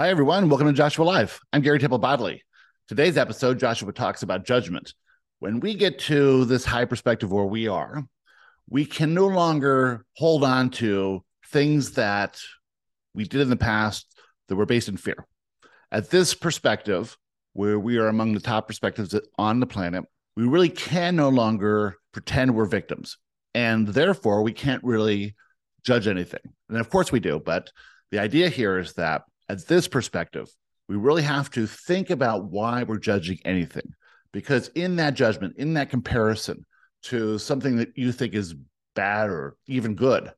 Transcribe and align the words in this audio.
Hi, 0.00 0.08
everyone. 0.08 0.48
Welcome 0.48 0.66
to 0.66 0.72
Joshua 0.72 1.04
Live. 1.04 1.38
I'm 1.52 1.60
Gary 1.60 1.78
Temple 1.78 1.98
Bodley. 1.98 2.42
Today's 2.88 3.18
episode, 3.18 3.58
Joshua 3.58 3.92
talks 3.92 4.22
about 4.22 4.46
judgment. 4.46 4.94
When 5.40 5.60
we 5.60 5.74
get 5.74 5.98
to 5.98 6.46
this 6.46 6.64
high 6.64 6.86
perspective 6.86 7.30
where 7.30 7.44
we 7.44 7.68
are, 7.68 8.02
we 8.70 8.86
can 8.86 9.12
no 9.12 9.26
longer 9.26 10.06
hold 10.16 10.42
on 10.42 10.70
to 10.70 11.22
things 11.48 11.92
that 11.96 12.40
we 13.12 13.24
did 13.24 13.42
in 13.42 13.50
the 13.50 13.56
past 13.56 14.06
that 14.48 14.56
were 14.56 14.64
based 14.64 14.88
in 14.88 14.96
fear. 14.96 15.26
At 15.92 16.08
this 16.08 16.32
perspective, 16.32 17.14
where 17.52 17.78
we 17.78 17.98
are 17.98 18.08
among 18.08 18.32
the 18.32 18.40
top 18.40 18.68
perspectives 18.68 19.14
on 19.36 19.60
the 19.60 19.66
planet, 19.66 20.06
we 20.34 20.44
really 20.44 20.70
can 20.70 21.14
no 21.14 21.28
longer 21.28 21.96
pretend 22.12 22.54
we're 22.54 22.64
victims. 22.64 23.18
And 23.52 23.86
therefore, 23.86 24.42
we 24.42 24.54
can't 24.54 24.82
really 24.82 25.36
judge 25.84 26.08
anything. 26.08 26.54
And 26.70 26.78
of 26.78 26.88
course, 26.88 27.12
we 27.12 27.20
do. 27.20 27.38
But 27.38 27.70
the 28.10 28.18
idea 28.18 28.48
here 28.48 28.78
is 28.78 28.94
that 28.94 29.24
at 29.50 29.66
this 29.66 29.88
perspective, 29.88 30.48
we 30.88 30.94
really 30.94 31.22
have 31.22 31.50
to 31.50 31.66
think 31.66 32.10
about 32.10 32.44
why 32.44 32.84
we're 32.84 32.98
judging 32.98 33.38
anything. 33.44 33.94
Because 34.32 34.68
in 34.76 34.96
that 34.96 35.14
judgment, 35.14 35.56
in 35.56 35.74
that 35.74 35.90
comparison 35.90 36.64
to 37.04 37.36
something 37.36 37.76
that 37.76 37.96
you 37.96 38.12
think 38.12 38.34
is 38.34 38.54
bad 38.94 39.28
or 39.28 39.56
even 39.66 39.96
good, 39.96 40.30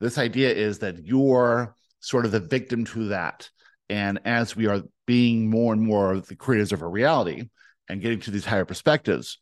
this 0.00 0.18
idea 0.18 0.52
is 0.52 0.80
that 0.80 1.06
you're 1.06 1.74
sort 2.00 2.26
of 2.26 2.30
the 2.30 2.40
victim 2.40 2.84
to 2.84 3.08
that. 3.08 3.48
And 3.88 4.20
as 4.26 4.54
we 4.54 4.66
are 4.66 4.82
being 5.06 5.48
more 5.48 5.72
and 5.72 5.80
more 5.80 6.20
the 6.20 6.36
creators 6.36 6.72
of 6.72 6.82
our 6.82 6.90
reality 6.90 7.48
and 7.88 8.02
getting 8.02 8.20
to 8.20 8.30
these 8.30 8.44
higher 8.44 8.66
perspectives, 8.66 9.38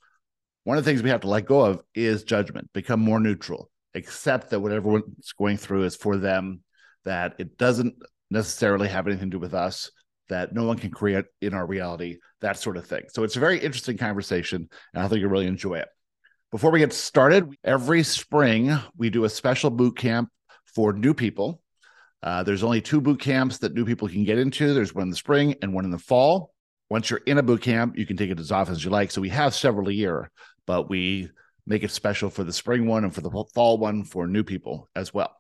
one 0.63 0.79
of 0.79 0.85
the 0.85 0.89
things 0.89 1.03
we 1.03 1.11
have 1.11 1.23
to 1.23 1.29
let 1.29 1.47
go 1.47 1.63
of 1.63 1.83
is 1.97 2.23
judgment, 2.23 2.73
become 2.73 3.01
more 3.01 3.19
neutral, 3.19 3.71
accept 3.97 4.51
that 4.51 4.61
what 4.61 4.71
everyone's 4.71 5.33
going 5.37 5.57
through 5.57 5.83
is 5.83 5.97
for 5.97 6.17
them, 6.17 6.61
that 7.05 7.35
it 7.39 7.59
doesn't 7.59 7.97
necessarily 8.31 8.89
have 8.89 9.07
anything 9.07 9.31
to 9.31 9.37
do 9.37 9.41
with 9.41 9.55
us, 9.55 9.91
that 10.29 10.53
no 10.53 10.65
one 10.65 10.79
can 10.79 10.91
create 10.91 11.25
in 11.41 11.55
our 11.55 11.67
reality, 11.67 12.19
that 12.41 12.59
sort 12.59 12.77
of 12.77 12.87
thing. 12.87 13.05
So 13.09 13.23
it's 13.23 13.37
a 13.37 13.41
very 13.41 13.59
interesting 13.59 13.97
conversation, 13.97 14.69
and 14.93 15.03
I 15.03 15.09
think 15.09 15.21
you'll 15.21 15.31
really 15.31 15.47
enjoy 15.47 15.75
it. 15.75 15.89
Before 16.51 16.71
we 16.71 16.79
get 16.79 16.93
started, 16.93 17.55
every 17.65 18.03
spring 18.03 18.77
we 18.97 19.11
do 19.11 19.25
a 19.25 19.29
special 19.29 19.71
boot 19.71 19.97
camp 19.97 20.31
for 20.75 20.93
new 20.93 21.15
people. 21.15 21.61
Uh, 22.23 22.43
there's 22.43 22.63
only 22.63 22.81
two 22.81 23.01
boot 23.01 23.21
camps 23.21 23.59
that 23.59 23.75
new 23.75 23.85
people 23.85 24.09
can 24.09 24.25
get 24.25 24.39
into. 24.39 24.75
There's 24.75 24.95
one 24.95 25.03
in 25.03 25.11
the 25.11 25.17
spring 25.17 25.55
and 25.63 25.73
one 25.75 25.85
in 25.85 25.91
the 25.91 25.99
fall. 25.99 26.53
Once 26.89 27.11
you're 27.11 27.21
in 27.27 27.39
a 27.39 27.43
boot 27.43 27.63
camp, 27.63 27.99
you 27.99 28.07
can 28.07 28.17
take 28.17 28.31
it 28.31 28.41
as 28.41 28.53
often 28.53 28.75
as 28.75 28.85
you 28.85 28.91
like. 28.91 29.11
So 29.11 29.21
we 29.21 29.29
have 29.31 29.55
several 29.55 29.89
a 29.89 29.93
year, 29.93 30.31
but 30.67 30.89
we 30.89 31.31
make 31.67 31.83
it 31.83 31.91
special 31.91 32.31
for 32.31 32.45
the 32.45 32.53
spring 32.53 32.87
one 32.87 33.05
and 33.05 33.15
for 33.15 33.21
the 33.21 33.45
fall 33.55 33.79
one 33.79 34.05
for 34.05 34.27
new 34.27 34.45
people 34.45 34.89
as 34.95 35.13
well. 35.13 35.37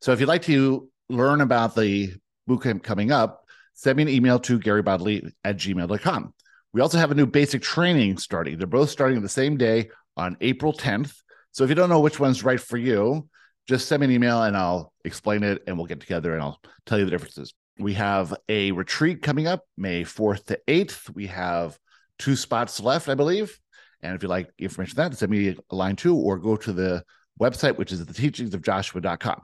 So 0.00 0.12
if 0.12 0.20
you'd 0.20 0.28
like 0.28 0.42
to 0.42 0.88
learn 1.10 1.40
about 1.40 1.74
the 1.74 2.14
bootcamp 2.48 2.82
coming 2.82 3.12
up, 3.12 3.44
send 3.74 3.96
me 3.96 4.02
an 4.02 4.08
email 4.08 4.38
to 4.40 4.58
garybodley 4.58 5.30
at 5.44 5.56
gmail.com. 5.56 6.34
We 6.72 6.80
also 6.80 6.98
have 6.98 7.10
a 7.10 7.14
new 7.14 7.26
basic 7.26 7.62
training 7.62 8.18
starting. 8.18 8.58
They're 8.58 8.66
both 8.66 8.90
starting 8.90 9.16
on 9.16 9.22
the 9.22 9.28
same 9.28 9.56
day 9.56 9.90
on 10.16 10.36
April 10.40 10.72
10th. 10.72 11.14
So 11.52 11.64
if 11.64 11.70
you 11.70 11.74
don't 11.74 11.88
know 11.88 12.00
which 12.00 12.20
one's 12.20 12.44
right 12.44 12.60
for 12.60 12.76
you, 12.76 13.28
just 13.66 13.88
send 13.88 14.00
me 14.00 14.06
an 14.06 14.12
email 14.12 14.42
and 14.42 14.56
I'll 14.56 14.92
explain 15.04 15.42
it 15.42 15.62
and 15.66 15.76
we'll 15.76 15.86
get 15.86 16.00
together 16.00 16.34
and 16.34 16.42
I'll 16.42 16.60
tell 16.86 16.98
you 16.98 17.04
the 17.04 17.10
differences. 17.10 17.54
We 17.78 17.94
have 17.94 18.34
a 18.48 18.72
retreat 18.72 19.22
coming 19.22 19.46
up 19.46 19.64
May 19.76 20.04
4th 20.04 20.46
to 20.46 20.60
8th. 20.68 21.14
We 21.14 21.26
have 21.28 21.78
two 22.18 22.36
spots 22.36 22.80
left, 22.80 23.08
I 23.08 23.14
believe. 23.14 23.58
And 24.02 24.14
if 24.14 24.22
you 24.22 24.28
like 24.28 24.50
information 24.58 25.00
on 25.00 25.10
that, 25.10 25.16
send 25.16 25.30
me 25.30 25.56
a 25.70 25.74
line 25.74 25.96
too, 25.96 26.16
or 26.16 26.38
go 26.38 26.56
to 26.56 26.72
the 26.72 27.04
website, 27.40 27.76
which 27.76 27.92
is 27.92 28.04
the 28.04 28.12
teachings 28.12 28.54
of 28.54 28.62
Joshua.com. 28.62 29.40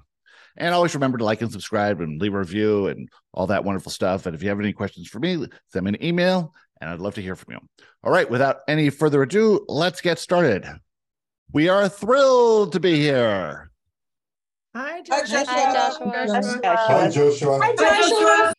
And 0.57 0.75
always 0.75 0.95
remember 0.95 1.19
to 1.19 1.25
like 1.25 1.43
and 1.43 1.53
subscribe 1.53 2.01
and 2.01 2.21
leave 2.21 2.35
a 2.35 2.39
review 2.39 2.87
and 2.87 3.09
all 3.35 3.47
that 3.49 3.65
wonderful 3.65 3.93
stuff. 3.93 4.27
And 4.27 4.35
if 4.35 4.43
you 4.43 4.49
have 4.49 4.61
any 4.61 4.73
questions 4.73 5.09
for 5.09 5.19
me, 5.19 5.47
send 5.69 5.85
me 5.85 5.91
an 5.91 6.05
email 6.05 6.55
and 6.81 6.91
I'd 6.91 7.01
love 7.01 7.15
to 7.15 7.23
hear 7.23 7.37
from 7.37 7.55
you. 7.55 7.61
All 8.03 8.13
right, 8.13 8.31
without 8.31 8.59
any 8.69 8.91
further 8.91 9.23
ado, 9.23 9.65
let's 9.69 10.01
get 10.01 10.19
started. 10.19 10.67
We 11.53 11.69
are 11.69 11.89
thrilled 11.89 12.73
to 12.73 12.81
be 12.81 12.97
here. 12.97 13.71
Hi, 14.75 15.01
Joshua. 15.03 15.45
Hi, 15.47 15.73
Joshua. 15.73 16.13
Hi, 16.15 17.09
Joshua. 17.09 17.61
Hi, 17.63 17.75
Joshua. 17.75 18.53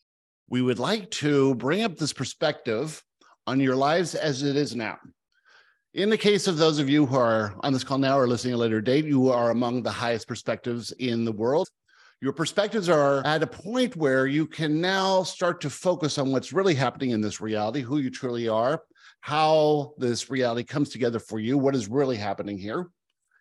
We 0.50 0.62
would 0.62 0.80
like 0.80 1.12
to 1.12 1.56
bring 1.56 1.84
up 1.84 1.98
this 1.98 2.14
perspective 2.14 3.04
on 3.46 3.60
your 3.60 3.76
lives 3.76 4.16
as 4.16 4.44
it 4.44 4.56
is 4.56 4.76
now. 4.76 4.98
In 5.94 6.10
the 6.10 6.18
case 6.18 6.48
of 6.48 6.58
those 6.58 6.80
of 6.80 6.90
you 6.90 7.06
who 7.06 7.18
are 7.18 7.54
on 7.62 7.74
this 7.74 7.84
call 7.84 7.98
now 7.98 8.18
or 8.18 8.28
listening 8.28 8.54
at 8.54 8.58
a 8.58 8.60
later 8.60 8.82
date, 8.82 9.06
you 9.06 9.30
are 9.30 9.52
among 9.52 9.84
the 9.84 9.92
highest 9.92 10.28
perspectives 10.28 10.92
in 10.94 11.26
the 11.26 11.32
world. 11.32 11.68
Your 12.20 12.34
perspectives 12.34 12.90
are 12.90 13.24
at 13.28 13.44
a 13.44 13.48
point 13.48 13.96
where 13.96 14.26
you 14.26 14.48
can 14.48 14.82
now 14.82 15.22
start 15.22 15.62
to 15.62 15.70
focus 15.70 16.18
on 16.18 16.32
what's 16.32 16.52
really 16.52 16.74
happening 16.74 17.12
in 17.12 17.22
this 17.22 17.40
reality, 17.40 17.82
who 17.82 18.00
you 18.00 18.10
truly 18.10 18.48
are, 18.48 18.82
how 19.22 19.94
this 20.00 20.28
reality 20.28 20.64
comes 20.64 20.90
together 20.90 21.20
for 21.20 21.40
you, 21.40 21.60
what 21.60 21.76
is 21.76 21.88
really 21.88 22.18
happening 22.18 22.58
here. 22.58 22.90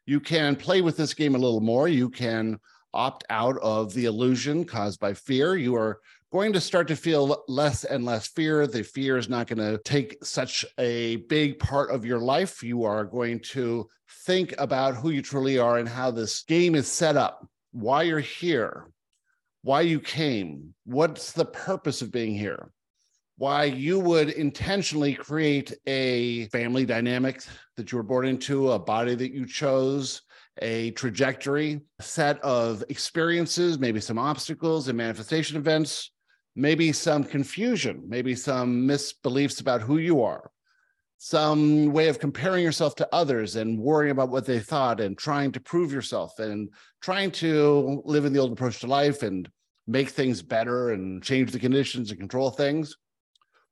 You 0.05 0.21
can 0.21 0.57
play 0.57 0.83
with 0.83 0.99
this 0.99 1.15
game 1.15 1.35
a 1.35 1.39
little 1.39 1.63
more. 1.63 1.89
You 1.89 2.11
can 2.11 2.61
opt 2.93 3.25
out 3.31 3.57
of 3.63 3.95
the 3.95 4.05
illusion 4.05 4.67
caused 4.67 5.01
by 5.01 5.15
fear. 5.15 5.57
You 5.57 5.75
are 5.77 6.01
going 6.31 6.53
to 6.53 6.61
start 6.61 6.87
to 6.89 6.97
feel 6.97 7.45
less 7.49 7.85
and 7.85 8.05
less 8.05 8.27
fear. 8.27 8.67
The 8.67 8.85
fear 8.85 9.17
is 9.17 9.31
not 9.31 9.47
going 9.47 9.59
to 9.59 9.81
take 9.85 10.23
such 10.23 10.67
a 10.77 11.17
big 11.17 11.59
part 11.59 11.91
of 11.91 12.05
your 12.05 12.19
life. 12.19 12.63
You 12.63 12.85
are 12.85 13.05
going 13.05 13.41
to 13.53 13.89
think 14.27 14.55
about 14.59 14.97
who 14.97 15.09
you 15.09 15.23
truly 15.23 15.59
are 15.59 15.79
and 15.79 15.89
how 15.89 16.11
this 16.11 16.43
game 16.43 16.75
is 16.75 16.87
set 16.87 17.17
up 17.17 17.49
why 17.77 18.05
you're 18.05 18.19
here, 18.19 18.87
why 19.63 19.83
you 19.83 20.01
came, 20.01 20.75
what's 20.85 21.33
the 21.33 21.45
purpose 21.45 22.01
of 22.01 22.11
being 22.11 22.35
here, 22.35 22.71
why 23.37 23.65
you 23.65 24.01
would 24.01 24.31
intentionally 24.31 25.13
create 25.13 25.75
a 25.87 26.47
family 26.47 26.87
dynamic 26.87 27.43
that 27.77 27.93
you 27.93 27.99
were 27.99 28.03
born 28.03 28.27
into, 28.27 28.73
a 28.73 28.79
body 28.79 29.15
that 29.15 29.31
you 29.31 29.45
chose, 29.45 30.23
a 30.63 30.91
trajectory, 30.93 31.83
a 31.99 32.03
set 32.03 32.43
of 32.43 32.83
experiences, 32.89 33.79
maybe 33.79 34.01
some 34.01 34.19
obstacles 34.19 34.89
and 34.89 34.97
manifestation 34.97 35.59
events, 35.59 36.13
maybe 36.55 36.93
some 36.93 37.23
confusion, 37.23 38.03
maybe 38.09 38.35
some 38.35 38.89
misbeliefs 38.89 39.61
about 39.61 39.83
who 39.83 39.99
you 39.99 40.23
are 40.23 40.51
some 41.29 41.87
way 41.87 42.07
of 42.07 42.21
comparing 42.21 42.63
yourself 42.63 42.95
to 42.95 43.09
others 43.13 43.57
and 43.57 43.81
worrying 43.81 44.13
about 44.13 44.29
what 44.29 44.47
they 44.47 44.61
thought 44.61 45.01
and 45.01 45.19
trying 45.19 45.51
to 45.51 45.59
prove 45.59 45.91
yourself 45.91 46.39
and 46.39 46.71
trying 47.01 47.33
to 47.33 48.01
live 48.05 48.25
in 48.25 48.33
the 48.33 48.39
old 48.39 48.53
approach 48.53 48.79
to 48.79 48.87
life 48.87 49.25
and 49.25 49.51
make 49.89 50.09
things 50.09 50.41
better 50.41 50.93
and 50.93 51.25
change 51.25 51.51
the 51.51 51.59
conditions 51.59 52.13
and 52.13 52.21
control 52.21 52.51
things. 52.51 52.97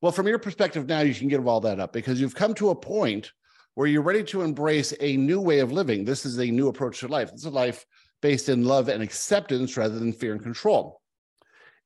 Well, 0.00 0.10
from 0.10 0.26
your 0.26 0.41
perspective 0.41 0.88
now, 0.88 1.03
you 1.03 1.15
can 1.15 1.28
give 1.28 1.47
all 1.47 1.60
that 1.60 1.78
up 1.78 1.92
because 1.92 2.20
you've 2.20 2.34
come 2.34 2.54
to 2.54 2.70
a 2.70 2.75
point 2.75 3.31
where 3.75 3.86
you're 3.86 4.03
ready 4.03 4.25
to 4.25 4.42
embrace 4.42 4.92
a 4.98 5.16
new 5.16 5.41
way 5.41 5.60
of 5.60 5.71
living. 5.71 6.04
This 6.04 6.26
is 6.26 6.41
a 6.41 6.47
new 6.47 6.66
approach 6.66 6.98
to 7.00 7.09
life. 7.09 7.32
Is 7.32 7.44
a 7.44 7.50
life 7.50 7.86
based 8.21 8.48
in 8.48 8.65
love 8.65 8.88
and 8.88 9.00
acceptance 9.00 9.76
rather 9.76 9.97
than 9.97 10.12
fear 10.12 10.32
and 10.32 10.42
control 10.42 11.00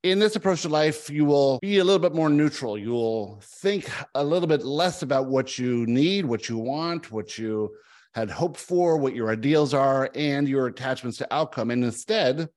in 0.02 0.18
this 0.18 0.36
approach 0.36 0.62
to 0.62 0.68
life, 0.68 1.10
you 1.10 1.24
will 1.24 1.58
be 1.60 1.78
a 1.78 1.84
little 1.84 1.98
bit 1.98 2.14
more 2.14 2.28
neutral. 2.28 2.78
You 2.78 2.90
will 2.90 3.40
think 3.42 3.90
a 4.14 4.22
little 4.22 4.46
bit 4.46 4.64
less 4.64 5.02
about 5.02 5.26
what 5.26 5.58
you 5.58 5.86
need, 5.86 6.24
what 6.24 6.48
you 6.48 6.56
want, 6.58 7.10
what 7.10 7.36
you 7.36 7.74
had 8.14 8.30
hoped 8.30 8.58
for, 8.58 8.96
what 8.96 9.14
your 9.14 9.30
ideals 9.30 9.74
are, 9.74 10.10
and 10.14 10.48
your 10.48 10.66
attachments 10.66 11.18
to 11.18 11.34
outcome. 11.34 11.70
And 11.70 11.84
instead, 11.84 12.48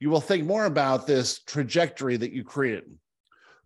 you 0.00 0.10
will 0.10 0.20
think 0.20 0.44
more 0.44 0.66
about 0.66 1.06
this 1.06 1.40
trajectory 1.40 2.16
that 2.16 2.32
you 2.32 2.44
created. 2.44 2.84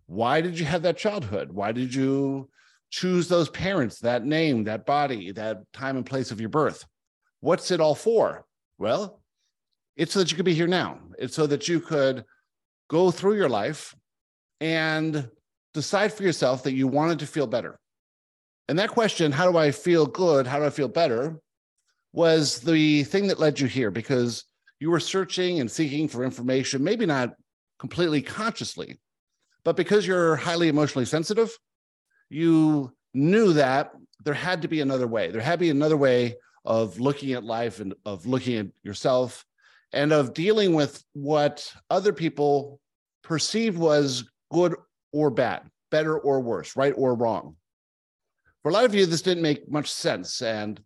Why 0.05 0.41
did 0.41 0.59
you 0.59 0.65
have 0.65 0.83
that 0.83 0.97
childhood? 0.97 1.51
Why 1.51 1.71
did 1.71 1.93
you 1.93 2.49
choose 2.89 3.27
those 3.27 3.49
parents, 3.49 3.99
that 3.99 4.25
name, 4.25 4.65
that 4.65 4.85
body, 4.85 5.31
that 5.31 5.71
time 5.73 5.97
and 5.97 6.05
place 6.05 6.31
of 6.31 6.39
your 6.39 6.49
birth? 6.49 6.85
What's 7.39 7.71
it 7.71 7.81
all 7.81 7.95
for? 7.95 8.45
Well, 8.77 9.21
it's 9.97 10.13
so 10.13 10.19
that 10.19 10.31
you 10.31 10.35
could 10.35 10.45
be 10.45 10.53
here 10.53 10.67
now. 10.67 10.99
It's 11.17 11.35
so 11.35 11.47
that 11.47 11.67
you 11.67 11.79
could 11.79 12.25
go 12.91 13.09
through 13.09 13.35
your 13.35 13.49
life 13.49 13.95
and 14.59 15.29
decide 15.73 16.11
for 16.11 16.23
yourself 16.23 16.63
that 16.63 16.73
you 16.73 16.87
wanted 16.87 17.19
to 17.19 17.25
feel 17.25 17.47
better. 17.47 17.79
And 18.67 18.77
that 18.79 18.89
question, 18.89 19.31
how 19.31 19.49
do 19.49 19.57
I 19.57 19.71
feel 19.71 20.05
good? 20.05 20.45
How 20.45 20.59
do 20.59 20.65
I 20.65 20.69
feel 20.69 20.89
better? 20.89 21.39
was 22.13 22.59
the 22.59 23.03
thing 23.03 23.27
that 23.27 23.39
led 23.39 23.59
you 23.59 23.67
here 23.67 23.91
because 23.91 24.43
you 24.79 24.89
were 24.89 24.99
searching 24.99 25.59
and 25.59 25.71
seeking 25.71 26.07
for 26.07 26.23
information, 26.23 26.83
maybe 26.83 27.05
not 27.05 27.33
completely 27.79 28.21
consciously, 28.21 28.99
but 29.63 29.77
because 29.77 30.05
you're 30.05 30.35
highly 30.35 30.67
emotionally 30.67 31.05
sensitive, 31.05 31.55
you 32.29 32.91
knew 33.13 33.53
that 33.53 33.91
there 34.23 34.33
had 34.33 34.61
to 34.61 34.67
be 34.67 34.81
another 34.81 35.07
way. 35.07 35.31
There 35.31 35.41
had 35.41 35.59
to 35.59 35.65
be 35.65 35.69
another 35.69 35.97
way 35.97 36.35
of 36.65 36.99
looking 36.99 37.33
at 37.33 37.43
life 37.43 37.79
and 37.79 37.93
of 38.05 38.25
looking 38.25 38.57
at 38.57 38.67
yourself 38.83 39.45
and 39.93 40.11
of 40.11 40.33
dealing 40.33 40.73
with 40.73 41.03
what 41.13 41.71
other 41.89 42.13
people 42.13 42.79
perceived 43.31 43.77
was 43.77 44.25
good 44.51 44.75
or 45.13 45.29
bad, 45.29 45.61
better 45.89 46.19
or 46.19 46.41
worse, 46.41 46.75
right 46.75 46.93
or 46.97 47.15
wrong. 47.15 47.55
For 48.61 48.67
a 48.67 48.73
lot 48.73 48.83
of 48.83 48.93
you, 48.93 49.05
this 49.05 49.21
didn't 49.21 49.41
make 49.41 49.71
much 49.71 49.89
sense. 49.89 50.41
And 50.41 50.81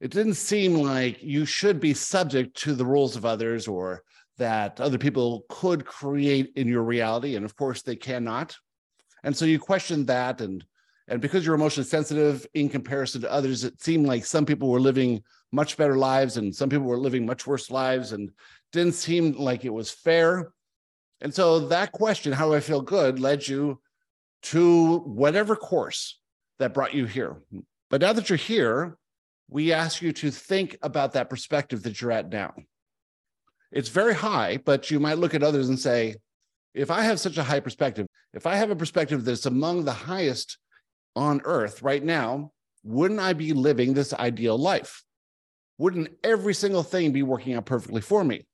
it 0.00 0.12
didn't 0.12 0.34
seem 0.34 0.74
like 0.74 1.20
you 1.20 1.44
should 1.44 1.80
be 1.80 1.92
subject 1.92 2.56
to 2.58 2.76
the 2.76 2.86
rules 2.86 3.16
of 3.16 3.24
others 3.24 3.66
or 3.66 4.04
that 4.38 4.80
other 4.80 4.96
people 4.96 5.44
could 5.48 5.84
create 5.84 6.52
in 6.54 6.68
your 6.68 6.84
reality. 6.84 7.34
And 7.34 7.44
of 7.44 7.56
course, 7.56 7.82
they 7.82 7.96
cannot. 7.96 8.56
And 9.24 9.36
so 9.36 9.44
you 9.44 9.58
question 9.58 10.06
that. 10.06 10.40
And, 10.40 10.64
and 11.08 11.20
because 11.20 11.44
you're 11.44 11.56
emotionally 11.56 11.88
sensitive 11.88 12.46
in 12.54 12.68
comparison 12.68 13.22
to 13.22 13.32
others, 13.32 13.64
it 13.64 13.82
seemed 13.82 14.06
like 14.06 14.24
some 14.24 14.46
people 14.46 14.68
were 14.68 14.80
living 14.80 15.24
much 15.50 15.76
better 15.76 15.96
lives 15.96 16.36
and 16.36 16.54
some 16.54 16.68
people 16.68 16.86
were 16.86 16.96
living 16.96 17.26
much 17.26 17.44
worse 17.44 17.72
lives 17.72 18.12
and 18.12 18.30
didn't 18.70 18.94
seem 18.94 19.32
like 19.32 19.64
it 19.64 19.74
was 19.74 19.90
fair. 19.90 20.52
And 21.22 21.32
so 21.32 21.60
that 21.68 21.92
question, 21.92 22.32
how 22.32 22.48
do 22.48 22.54
I 22.54 22.60
feel 22.60 22.82
good, 22.82 23.18
led 23.18 23.48
you 23.48 23.80
to 24.42 24.98
whatever 24.98 25.56
course 25.56 26.18
that 26.58 26.74
brought 26.74 26.94
you 26.94 27.06
here. 27.06 27.36
But 27.90 28.00
now 28.00 28.12
that 28.12 28.28
you're 28.28 28.36
here, 28.36 28.96
we 29.48 29.72
ask 29.72 30.02
you 30.02 30.12
to 30.12 30.30
think 30.30 30.76
about 30.82 31.12
that 31.12 31.30
perspective 31.30 31.82
that 31.82 32.00
you're 32.00 32.12
at 32.12 32.30
now. 32.30 32.54
It's 33.70 33.88
very 33.88 34.14
high, 34.14 34.58
but 34.64 34.90
you 34.90 35.00
might 35.00 35.18
look 35.18 35.34
at 35.34 35.42
others 35.42 35.68
and 35.68 35.78
say, 35.78 36.16
if 36.74 36.90
I 36.90 37.02
have 37.02 37.20
such 37.20 37.36
a 37.38 37.42
high 37.42 37.60
perspective, 37.60 38.06
if 38.32 38.46
I 38.46 38.56
have 38.56 38.70
a 38.70 38.76
perspective 38.76 39.24
that's 39.24 39.46
among 39.46 39.84
the 39.84 39.92
highest 39.92 40.58
on 41.14 41.40
earth 41.44 41.82
right 41.82 42.02
now, 42.02 42.52
wouldn't 42.82 43.20
I 43.20 43.32
be 43.32 43.52
living 43.52 43.94
this 43.94 44.12
ideal 44.14 44.58
life? 44.58 45.02
Wouldn't 45.78 46.10
every 46.24 46.54
single 46.54 46.82
thing 46.82 47.12
be 47.12 47.22
working 47.22 47.54
out 47.54 47.66
perfectly 47.66 48.00
for 48.00 48.24
me? 48.24 48.46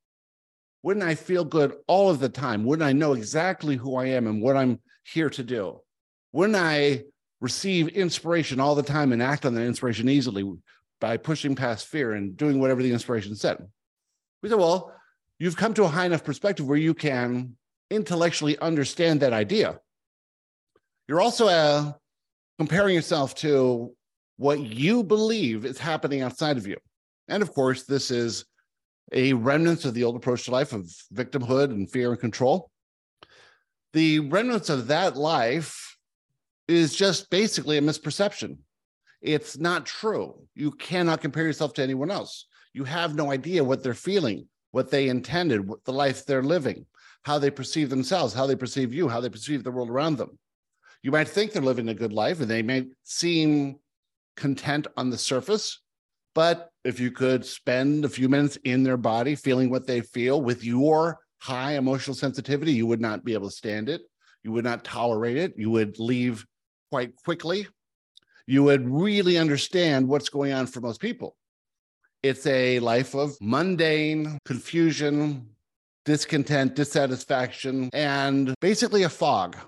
Wouldn't 0.82 1.04
I 1.04 1.14
feel 1.14 1.44
good 1.44 1.74
all 1.86 2.10
of 2.10 2.20
the 2.20 2.28
time? 2.28 2.64
Wouldn't 2.64 2.86
I 2.86 2.92
know 2.92 3.14
exactly 3.14 3.76
who 3.76 3.96
I 3.96 4.06
am 4.06 4.26
and 4.26 4.40
what 4.40 4.56
I'm 4.56 4.80
here 5.04 5.30
to 5.30 5.42
do? 5.42 5.80
Wouldn't 6.32 6.56
I 6.56 7.04
receive 7.40 7.88
inspiration 7.88 8.60
all 8.60 8.74
the 8.74 8.82
time 8.82 9.12
and 9.12 9.22
act 9.22 9.44
on 9.44 9.54
that 9.54 9.62
inspiration 9.62 10.08
easily 10.08 10.50
by 11.00 11.16
pushing 11.16 11.54
past 11.54 11.86
fear 11.86 12.12
and 12.12 12.36
doing 12.36 12.60
whatever 12.60 12.82
the 12.82 12.92
inspiration 12.92 13.34
said? 13.34 13.58
We 14.42 14.48
said, 14.48 14.58
well, 14.58 14.92
you've 15.38 15.56
come 15.56 15.74
to 15.74 15.84
a 15.84 15.88
high 15.88 16.06
enough 16.06 16.24
perspective 16.24 16.66
where 16.66 16.78
you 16.78 16.94
can 16.94 17.56
intellectually 17.90 18.58
understand 18.58 19.20
that 19.20 19.32
idea. 19.32 19.80
You're 21.08 21.20
also 21.20 21.48
uh, 21.48 21.92
comparing 22.58 22.94
yourself 22.94 23.34
to 23.36 23.94
what 24.36 24.60
you 24.60 25.02
believe 25.02 25.64
is 25.64 25.78
happening 25.78 26.22
outside 26.22 26.56
of 26.56 26.66
you. 26.66 26.76
And 27.28 27.42
of 27.42 27.52
course, 27.52 27.84
this 27.84 28.10
is 28.10 28.44
a 29.12 29.32
remnant 29.32 29.84
of 29.84 29.94
the 29.94 30.04
old 30.04 30.16
approach 30.16 30.44
to 30.44 30.50
life 30.50 30.72
of 30.72 30.84
victimhood 31.12 31.70
and 31.70 31.90
fear 31.90 32.10
and 32.10 32.20
control. 32.20 32.70
The 33.92 34.20
remnants 34.20 34.68
of 34.68 34.88
that 34.88 35.16
life 35.16 35.96
is 36.66 36.94
just 36.94 37.30
basically 37.30 37.78
a 37.78 37.82
misperception. 37.82 38.58
It's 39.22 39.58
not 39.58 39.86
true. 39.86 40.42
You 40.54 40.70
cannot 40.72 41.20
compare 41.22 41.46
yourself 41.46 41.74
to 41.74 41.82
anyone 41.82 42.10
else. 42.10 42.46
You 42.74 42.84
have 42.84 43.14
no 43.14 43.32
idea 43.32 43.64
what 43.64 43.82
they're 43.82 43.94
feeling, 43.94 44.46
what 44.70 44.90
they 44.90 45.08
intended, 45.08 45.66
what 45.66 45.84
the 45.84 45.92
life 45.92 46.24
they're 46.26 46.42
living, 46.42 46.86
how 47.22 47.38
they 47.38 47.50
perceive 47.50 47.90
themselves, 47.90 48.34
how 48.34 48.46
they 48.46 48.54
perceive 48.54 48.92
you, 48.92 49.08
how 49.08 49.20
they 49.20 49.30
perceive 49.30 49.64
the 49.64 49.70
world 49.70 49.90
around 49.90 50.18
them. 50.18 50.38
You 51.02 51.10
might 51.10 51.28
think 51.28 51.52
they're 51.52 51.62
living 51.62 51.88
a 51.88 51.94
good 51.94 52.12
life 52.12 52.40
and 52.40 52.50
they 52.50 52.62
may 52.62 52.86
seem 53.04 53.76
content 54.36 54.86
on 54.96 55.10
the 55.10 55.18
surface, 55.18 55.80
but 56.34 56.70
if 56.88 56.98
you 56.98 57.10
could 57.10 57.44
spend 57.44 58.06
a 58.06 58.08
few 58.08 58.30
minutes 58.30 58.56
in 58.64 58.82
their 58.82 58.96
body 58.96 59.34
feeling 59.34 59.68
what 59.68 59.86
they 59.86 60.00
feel 60.00 60.40
with 60.40 60.64
your 60.64 61.18
high 61.36 61.72
emotional 61.72 62.14
sensitivity, 62.14 62.72
you 62.72 62.86
would 62.86 63.00
not 63.00 63.22
be 63.26 63.34
able 63.34 63.50
to 63.50 63.54
stand 63.54 63.90
it. 63.90 64.00
You 64.42 64.52
would 64.52 64.64
not 64.64 64.84
tolerate 64.84 65.36
it. 65.36 65.52
You 65.58 65.68
would 65.68 65.98
leave 65.98 66.46
quite 66.90 67.14
quickly. 67.16 67.66
You 68.46 68.62
would 68.62 68.88
really 68.88 69.36
understand 69.36 70.08
what's 70.08 70.30
going 70.30 70.54
on 70.54 70.66
for 70.66 70.80
most 70.80 70.98
people. 70.98 71.36
It's 72.22 72.46
a 72.46 72.80
life 72.80 73.14
of 73.14 73.36
mundane 73.38 74.38
confusion, 74.46 75.50
discontent, 76.06 76.74
dissatisfaction, 76.74 77.90
and 77.92 78.54
basically 78.62 79.02
a 79.02 79.10
fog. 79.10 79.58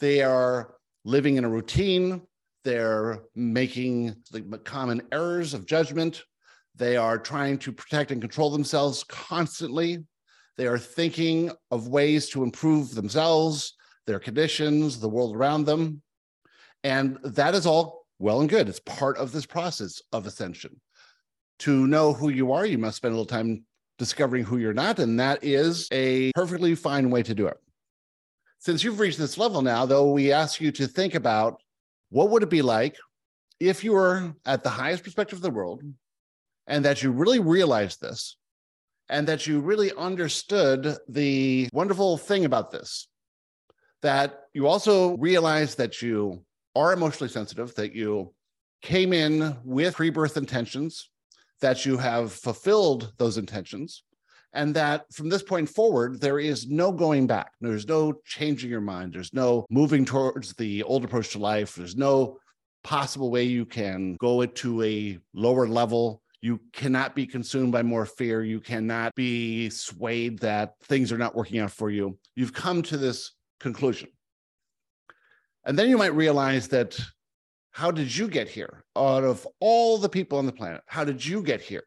They 0.00 0.22
are 0.22 0.76
living 1.04 1.36
in 1.36 1.44
a 1.44 1.50
routine. 1.50 2.22
They're 2.66 3.20
making 3.36 4.16
the 4.32 4.42
common 4.64 5.00
errors 5.12 5.54
of 5.54 5.66
judgment. 5.66 6.24
They 6.74 6.96
are 6.96 7.16
trying 7.16 7.58
to 7.58 7.70
protect 7.70 8.10
and 8.10 8.20
control 8.20 8.50
themselves 8.50 9.04
constantly. 9.04 10.04
They 10.56 10.66
are 10.66 10.76
thinking 10.76 11.52
of 11.70 11.86
ways 11.86 12.28
to 12.30 12.42
improve 12.42 12.92
themselves, 12.92 13.74
their 14.08 14.18
conditions, 14.18 14.98
the 14.98 15.08
world 15.08 15.36
around 15.36 15.66
them. 15.66 16.02
And 16.82 17.18
that 17.22 17.54
is 17.54 17.66
all 17.66 18.04
well 18.18 18.40
and 18.40 18.50
good. 18.50 18.68
It's 18.68 18.80
part 18.80 19.16
of 19.16 19.30
this 19.30 19.46
process 19.46 20.02
of 20.10 20.26
ascension. 20.26 20.80
To 21.60 21.86
know 21.86 22.12
who 22.12 22.30
you 22.30 22.50
are, 22.50 22.66
you 22.66 22.78
must 22.78 22.96
spend 22.96 23.14
a 23.14 23.16
little 23.16 23.26
time 23.26 23.62
discovering 23.96 24.42
who 24.42 24.58
you're 24.58 24.74
not. 24.74 24.98
And 24.98 25.20
that 25.20 25.44
is 25.44 25.86
a 25.92 26.32
perfectly 26.32 26.74
fine 26.74 27.10
way 27.10 27.22
to 27.22 27.34
do 27.34 27.46
it. 27.46 27.58
Since 28.58 28.82
you've 28.82 28.98
reached 28.98 29.18
this 29.18 29.38
level 29.38 29.62
now, 29.62 29.86
though, 29.86 30.10
we 30.10 30.32
ask 30.32 30.60
you 30.60 30.72
to 30.72 30.88
think 30.88 31.14
about 31.14 31.60
what 32.10 32.30
would 32.30 32.42
it 32.42 32.50
be 32.50 32.62
like 32.62 32.96
if 33.60 33.82
you 33.82 33.92
were 33.92 34.34
at 34.44 34.62
the 34.62 34.70
highest 34.70 35.04
perspective 35.04 35.38
of 35.38 35.42
the 35.42 35.50
world 35.50 35.82
and 36.66 36.84
that 36.84 37.02
you 37.02 37.10
really 37.10 37.40
realized 37.40 38.00
this 38.00 38.36
and 39.08 39.26
that 39.28 39.46
you 39.46 39.60
really 39.60 39.92
understood 39.96 40.96
the 41.08 41.68
wonderful 41.72 42.16
thing 42.16 42.44
about 42.44 42.70
this 42.70 43.08
that 44.02 44.40
you 44.52 44.66
also 44.66 45.16
realized 45.16 45.78
that 45.78 46.02
you 46.02 46.44
are 46.74 46.92
emotionally 46.92 47.32
sensitive, 47.32 47.74
that 47.74 47.94
you 47.94 48.32
came 48.82 49.12
in 49.12 49.56
with 49.64 49.96
pre 49.96 50.10
birth 50.10 50.36
intentions, 50.36 51.10
that 51.60 51.86
you 51.86 51.96
have 51.96 52.32
fulfilled 52.32 53.12
those 53.18 53.38
intentions, 53.38 54.04
and 54.56 54.74
that 54.74 55.04
from 55.12 55.28
this 55.28 55.42
point 55.42 55.68
forward, 55.68 56.20
there 56.20 56.38
is 56.38 56.66
no 56.66 56.90
going 56.90 57.26
back. 57.26 57.52
There's 57.60 57.86
no 57.86 58.14
changing 58.24 58.70
your 58.70 58.80
mind. 58.80 59.12
There's 59.12 59.32
no 59.32 59.66
moving 59.70 60.04
towards 60.04 60.54
the 60.54 60.82
old 60.82 61.04
approach 61.04 61.30
to 61.32 61.38
life. 61.38 61.74
There's 61.74 61.94
no 61.94 62.38
possible 62.82 63.30
way 63.30 63.44
you 63.44 63.66
can 63.66 64.16
go 64.16 64.40
it 64.40 64.54
to 64.56 64.82
a 64.82 65.18
lower 65.34 65.68
level. 65.68 66.22
You 66.40 66.60
cannot 66.72 67.14
be 67.14 67.26
consumed 67.26 67.72
by 67.72 67.82
more 67.82 68.06
fear. 68.06 68.42
You 68.42 68.60
cannot 68.60 69.14
be 69.14 69.68
swayed 69.68 70.38
that 70.40 70.74
things 70.84 71.12
are 71.12 71.18
not 71.18 71.36
working 71.36 71.60
out 71.60 71.72
for 71.72 71.90
you. 71.90 72.18
You've 72.34 72.52
come 72.52 72.82
to 72.84 72.96
this 72.96 73.32
conclusion. 73.60 74.08
And 75.64 75.78
then 75.78 75.90
you 75.90 75.98
might 75.98 76.14
realize 76.14 76.68
that 76.68 76.98
how 77.72 77.90
did 77.90 78.16
you 78.16 78.28
get 78.28 78.48
here? 78.48 78.84
Out 78.96 79.24
of 79.24 79.46
all 79.60 79.98
the 79.98 80.08
people 80.08 80.38
on 80.38 80.46
the 80.46 80.52
planet, 80.52 80.80
how 80.86 81.04
did 81.04 81.24
you 81.24 81.42
get 81.42 81.60
here? 81.60 81.84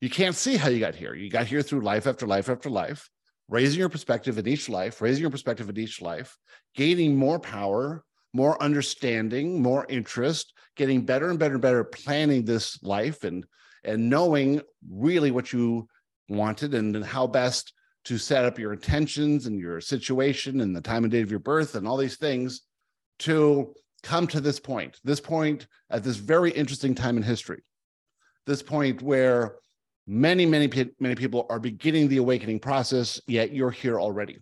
You 0.00 0.10
can't 0.10 0.34
see 0.34 0.56
how 0.56 0.68
you 0.68 0.80
got 0.80 0.94
here. 0.94 1.14
You 1.14 1.30
got 1.30 1.46
here 1.46 1.62
through 1.62 1.80
life 1.80 2.06
after 2.06 2.26
life 2.26 2.48
after 2.48 2.68
life, 2.68 3.08
raising 3.48 3.78
your 3.78 3.88
perspective 3.88 4.38
in 4.38 4.46
each 4.46 4.68
life, 4.68 5.00
raising 5.00 5.22
your 5.22 5.30
perspective 5.30 5.68
in 5.68 5.78
each 5.78 6.02
life, 6.02 6.36
gaining 6.74 7.16
more 7.16 7.38
power, 7.38 8.04
more 8.32 8.60
understanding, 8.62 9.62
more 9.62 9.86
interest, 9.88 10.52
getting 10.76 11.04
better 11.04 11.30
and 11.30 11.38
better 11.38 11.54
and 11.54 11.62
better 11.62 11.84
planning 11.84 12.44
this 12.44 12.82
life 12.82 13.24
and 13.24 13.44
and 13.84 14.08
knowing 14.08 14.62
really 14.90 15.30
what 15.30 15.52
you 15.52 15.86
wanted 16.28 16.74
and, 16.74 17.04
how 17.04 17.26
best 17.26 17.74
to 18.04 18.16
set 18.18 18.44
up 18.44 18.58
your 18.58 18.72
intentions 18.72 19.46
and 19.46 19.58
your 19.58 19.80
situation 19.80 20.60
and 20.60 20.74
the 20.74 20.80
time 20.80 21.04
and 21.04 21.10
date 21.10 21.22
of 21.22 21.30
your 21.30 21.40
birth 21.40 21.74
and 21.74 21.86
all 21.86 21.96
these 21.96 22.16
things 22.16 22.62
to 23.18 23.74
come 24.02 24.26
to 24.26 24.40
this 24.40 24.58
point, 24.58 24.98
this 25.04 25.20
point 25.20 25.66
at 25.90 26.02
this 26.02 26.16
very 26.16 26.50
interesting 26.50 26.94
time 26.94 27.16
in 27.16 27.22
history, 27.22 27.62
this 28.46 28.62
point 28.62 29.02
where 29.02 29.56
many, 30.06 30.46
many, 30.46 30.70
many 31.00 31.14
people 31.14 31.46
are 31.50 31.58
beginning 31.58 32.08
the 32.08 32.18
awakening 32.18 32.60
process, 32.60 33.20
yet 33.26 33.52
you're 33.52 33.70
here 33.70 34.00
already. 34.00 34.38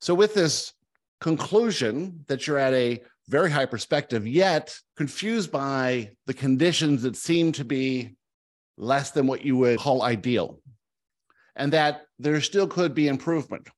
So, 0.00 0.14
with 0.14 0.34
this 0.34 0.72
conclusion 1.20 2.24
that 2.26 2.46
you're 2.46 2.58
at 2.58 2.74
a 2.74 3.02
very 3.28 3.50
high 3.50 3.66
perspective, 3.66 4.26
yet 4.26 4.76
confused 4.96 5.52
by 5.52 6.10
the 6.26 6.34
conditions 6.34 7.02
that 7.02 7.16
seem 7.16 7.52
to 7.52 7.64
be 7.64 8.16
less 8.76 9.12
than 9.12 9.26
what 9.26 9.44
you 9.44 9.56
would 9.56 9.78
call 9.78 10.02
ideal, 10.02 10.60
and 11.54 11.72
that 11.72 12.02
there 12.18 12.40
still 12.40 12.66
could 12.66 12.94
be 12.94 13.08
improvement. 13.08 13.68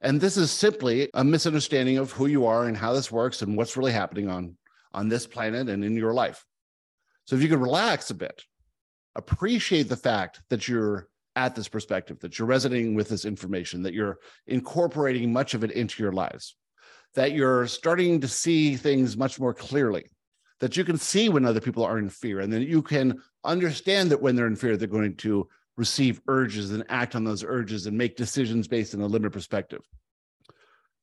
And 0.00 0.20
this 0.20 0.36
is 0.36 0.50
simply 0.50 1.08
a 1.14 1.24
misunderstanding 1.24 1.98
of 1.98 2.12
who 2.12 2.26
you 2.26 2.46
are 2.46 2.66
and 2.66 2.76
how 2.76 2.92
this 2.92 3.10
works 3.10 3.42
and 3.42 3.56
what's 3.56 3.76
really 3.76 3.92
happening 3.92 4.28
on, 4.28 4.56
on 4.92 5.08
this 5.08 5.26
planet 5.26 5.68
and 5.68 5.84
in 5.84 5.96
your 5.96 6.14
life. 6.14 6.44
So 7.24 7.36
if 7.36 7.42
you 7.42 7.48
could 7.48 7.60
relax 7.60 8.10
a 8.10 8.14
bit, 8.14 8.42
appreciate 9.16 9.88
the 9.88 9.96
fact 9.96 10.40
that 10.50 10.68
you're 10.68 11.08
at 11.34 11.54
this 11.54 11.68
perspective, 11.68 12.18
that 12.20 12.38
you're 12.38 12.48
resonating 12.48 12.94
with 12.94 13.08
this 13.08 13.24
information, 13.24 13.82
that 13.82 13.94
you're 13.94 14.18
incorporating 14.46 15.32
much 15.32 15.54
of 15.54 15.64
it 15.64 15.72
into 15.72 16.02
your 16.02 16.12
lives, 16.12 16.56
that 17.14 17.32
you're 17.32 17.66
starting 17.66 18.20
to 18.20 18.28
see 18.28 18.76
things 18.76 19.16
much 19.16 19.38
more 19.38 19.52
clearly, 19.52 20.04
that 20.60 20.76
you 20.76 20.84
can 20.84 20.96
see 20.96 21.28
when 21.28 21.44
other 21.44 21.60
people 21.60 21.84
are 21.84 21.98
in 21.98 22.08
fear, 22.08 22.40
and 22.40 22.52
then 22.52 22.62
you 22.62 22.80
can 22.80 23.20
understand 23.44 24.10
that 24.10 24.20
when 24.20 24.36
they're 24.36 24.46
in 24.46 24.56
fear, 24.56 24.76
they're 24.76 24.88
going 24.88 25.16
to 25.16 25.46
receive 25.76 26.22
urges 26.28 26.72
and 26.72 26.84
act 26.88 27.14
on 27.14 27.24
those 27.24 27.44
urges 27.44 27.86
and 27.86 27.96
make 27.96 28.16
decisions 28.16 28.66
based 28.66 28.94
on 28.94 29.00
a 29.02 29.06
limited 29.06 29.32
perspective. 29.32 29.82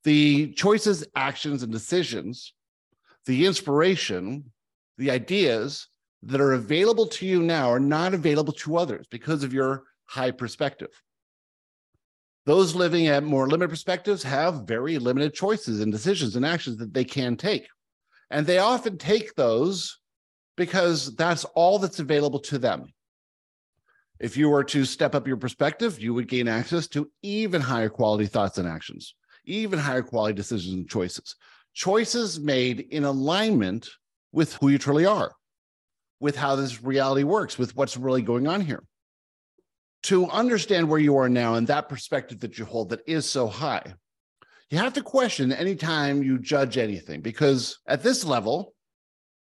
The 0.03 0.51
choices, 0.53 1.05
actions, 1.15 1.63
and 1.63 1.71
decisions, 1.71 2.53
the 3.25 3.45
inspiration, 3.45 4.51
the 4.97 5.11
ideas 5.11 5.87
that 6.25 6.41
are 6.41 6.53
available 6.53 7.07
to 7.07 7.25
you 7.25 7.41
now 7.41 7.69
are 7.69 7.79
not 7.79 8.13
available 8.13 8.53
to 8.53 8.77
others 8.77 9.05
because 9.09 9.43
of 9.43 9.53
your 9.53 9.83
high 10.05 10.31
perspective. 10.31 10.89
Those 12.45 12.75
living 12.75 13.07
at 13.07 13.23
more 13.23 13.47
limited 13.47 13.69
perspectives 13.69 14.23
have 14.23 14.67
very 14.67 14.97
limited 14.97 15.33
choices 15.33 15.79
and 15.79 15.91
decisions 15.91 16.35
and 16.35 16.45
actions 16.45 16.77
that 16.77 16.93
they 16.93 17.05
can 17.05 17.37
take. 17.37 17.67
And 18.29 18.45
they 18.45 18.57
often 18.57 18.97
take 18.97 19.35
those 19.35 19.99
because 20.57 21.15
that's 21.15 21.45
all 21.55 21.79
that's 21.79 21.99
available 21.99 22.39
to 22.39 22.57
them. 22.57 22.93
If 24.19 24.37
you 24.37 24.49
were 24.49 24.63
to 24.65 24.85
step 24.85 25.15
up 25.15 25.27
your 25.27 25.37
perspective, 25.37 25.99
you 25.99 26.13
would 26.13 26.27
gain 26.27 26.47
access 26.47 26.87
to 26.89 27.09
even 27.21 27.61
higher 27.61 27.89
quality 27.89 28.25
thoughts 28.25 28.57
and 28.57 28.67
actions, 28.67 29.15
even 29.45 29.79
higher 29.79 30.03
quality 30.03 30.33
decisions 30.33 30.73
and 30.73 30.89
choices. 30.89 31.35
Choices 31.73 32.39
made 32.39 32.81
in 32.91 33.03
alignment 33.03 33.89
with 34.31 34.53
who 34.53 34.69
you 34.69 34.77
truly 34.77 35.05
are, 35.05 35.33
with 36.23 36.37
how 36.37 36.55
this 36.55 36.81
reality 36.81 37.23
works, 37.23 37.57
with 37.57 37.75
what's 37.75 37.97
really 37.97 38.21
going 38.21 38.47
on 38.47 38.61
here. 38.61 38.81
To 40.03 40.29
understand 40.29 40.87
where 40.87 40.99
you 40.99 41.17
are 41.17 41.27
now 41.27 41.55
and 41.55 41.67
that 41.67 41.89
perspective 41.89 42.39
that 42.39 42.57
you 42.57 42.63
hold 42.63 42.89
that 42.89 43.01
is 43.05 43.29
so 43.29 43.45
high, 43.45 43.93
you 44.69 44.77
have 44.77 44.93
to 44.93 45.01
question 45.01 45.51
anytime 45.51 46.23
you 46.23 46.39
judge 46.39 46.77
anything, 46.77 47.19
because 47.19 47.77
at 47.87 48.03
this 48.03 48.23
level, 48.23 48.73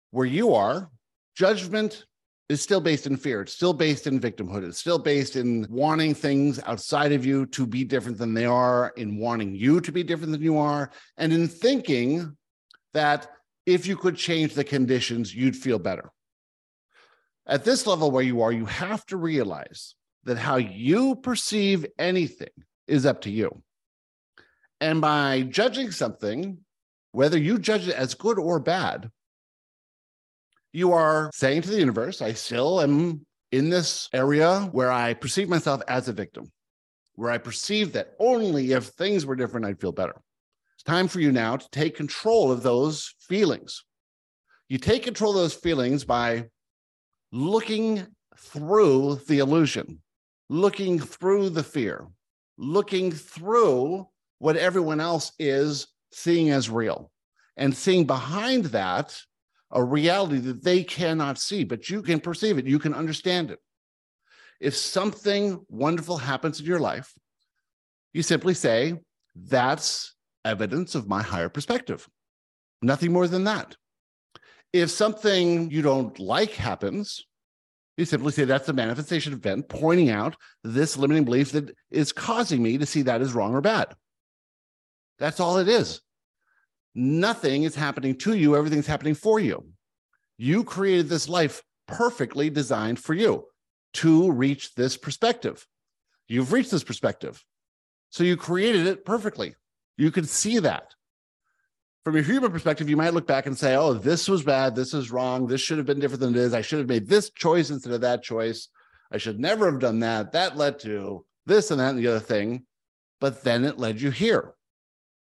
where 0.09 0.25
you 0.25 0.55
are, 0.55 0.89
judgment 1.37 2.05
is 2.49 2.63
still 2.63 2.81
based 2.81 3.05
in 3.05 3.15
fear. 3.15 3.41
It's 3.41 3.53
still 3.53 3.73
based 3.73 4.07
in 4.07 4.19
victimhood. 4.19 4.67
It's 4.67 4.79
still 4.79 4.99
based 4.99 5.35
in 5.35 5.67
wanting 5.69 6.15
things 6.15 6.59
outside 6.65 7.11
of 7.11 7.23
you 7.23 7.45
to 7.45 7.67
be 7.67 7.83
different 7.83 8.17
than 8.17 8.33
they 8.33 8.45
are, 8.45 8.91
in 8.97 9.19
wanting 9.19 9.53
you 9.53 9.81
to 9.81 9.91
be 9.91 10.01
different 10.01 10.31
than 10.31 10.41
you 10.41 10.57
are, 10.57 10.89
and 11.17 11.31
in 11.31 11.47
thinking 11.47 12.35
that 12.95 13.29
if 13.67 13.85
you 13.85 13.95
could 13.95 14.17
change 14.17 14.55
the 14.55 14.63
conditions, 14.63 15.35
you'd 15.35 15.55
feel 15.55 15.77
better. 15.77 16.09
At 17.51 17.65
this 17.65 17.85
level 17.85 18.11
where 18.11 18.23
you 18.23 18.41
are, 18.43 18.53
you 18.53 18.63
have 18.65 19.05
to 19.07 19.17
realize 19.17 19.95
that 20.23 20.37
how 20.37 20.55
you 20.55 21.15
perceive 21.15 21.85
anything 21.99 22.47
is 22.87 23.05
up 23.05 23.19
to 23.21 23.29
you. 23.29 23.61
And 24.79 25.01
by 25.01 25.41
judging 25.41 25.91
something, 25.91 26.59
whether 27.11 27.37
you 27.37 27.59
judge 27.59 27.89
it 27.89 27.95
as 27.95 28.13
good 28.13 28.39
or 28.39 28.61
bad, 28.61 29.11
you 30.71 30.93
are 30.93 31.29
saying 31.33 31.63
to 31.63 31.69
the 31.69 31.79
universe, 31.79 32.21
I 32.21 32.31
still 32.31 32.79
am 32.79 33.25
in 33.51 33.69
this 33.69 34.07
area 34.13 34.69
where 34.71 34.89
I 34.89 35.13
perceive 35.13 35.49
myself 35.49 35.81
as 35.89 36.07
a 36.07 36.13
victim, 36.13 36.49
where 37.15 37.31
I 37.31 37.37
perceive 37.37 37.91
that 37.93 38.13
only 38.17 38.71
if 38.71 38.85
things 38.85 39.25
were 39.25 39.35
different, 39.35 39.65
I'd 39.65 39.81
feel 39.81 39.91
better. 39.91 40.15
It's 40.75 40.83
time 40.83 41.09
for 41.09 41.19
you 41.19 41.33
now 41.33 41.57
to 41.57 41.69
take 41.71 41.97
control 41.97 42.49
of 42.49 42.63
those 42.63 43.13
feelings. 43.27 43.83
You 44.69 44.77
take 44.77 45.03
control 45.03 45.31
of 45.31 45.41
those 45.41 45.53
feelings 45.53 46.05
by 46.05 46.45
looking 47.31 48.05
through 48.37 49.15
the 49.27 49.39
illusion, 49.39 50.01
looking 50.49 50.99
through 50.99 51.49
the 51.49 51.63
fear, 51.63 52.07
looking 52.57 53.11
through 53.11 54.07
what 54.39 54.57
everyone 54.57 54.99
else 54.99 55.31
is 55.39 55.87
seeing 56.11 56.49
as 56.49 56.69
real, 56.69 57.11
and 57.57 57.75
seeing 57.75 58.05
behind 58.05 58.65
that 58.65 59.17
a 59.71 59.83
reality 59.83 60.37
that 60.37 60.63
they 60.63 60.83
cannot 60.83 61.37
see, 61.37 61.63
but 61.63 61.89
you 61.89 62.01
can 62.01 62.19
perceive 62.19 62.57
it, 62.57 62.65
you 62.65 62.79
can 62.79 62.93
understand 62.93 63.51
it. 63.51 63.59
If 64.59 64.75
something 64.75 65.59
wonderful 65.69 66.17
happens 66.17 66.59
in 66.59 66.65
your 66.65 66.79
life, 66.79 67.13
you 68.13 68.21
simply 68.23 68.53
say, 68.53 68.99
That's 69.35 70.13
evidence 70.43 70.95
of 70.95 71.07
my 71.07 71.21
higher 71.21 71.49
perspective. 71.49 72.07
Nothing 72.81 73.13
more 73.13 73.27
than 73.27 73.45
that. 73.45 73.75
If 74.73 74.89
something 74.89 75.69
you 75.69 75.81
don't 75.81 76.17
like 76.19 76.51
happens, 76.51 77.25
you 77.97 78.05
simply 78.05 78.31
say 78.31 78.45
that's 78.45 78.69
a 78.69 78.73
manifestation 78.73 79.33
event 79.33 79.67
pointing 79.69 80.09
out 80.09 80.35
this 80.63 80.97
limiting 80.97 81.25
belief 81.25 81.51
that 81.51 81.75
is 81.89 82.11
causing 82.11 82.63
me 82.63 82.77
to 82.77 82.85
see 82.85 83.01
that 83.03 83.21
as 83.21 83.33
wrong 83.33 83.53
or 83.53 83.61
bad. 83.61 83.93
That's 85.19 85.39
all 85.39 85.57
it 85.57 85.67
is 85.67 86.01
nothing 86.93 87.63
is 87.63 87.75
happening 87.75 88.15
to 88.15 88.35
you, 88.35 88.55
everything's 88.55 88.87
happening 88.87 89.15
for 89.15 89.39
you. 89.39 89.65
You 90.37 90.63
created 90.63 91.09
this 91.09 91.29
life 91.29 91.61
perfectly 91.87 92.49
designed 92.49 92.99
for 92.99 93.13
you 93.13 93.45
to 93.93 94.31
reach 94.31 94.73
this 94.75 94.97
perspective. 94.97 95.65
You've 96.27 96.51
reached 96.51 96.71
this 96.71 96.83
perspective. 96.83 97.43
So 98.09 98.23
you 98.23 98.37
created 98.37 98.87
it 98.87 99.05
perfectly. 99.05 99.55
You 99.97 100.11
can 100.11 100.25
see 100.25 100.59
that. 100.59 100.93
From 102.03 102.15
a 102.15 102.21
human 102.21 102.51
perspective, 102.51 102.89
you 102.89 102.97
might 102.97 103.13
look 103.13 103.27
back 103.27 103.45
and 103.45 103.57
say, 103.57 103.75
oh, 103.75 103.93
this 103.93 104.27
was 104.27 104.43
bad. 104.43 104.75
This 104.75 104.93
is 104.93 105.11
wrong. 105.11 105.45
This 105.45 105.61
should 105.61 105.77
have 105.77 105.85
been 105.85 105.99
different 105.99 106.21
than 106.21 106.35
it 106.35 106.37
is. 106.37 106.53
I 106.53 106.61
should 106.61 106.79
have 106.79 106.89
made 106.89 107.07
this 107.07 107.29
choice 107.29 107.69
instead 107.69 107.93
of 107.93 108.01
that 108.01 108.23
choice. 108.23 108.69
I 109.11 109.17
should 109.17 109.39
never 109.39 109.69
have 109.69 109.79
done 109.79 109.99
that. 109.99 110.31
That 110.31 110.57
led 110.57 110.79
to 110.79 111.25
this 111.45 111.69
and 111.69 111.79
that 111.79 111.91
and 111.91 111.99
the 111.99 112.07
other 112.07 112.19
thing. 112.19 112.65
But 113.19 113.43
then 113.43 113.65
it 113.65 113.77
led 113.77 114.01
you 114.01 114.09
here. 114.09 114.55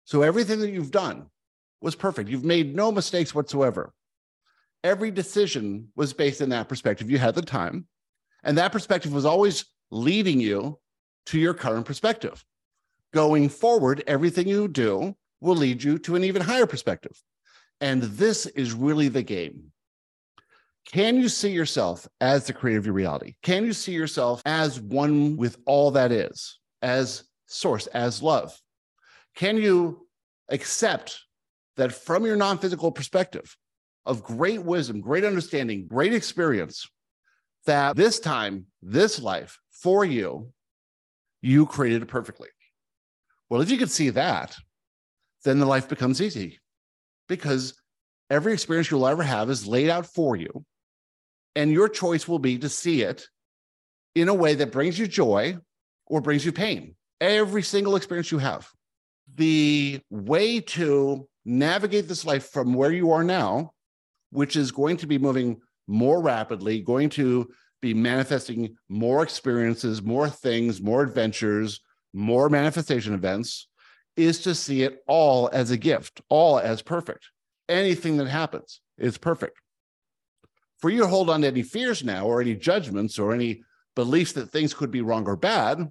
So 0.05 0.23
everything 0.23 0.61
that 0.61 0.71
you've 0.71 0.91
done, 0.91 1.31
was 1.81 1.95
perfect. 1.95 2.29
You've 2.29 2.45
made 2.45 2.75
no 2.75 2.91
mistakes 2.91 3.35
whatsoever. 3.35 3.93
Every 4.85 5.11
decision 5.11 5.89
was 5.97 6.13
based 6.13 6.41
in 6.41 6.51
that 6.51 6.69
perspective. 6.69 7.11
You 7.11 7.19
had 7.19 7.35
the 7.35 7.43
time, 7.43 7.87
and 8.45 8.59
that 8.59 8.73
perspective 8.73 9.13
was 9.13 9.25
always 9.25 9.65
leading 9.91 10.41
you 10.41 10.79
to 11.27 11.39
your 11.39 11.55
current 11.55 11.87
perspective. 11.87 12.45
Going 13.13 13.49
forward, 13.49 14.05
everything 14.07 14.49
you 14.49 14.69
do 14.69 15.17
will 15.41 15.57
lead 15.57 15.83
you 15.83 15.99
to 15.99 16.17
an 16.17 16.25
even 16.25 16.43
higher 16.43 16.67
perspective. 16.67 17.21
And 17.81 18.03
this 18.03 18.47
is 18.47 18.73
really 18.73 19.09
the 19.09 19.23
game. 19.23 19.73
Can 20.87 21.17
you 21.17 21.29
see 21.29 21.51
yourself 21.51 22.09
as 22.21 22.47
the 22.47 22.53
creator 22.53 22.79
of 22.79 22.87
your 22.87 22.95
reality? 22.95 23.35
Can 23.43 23.65
you 23.65 23.73
see 23.73 23.93
yourself 23.93 24.41
as 24.47 24.81
one 24.81 25.37
with 25.37 25.59
all 25.67 25.91
that 25.93 26.11
is, 26.11 26.59
as 26.83 27.25
source, 27.47 27.87
as 27.89 28.23
love? 28.23 28.59
Can 29.37 29.59
you 29.59 30.07
accept 30.49 31.21
that 31.77 31.93
from 31.93 32.25
your 32.25 32.37
non 32.37 32.59
physical 32.59 32.91
perspective 32.91 33.57
of 34.07 34.23
great 34.23 34.63
wisdom, 34.63 35.01
great 35.01 35.25
understanding, 35.25 35.87
great 35.87 36.15
experience, 36.15 36.89
that 37.67 37.95
this 37.97 38.19
time, 38.19 38.65
this 38.83 39.21
life 39.21 39.59
for 39.71 40.05
you, 40.05 40.51
you 41.43 41.67
created 41.67 42.03
it 42.03 42.07
perfectly. 42.07 42.49
Well, 43.49 43.61
if 43.61 43.71
you 43.71 43.77
could 43.79 43.91
see 43.91 44.11
that, 44.11 44.57
then 45.49 45.59
the 45.59 45.67
life 45.67 45.89
becomes 45.89 46.21
easy 46.21 46.59
because 47.29 47.81
every 48.29 48.53
experience 48.53 48.91
you'll 48.91 49.07
ever 49.07 49.23
have 49.23 49.49
is 49.49 49.67
laid 49.67 49.89
out 49.89 50.05
for 50.05 50.37
you. 50.37 50.65
And 51.57 51.73
your 51.73 51.89
choice 51.89 52.29
will 52.29 52.39
be 52.39 52.59
to 52.59 52.69
see 52.69 53.03
it 53.03 53.27
in 54.15 54.29
a 54.29 54.35
way 54.35 54.55
that 54.57 54.73
brings 54.73 54.99
you 54.99 55.07
joy 55.07 55.57
or 56.07 56.21
brings 56.21 56.45
you 56.45 56.53
pain. 56.53 56.95
Every 57.21 57.63
single 57.63 57.97
experience 57.97 58.31
you 58.31 58.39
have. 58.39 58.69
The 59.37 60.01
way 60.11 60.61
to 60.61 61.27
navigate 61.45 62.09
this 62.09 62.25
life 62.25 62.51
from 62.51 62.75
where 62.75 62.93
you 62.93 63.13
are 63.13 63.25
now, 63.25 63.73
which 64.31 64.57
is 64.57 64.71
going 64.71 64.99
to 64.99 65.07
be 65.07 65.19
moving 65.19 65.61
more 65.87 66.21
rapidly, 66.21 66.83
going 66.83 67.09
to 67.11 67.49
be 67.81 67.95
manifesting 67.95 68.77
more 68.89 69.23
experiences, 69.23 70.03
more 70.03 70.29
things, 70.29 70.83
more 70.83 71.03
adventures, 71.03 71.81
more 72.13 72.49
manifestation 72.51 73.15
events, 73.15 73.68
is 74.19 74.41
to 74.41 74.55
see 74.55 74.83
it 74.83 75.03
all 75.07 75.49
as 75.53 75.71
a 75.71 75.77
gift, 75.77 76.21
all 76.29 76.59
as 76.59 76.83
perfect. 76.83 77.31
Anything 77.69 78.17
that 78.19 78.29
happens 78.29 78.81
is 78.99 79.17
perfect. 79.17 79.59
For 80.79 80.91
you 80.91 81.01
to 81.01 81.07
hold 81.07 81.31
on 81.31 81.43
to 81.43 81.47
any 81.47 81.63
fears 81.63 82.05
now, 82.05 82.27
or 82.27 82.41
any 82.41 82.55
judgments, 82.55 83.19
or 83.19 83.33
any 83.33 83.63
beliefs 83.95 84.33
that 84.33 84.51
things 84.51 84.75
could 84.75 84.91
be 84.91 85.01
wrong 85.01 85.27
or 85.27 85.37
bad, 85.37 85.91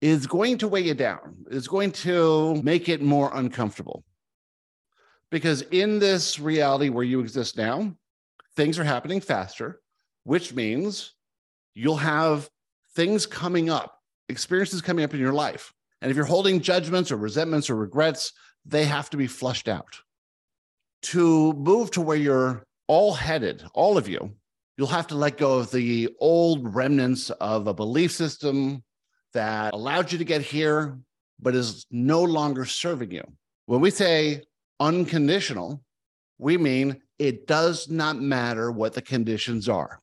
is 0.00 0.26
going 0.26 0.58
to 0.58 0.68
weigh 0.68 0.82
you 0.82 0.94
down, 0.94 1.44
is 1.50 1.68
going 1.68 1.92
to 1.92 2.62
make 2.62 2.88
it 2.88 3.02
more 3.02 3.30
uncomfortable. 3.34 4.04
Because 5.30 5.62
in 5.62 5.98
this 5.98 6.38
reality 6.38 6.88
where 6.88 7.04
you 7.04 7.20
exist 7.20 7.56
now, 7.56 7.94
things 8.56 8.78
are 8.78 8.84
happening 8.84 9.20
faster, 9.20 9.80
which 10.24 10.54
means 10.54 11.14
you'll 11.74 11.96
have 11.96 12.48
things 12.94 13.26
coming 13.26 13.68
up, 13.68 13.98
experiences 14.28 14.80
coming 14.80 15.04
up 15.04 15.14
in 15.14 15.20
your 15.20 15.32
life. 15.32 15.72
And 16.00 16.10
if 16.10 16.16
you're 16.16 16.26
holding 16.26 16.60
judgments 16.60 17.10
or 17.10 17.16
resentments 17.16 17.68
or 17.68 17.76
regrets, 17.76 18.32
they 18.64 18.84
have 18.84 19.10
to 19.10 19.16
be 19.16 19.26
flushed 19.26 19.68
out. 19.68 20.00
To 21.02 21.52
move 21.54 21.90
to 21.92 22.00
where 22.00 22.16
you're 22.16 22.64
all 22.86 23.14
headed, 23.14 23.64
all 23.74 23.98
of 23.98 24.08
you, 24.08 24.32
you'll 24.76 24.86
have 24.88 25.06
to 25.08 25.14
let 25.14 25.38
go 25.38 25.58
of 25.58 25.70
the 25.70 26.08
old 26.20 26.74
remnants 26.74 27.30
of 27.30 27.66
a 27.66 27.74
belief 27.74 28.12
system 28.12 28.82
that 29.32 29.74
allowed 29.74 30.10
you 30.12 30.18
to 30.18 30.24
get 30.24 30.42
here, 30.42 30.98
but 31.40 31.54
is 31.54 31.86
no 31.90 32.22
longer 32.22 32.64
serving 32.64 33.10
you. 33.10 33.24
When 33.66 33.80
we 33.80 33.90
say 33.90 34.42
unconditional, 34.80 35.82
we 36.38 36.56
mean 36.56 37.02
it 37.18 37.46
does 37.46 37.88
not 37.88 38.20
matter 38.20 38.70
what 38.70 38.94
the 38.94 39.02
conditions 39.02 39.68
are. 39.68 40.00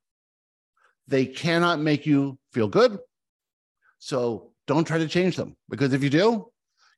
They 1.07 1.25
cannot 1.25 1.79
make 1.79 2.05
you 2.05 2.37
feel 2.51 2.67
good. 2.67 2.99
So 3.99 4.51
don't 4.67 4.85
try 4.85 4.97
to 4.97 5.07
change 5.07 5.35
them 5.35 5.55
because 5.69 5.93
if 5.93 6.03
you 6.03 6.09
do, 6.09 6.51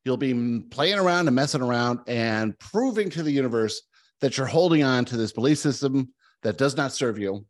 you'll 0.06 0.18
be 0.18 0.62
playing 0.70 1.00
around 1.00 1.28
and 1.28 1.36
messing 1.36 1.62
around 1.62 2.00
and 2.08 2.58
proving 2.60 3.10
to 3.10 3.24
the 3.24 3.32
universe 3.32 3.82
that 4.22 4.38
you're 4.38 4.48
holding 4.48 4.84
on 4.84 5.06
to 5.06 5.18
this 5.18 5.32
belief 5.34 5.58
system 5.58 6.14
that 6.44 6.58
does 6.58 6.78
not 6.78 6.92
serve 6.94 7.20
you 7.20 7.46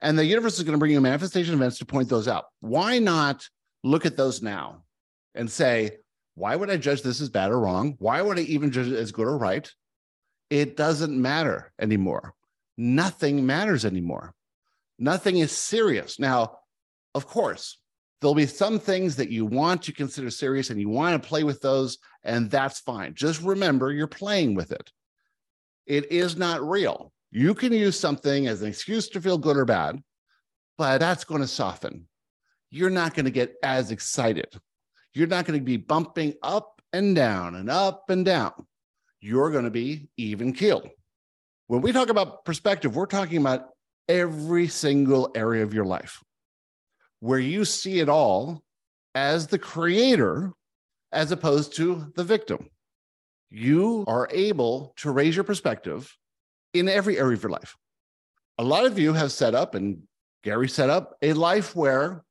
And 0.00 0.18
the 0.18 0.24
universe 0.24 0.58
is 0.58 0.64
going 0.64 0.72
to 0.72 0.78
bring 0.78 0.92
you 0.92 1.00
manifestation 1.00 1.54
events 1.54 1.78
to 1.78 1.86
point 1.86 2.08
those 2.08 2.28
out. 2.28 2.44
Why 2.60 2.98
not 2.98 3.46
look 3.82 4.06
at 4.06 4.16
those 4.16 4.42
now 4.42 4.84
and 5.34 5.50
say, 5.50 5.98
why 6.34 6.54
would 6.54 6.70
I 6.70 6.76
judge 6.76 7.02
this 7.02 7.20
as 7.20 7.30
bad 7.30 7.50
or 7.50 7.58
wrong? 7.58 7.96
Why 7.98 8.22
would 8.22 8.38
I 8.38 8.42
even 8.42 8.70
judge 8.70 8.88
it 8.88 8.96
as 8.96 9.12
good 9.12 9.26
or 9.26 9.36
right? 9.36 9.70
It 10.50 10.76
doesn't 10.76 11.20
matter 11.20 11.72
anymore. 11.80 12.34
Nothing 12.76 13.44
matters 13.44 13.84
anymore. 13.84 14.34
Nothing 14.98 15.38
is 15.38 15.52
serious. 15.52 16.18
Now, 16.18 16.58
of 17.14 17.26
course, 17.26 17.78
there'll 18.20 18.34
be 18.34 18.46
some 18.46 18.78
things 18.78 19.16
that 19.16 19.30
you 19.30 19.46
want 19.46 19.82
to 19.82 19.92
consider 19.92 20.30
serious 20.30 20.70
and 20.70 20.80
you 20.80 20.88
want 20.88 21.20
to 21.20 21.28
play 21.28 21.44
with 21.44 21.60
those, 21.60 21.98
and 22.24 22.50
that's 22.50 22.80
fine. 22.80 23.14
Just 23.14 23.42
remember 23.42 23.92
you're 23.92 24.06
playing 24.06 24.54
with 24.54 24.72
it. 24.72 24.90
It 25.86 26.10
is 26.10 26.36
not 26.36 26.66
real. 26.66 27.12
You 27.30 27.54
can 27.54 27.72
use 27.72 27.98
something 27.98 28.46
as 28.46 28.62
an 28.62 28.68
excuse 28.68 29.08
to 29.10 29.20
feel 29.20 29.38
good 29.38 29.56
or 29.56 29.64
bad, 29.64 30.02
but 30.76 30.98
that's 30.98 31.24
going 31.24 31.40
to 31.40 31.46
soften. 31.46 32.08
You're 32.70 32.90
not 32.90 33.14
going 33.14 33.24
to 33.24 33.30
get 33.30 33.54
as 33.62 33.90
excited. 33.90 34.48
You're 35.14 35.26
not 35.26 35.46
going 35.46 35.58
to 35.58 35.64
be 35.64 35.76
bumping 35.76 36.34
up 36.42 36.82
and 36.92 37.14
down 37.14 37.54
and 37.54 37.70
up 37.70 38.10
and 38.10 38.24
down. 38.24 38.52
You're 39.20 39.50
going 39.50 39.64
to 39.64 39.70
be 39.70 40.08
even 40.16 40.52
keeled. 40.52 40.88
When 41.66 41.82
we 41.82 41.92
talk 41.92 42.08
about 42.08 42.44
perspective, 42.44 42.96
we're 42.96 43.06
talking 43.06 43.38
about 43.38 43.68
every 44.08 44.68
single 44.68 45.30
area 45.34 45.62
of 45.62 45.74
your 45.74 45.84
life 45.84 46.22
where 47.20 47.38
you 47.38 47.64
see 47.64 48.00
it 48.00 48.08
all 48.08 48.62
as 49.14 49.46
the 49.46 49.58
creator 49.58 50.52
as 51.12 51.32
opposed 51.32 51.74
to 51.76 52.12
the 52.14 52.24
victim. 52.24 52.68
You 53.50 54.04
are 54.06 54.28
able 54.30 54.92
to 54.98 55.10
raise 55.10 55.34
your 55.34 55.44
perspective 55.44 56.14
in 56.74 56.88
every 56.88 57.18
area 57.18 57.36
of 57.36 57.42
your 57.42 57.50
life. 57.50 57.76
A 58.58 58.64
lot 58.64 58.84
of 58.84 58.98
you 58.98 59.12
have 59.12 59.32
set 59.32 59.54
up, 59.54 59.74
and 59.74 60.02
Gary 60.44 60.68
set 60.68 60.90
up, 60.90 61.16
a 61.22 61.32
life 61.32 61.74
where 61.74 62.24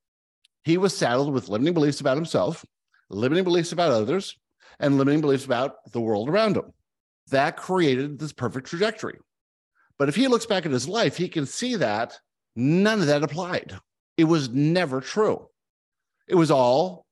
he 0.63 0.77
was 0.77 0.96
saddled 0.96 1.34
with 1.34 1.50
limiting 1.50 1.74
beliefs 1.74 2.01
about 2.01 2.17
himself, 2.17 2.65
limiting 3.10 3.44
beliefs 3.44 3.72
about 3.72 3.91
others, 3.91 4.38
and 4.79 4.98
limiting 4.98 5.22
beliefs 5.22 5.46
about 5.46 5.91
the 5.91 6.01
world 6.01 6.29
around 6.29 6.56
him. 6.56 6.74
That 7.29 7.58
created 7.58 8.20
this 8.20 8.34
perfect 8.34 8.67
trajectory. 8.67 9.17
But 9.98 10.10
if 10.10 10.15
he 10.15 10.27
looks 10.27 10.46
back 10.46 10.65
at 10.65 10.72
his 10.72 10.88
life, 10.88 11.17
he 11.17 11.27
can 11.29 11.46
see 11.46 11.75
that 11.77 12.20
none 12.56 13.01
of 13.01 13.08
that 13.08 13.24
applied. 13.24 13.79
It 14.18 14.26
was 14.26 14.50
never 14.50 15.00
true. 15.00 15.48
It 16.28 16.36
was 16.36 16.52
all 16.52 17.06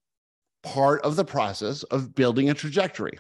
part 0.64 1.02
of 1.04 1.16
the 1.16 1.24
process 1.26 1.84
of 1.84 2.16
building 2.16 2.50
a 2.50 2.54
trajectory. 2.54 3.20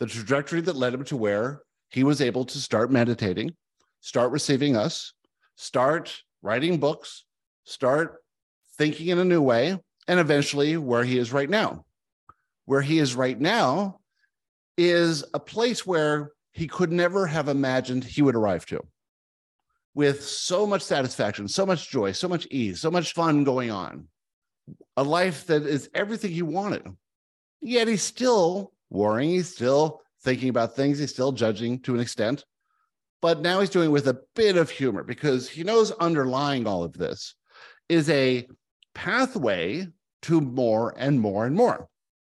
The 0.00 0.06
trajectory 0.06 0.60
that 0.62 0.76
led 0.76 0.92
him 0.92 1.04
to 1.04 1.16
where 1.16 1.62
he 1.90 2.02
was 2.02 2.20
able 2.20 2.44
to 2.46 2.58
start 2.58 2.90
meditating, 2.90 3.54
start 4.00 4.32
receiving 4.32 4.76
us, 4.76 5.12
start 5.56 6.22
writing 6.42 6.78
books, 6.78 7.24
start 7.64 8.16
thinking 8.76 9.08
in 9.08 9.18
a 9.18 9.24
new 9.24 9.40
way, 9.40 9.78
and 10.08 10.18
eventually 10.18 10.76
where 10.76 11.04
he 11.04 11.18
is 11.18 11.32
right 11.32 11.48
now. 11.48 11.84
Where 12.64 12.82
he 12.82 12.98
is 12.98 13.14
right 13.14 13.38
now 13.38 14.00
is 14.76 15.24
a 15.34 15.40
place 15.40 15.86
where 15.86 16.32
he 16.52 16.66
could 16.66 16.90
never 16.90 17.26
have 17.26 17.48
imagined 17.48 18.02
he 18.02 18.22
would 18.22 18.34
arrive 18.34 18.66
to 18.66 18.84
with 19.94 20.24
so 20.24 20.66
much 20.66 20.82
satisfaction, 20.82 21.48
so 21.48 21.66
much 21.66 21.90
joy, 21.90 22.12
so 22.12 22.28
much 22.28 22.46
ease, 22.50 22.80
so 22.80 22.90
much 22.90 23.12
fun 23.12 23.44
going 23.44 23.70
on. 23.70 24.08
A 24.96 25.02
life 25.02 25.46
that 25.46 25.62
is 25.62 25.90
everything 25.94 26.30
he 26.30 26.42
wanted. 26.42 26.86
Yet 27.60 27.88
he's 27.88 28.02
still 28.02 28.72
worrying, 28.90 29.30
he's 29.30 29.52
still 29.52 30.00
thinking 30.22 30.48
about 30.48 30.76
things, 30.76 30.98
he's 30.98 31.10
still 31.10 31.32
judging 31.32 31.80
to 31.80 31.94
an 31.94 32.00
extent. 32.00 32.44
But 33.20 33.40
now 33.40 33.60
he's 33.60 33.70
doing 33.70 33.90
with 33.90 34.08
a 34.08 34.20
bit 34.34 34.56
of 34.56 34.70
humor 34.70 35.04
because 35.04 35.48
he 35.48 35.62
knows 35.62 35.92
underlying 35.92 36.66
all 36.66 36.82
of 36.82 36.94
this 36.94 37.34
is 37.88 38.08
a 38.10 38.46
pathway 38.94 39.86
to 40.22 40.40
more 40.40 40.94
and 40.96 41.20
more 41.20 41.46
and 41.46 41.54
more. 41.54 41.88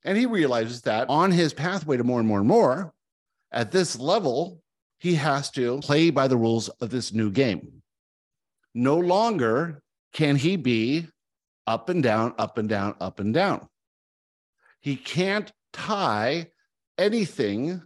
And 0.05 0.17
he 0.17 0.27
realizes 0.27 0.83
that 0.83 1.09
on 1.11 1.31
his 1.31 1.53
pathway 1.53 1.97
to 1.97 2.05
more 2.05 2.21
and 2.21 2.29
more 2.29 2.39
and 2.39 2.49
more, 2.49 2.95
at 3.53 3.73
this 3.73 3.99
level, 3.99 4.63
he 4.99 5.15
has 5.15 5.51
to 5.53 5.79
play 5.81 6.11
by 6.11 6.29
the 6.29 6.37
rules 6.37 6.69
of 6.69 6.91
this 6.91 7.13
new 7.13 7.31
game. 7.31 7.83
No 8.75 8.99
longer 8.99 9.83
can 10.13 10.37
he 10.37 10.57
be 10.57 11.07
up 11.67 11.89
and 11.89 12.03
down, 12.03 12.35
up 12.39 12.59
and 12.59 12.69
down, 12.69 12.95
up 13.01 13.21
and 13.21 13.33
down. 13.33 13.69
He 14.81 14.97
can't 14.97 15.53
tie 15.73 16.49
anything 16.97 17.83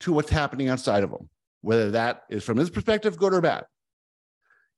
to 0.00 0.12
what's 0.12 0.30
happening 0.30 0.68
outside 0.68 1.02
of 1.02 1.10
him, 1.10 1.28
whether 1.60 1.90
that 1.92 2.22
is 2.28 2.44
from 2.44 2.58
his 2.58 2.70
perspective, 2.70 3.16
good 3.16 3.34
or 3.34 3.40
bad. 3.40 3.64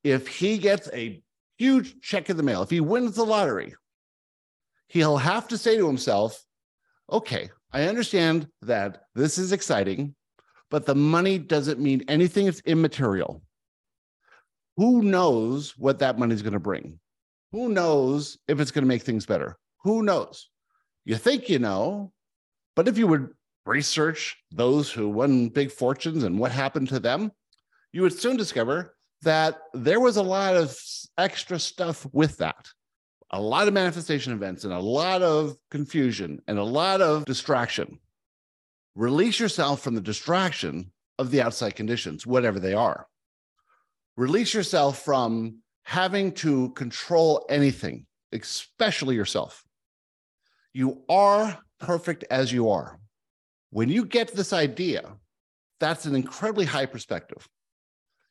If 0.03 0.27
he 0.27 0.57
gets 0.57 0.89
a 0.93 1.21
huge 1.57 1.99
check 2.01 2.29
in 2.29 2.37
the 2.37 2.43
mail, 2.43 2.61
if 2.61 2.69
he 2.69 2.79
wins 2.79 3.15
the 3.15 3.25
lottery, 3.25 3.75
he'll 4.87 5.17
have 5.17 5.47
to 5.49 5.57
say 5.57 5.77
to 5.77 5.87
himself, 5.87 6.43
okay, 7.11 7.49
I 7.71 7.83
understand 7.83 8.47
that 8.61 9.03
this 9.15 9.37
is 9.37 9.51
exciting 9.51 10.15
but 10.71 10.85
the 10.85 10.95
money 10.95 11.37
doesn't 11.37 11.79
mean 11.79 12.03
anything. 12.07 12.47
It's 12.47 12.61
immaterial. 12.61 13.41
Who 14.77 15.03
knows 15.03 15.77
what 15.77 15.99
that 15.99 16.19
money 16.19 16.33
is 16.33 16.41
going 16.41 16.53
to 16.53 16.59
bring? 16.59 16.99
Who 17.51 17.69
knows 17.69 18.37
if 18.47 18.59
it's 18.59 18.71
going 18.71 18.83
to 18.83 18.87
make 18.87 19.03
things 19.03 19.25
better? 19.25 19.57
Who 19.83 20.03
knows? 20.03 20.49
You 21.05 21.15
think 21.15 21.47
you 21.47 21.59
know, 21.59 22.11
but 22.75 22.87
if 22.87 22.97
you 22.97 23.07
would 23.07 23.29
research 23.65 24.35
those 24.51 24.91
who 24.91 25.09
won 25.09 25.49
big 25.49 25.71
fortunes 25.71 26.23
and 26.23 26.37
what 26.37 26.51
happened 26.51 26.89
to 26.89 26.99
them, 26.99 27.31
you 27.93 28.01
would 28.01 28.13
soon 28.13 28.35
discover 28.35 28.95
that 29.21 29.57
there 29.73 29.99
was 29.99 30.17
a 30.17 30.23
lot 30.23 30.55
of 30.55 30.77
extra 31.17 31.59
stuff 31.59 32.05
with 32.11 32.37
that. 32.37 32.67
A 33.31 33.39
lot 33.39 33.67
of 33.67 33.73
manifestation 33.73 34.33
events 34.33 34.65
and 34.65 34.73
a 34.73 34.79
lot 34.79 35.21
of 35.21 35.55
confusion 35.71 36.41
and 36.47 36.59
a 36.59 36.63
lot 36.63 37.01
of 37.01 37.25
distraction. 37.25 37.99
Release 38.95 39.39
yourself 39.39 39.81
from 39.81 39.95
the 39.95 40.01
distraction 40.01 40.91
of 41.19 41.31
the 41.31 41.41
outside 41.41 41.75
conditions, 41.75 42.25
whatever 42.25 42.59
they 42.59 42.73
are. 42.73 43.07
Release 44.15 44.53
yourself 44.53 45.03
from 45.03 45.59
having 45.83 46.31
to 46.31 46.69
control 46.71 47.45
anything, 47.49 48.05
especially 48.31 49.15
yourself. 49.15 49.63
You 50.73 51.03
are 51.09 51.59
perfect 51.79 52.23
as 52.29 52.51
you 52.51 52.69
are. 52.69 52.99
When 53.71 53.89
you 53.89 54.05
get 54.05 54.33
this 54.33 54.53
idea, 54.53 55.03
that's 55.79 56.05
an 56.05 56.15
incredibly 56.15 56.65
high 56.65 56.85
perspective. 56.85 57.47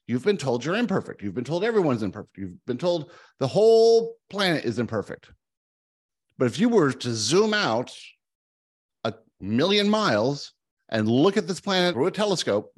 You've 0.07 0.25
been 0.25 0.37
told 0.37 0.65
you're 0.65 0.77
imperfect. 0.77 1.23
You've 1.23 1.35
been 1.35 1.45
told 1.45 1.65
everyone's 1.65 2.03
imperfect. 2.03 2.37
You've 2.37 2.65
been 2.67 2.79
told 2.79 3.11
the 3.39 3.47
whole 3.47 4.17
planet 4.31 4.65
is 4.65 4.79
imperfect. 4.79 5.31
But 6.37 6.47
if 6.47 6.59
you 6.59 6.69
were 6.69 6.93
to 6.93 7.15
zoom 7.15 7.55
out 7.55 7.95
million 9.45 9.89
miles 9.89 10.53
and 10.89 11.09
look 11.09 11.37
at 11.37 11.47
this 11.47 11.61
planet 11.61 11.95
through 11.95 12.07
a 12.07 12.11
telescope, 12.11 12.73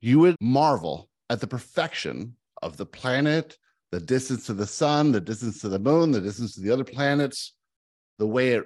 you 0.00 0.18
would 0.20 0.36
marvel 0.40 1.08
at 1.30 1.40
the 1.40 1.46
perfection 1.46 2.36
of 2.62 2.76
the 2.76 2.86
planet, 2.86 3.56
the 3.90 4.00
distance 4.00 4.46
to 4.46 4.54
the 4.54 4.66
sun, 4.66 5.12
the 5.12 5.20
distance 5.20 5.60
to 5.60 5.68
the 5.68 5.78
moon, 5.78 6.10
the 6.10 6.20
distance 6.20 6.54
to 6.54 6.60
the 6.60 6.70
other 6.70 6.84
planets, 6.84 7.54
the 8.18 8.26
way 8.26 8.50
it 8.50 8.64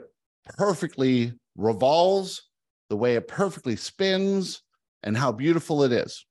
perfectly 0.56 1.32
revolves, 1.56 2.48
the 2.90 2.96
way 2.96 3.14
it 3.14 3.28
perfectly 3.28 3.76
spins, 3.76 4.62
and 5.02 5.16
how 5.16 5.30
beautiful 5.30 5.82
it 5.84 5.92
is. 5.92 6.26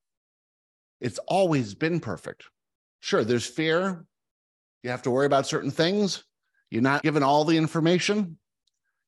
It's 0.99 1.19
always 1.27 1.75
been 1.75 1.99
perfect. 1.99 2.43
Sure, 2.99 3.23
there's 3.23 3.45
fear. 3.45 4.05
You 4.83 4.89
have 4.89 5.03
to 5.03 5.11
worry 5.11 5.25
about 5.25 5.47
certain 5.47 5.71
things. 5.71 6.23
You're 6.69 6.81
not 6.81 7.03
given 7.03 7.23
all 7.23 7.45
the 7.45 7.57
information. 7.57 8.37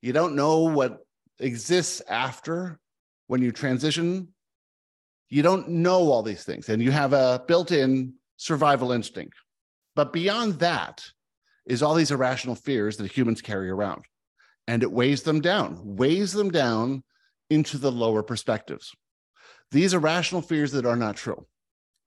You 0.02 0.14
don't 0.14 0.36
know 0.36 0.60
what 0.60 1.00
exists 1.40 2.02
after 2.08 2.80
when 3.28 3.42
you 3.42 3.52
transition, 3.52 4.30
you 5.30 5.42
don't 5.42 5.70
know 5.70 6.12
all 6.12 6.24
these 6.24 6.44
things 6.44 6.70
and 6.70 6.82
you 6.82 6.92
have 6.92 7.14
a 7.14 7.44
built 7.48 7.72
in 7.72 8.14
survival 8.38 8.92
instinct. 8.92 9.36
But 9.96 10.14
beyond 10.14 10.60
that 10.60 11.06
is 11.66 11.84
all 11.84 11.94
these 11.94 12.12
irrational 12.12 12.56
fears 12.56 12.98
that 12.98 13.12
humans 13.12 13.42
carry 13.42 13.70
around. 13.70 14.04
And 14.68 14.84
it 14.84 14.92
weighs 14.92 15.24
them 15.24 15.42
down, 15.42 15.80
weighs 15.84 16.32
them 16.34 16.52
down 16.52 17.04
into 17.50 17.78
the 17.78 17.92
lower 17.92 18.24
perspectives. 18.24 18.92
These 19.72 19.94
irrational 19.94 20.42
fears 20.42 20.72
that 20.72 20.86
are 20.86 20.96
not 20.96 21.16
true. 21.16 21.46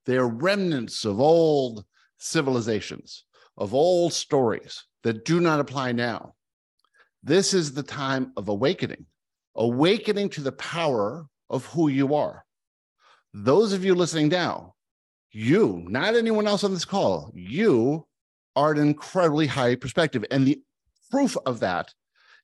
They 0.05 0.17
are 0.17 0.27
remnants 0.27 1.05
of 1.05 1.19
old 1.19 1.85
civilizations, 2.17 3.23
of 3.57 3.73
old 3.73 4.13
stories 4.13 4.83
that 5.03 5.25
do 5.25 5.39
not 5.39 5.59
apply 5.59 5.93
now. 5.93 6.35
This 7.21 7.53
is 7.53 7.73
the 7.73 7.83
time 7.83 8.33
of 8.35 8.49
awakening 8.49 9.05
awakening 9.55 10.29
to 10.29 10.41
the 10.41 10.51
power 10.51 11.25
of 11.49 11.65
who 11.67 11.87
you 11.87 12.15
are. 12.15 12.43
Those 13.33 13.73
of 13.73 13.83
you 13.83 13.95
listening 13.95 14.29
now, 14.29 14.75
you, 15.31 15.85
not 15.87 16.15
anyone 16.15 16.47
else 16.47 16.63
on 16.63 16.73
this 16.73 16.85
call, 16.85 17.31
you 17.33 18.05
are 18.55 18.71
an 18.71 18.79
incredibly 18.79 19.47
high 19.47 19.75
perspective. 19.75 20.23
And 20.29 20.45
the 20.45 20.61
proof 21.09 21.35
of 21.45 21.59
that 21.61 21.93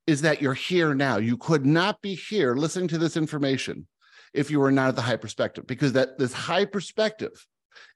is 0.08 0.22
that 0.22 0.42
you're 0.42 0.56
here 0.56 0.96
now. 0.96 1.18
You 1.18 1.38
could 1.38 1.66
not 1.66 2.02
be 2.02 2.16
here 2.16 2.56
listening 2.56 2.88
to 2.90 2.98
this 2.98 3.16
information 3.16 3.88
if 4.34 4.50
you 4.50 4.60
were 4.60 4.72
not 4.72 4.90
at 4.90 4.96
the 4.96 5.02
high 5.02 5.18
perspective, 5.18 5.68
because 5.68 5.94
that 5.94 6.18
this 6.18 6.34
high 6.34 6.66
perspective 6.66 7.46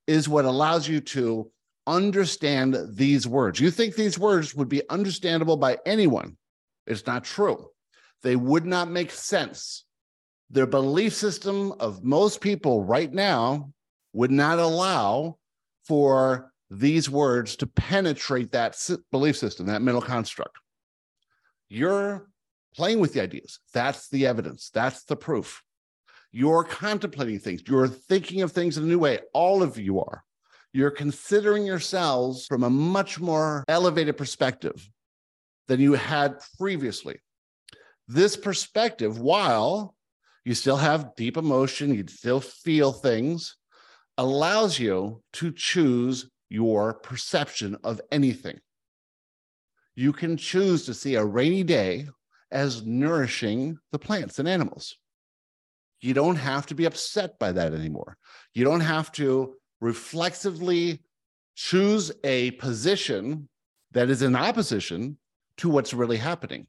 is 0.08 0.30
what 0.30 0.46
allows 0.46 0.88
you 0.88 1.00
to 1.00 1.52
understand 1.88 2.78
these 2.94 3.28
words. 3.28 3.60
You 3.60 3.72
think 3.72 3.96
these 3.96 4.18
words 4.18 4.56
would 4.56 4.70
be 4.70 4.88
understandable 4.90 5.58
by 5.58 5.78
anyone. 5.86 6.38
It's 6.88 7.06
not 7.06 7.24
true. 7.24 7.68
They 8.24 8.36
would 8.36 8.66
not 8.66 8.90
make 8.90 9.12
sense. 9.12 9.86
Their 10.50 10.66
belief 10.66 11.14
system 11.14 11.74
of 11.80 12.04
most 12.04 12.42
people 12.42 12.84
right 12.84 13.12
now 13.12 13.72
would 14.14 14.32
not 14.32 14.60
allow 14.60 15.38
for 15.86 16.52
these 16.70 17.10
words 17.10 17.56
to 17.58 17.68
penetrate 17.68 18.52
that 18.52 18.78
belief 19.12 19.38
system, 19.38 19.68
that 19.68 19.82
mental 19.82 20.02
construct. 20.02 20.58
You're 21.70 22.30
playing 22.76 23.00
with 23.00 23.14
the 23.14 23.22
ideas. 23.22 23.60
That's 23.74 24.10
the 24.10 24.26
evidence. 24.26 24.70
That's 24.74 25.04
the 25.04 25.16
proof. 25.16 25.62
You're 26.32 26.64
contemplating 26.64 27.40
things. 27.40 27.62
You're 27.68 27.88
thinking 27.88 28.42
of 28.42 28.52
things 28.52 28.78
in 28.78 28.84
a 28.84 28.88
new 28.88 29.00
way. 29.00 29.20
All 29.34 29.62
of 29.62 29.78
you 29.78 30.00
are. 30.00 30.24
You're 30.72 30.92
considering 30.92 31.66
yourselves 31.66 32.48
from 32.48 32.64
a 32.64 32.70
much 32.70 33.20
more 33.20 33.64
elevated 33.68 34.18
perspective 34.18 34.90
than 35.68 35.80
you 35.80 35.94
had 35.94 36.40
previously. 36.58 37.20
This 38.08 38.36
perspective, 38.36 39.20
while 39.20 39.96
you 40.46 40.54
still 40.54 40.78
have 40.78 41.16
deep 41.16 41.38
emotion, 41.38 41.94
you 41.94 42.06
still 42.08 42.40
feel 42.40 42.92
things, 42.92 43.56
allows 44.18 44.78
you 44.78 45.22
to 45.34 45.52
choose 45.52 46.30
your 46.50 46.94
perception 46.94 47.78
of 47.84 48.02
anything. 48.12 48.60
You 49.96 50.12
can 50.12 50.38
choose 50.38 50.86
to 50.86 50.94
see 50.94 51.16
a 51.16 51.26
rainy 51.26 51.64
day 51.64 52.08
as 52.52 52.86
nourishing 52.86 53.80
the 53.92 54.00
plants 54.00 54.40
and 54.40 54.48
animals. 54.48 54.96
You 56.02 56.14
don't 56.14 56.36
have 56.36 56.66
to 56.68 56.76
be 56.76 56.86
upset 56.86 57.40
by 57.40 57.54
that 57.54 57.74
anymore. 57.74 58.18
You 58.54 58.66
don't 58.66 58.82
have 58.82 59.12
to 59.14 59.56
reflexively 59.80 61.02
choose 61.56 62.12
a 62.24 62.52
position 62.52 63.48
that 63.92 64.10
is 64.10 64.22
in 64.22 64.36
opposition 64.36 65.18
to 65.58 65.70
what's 65.70 65.94
really 65.94 66.18
happening. 66.18 66.68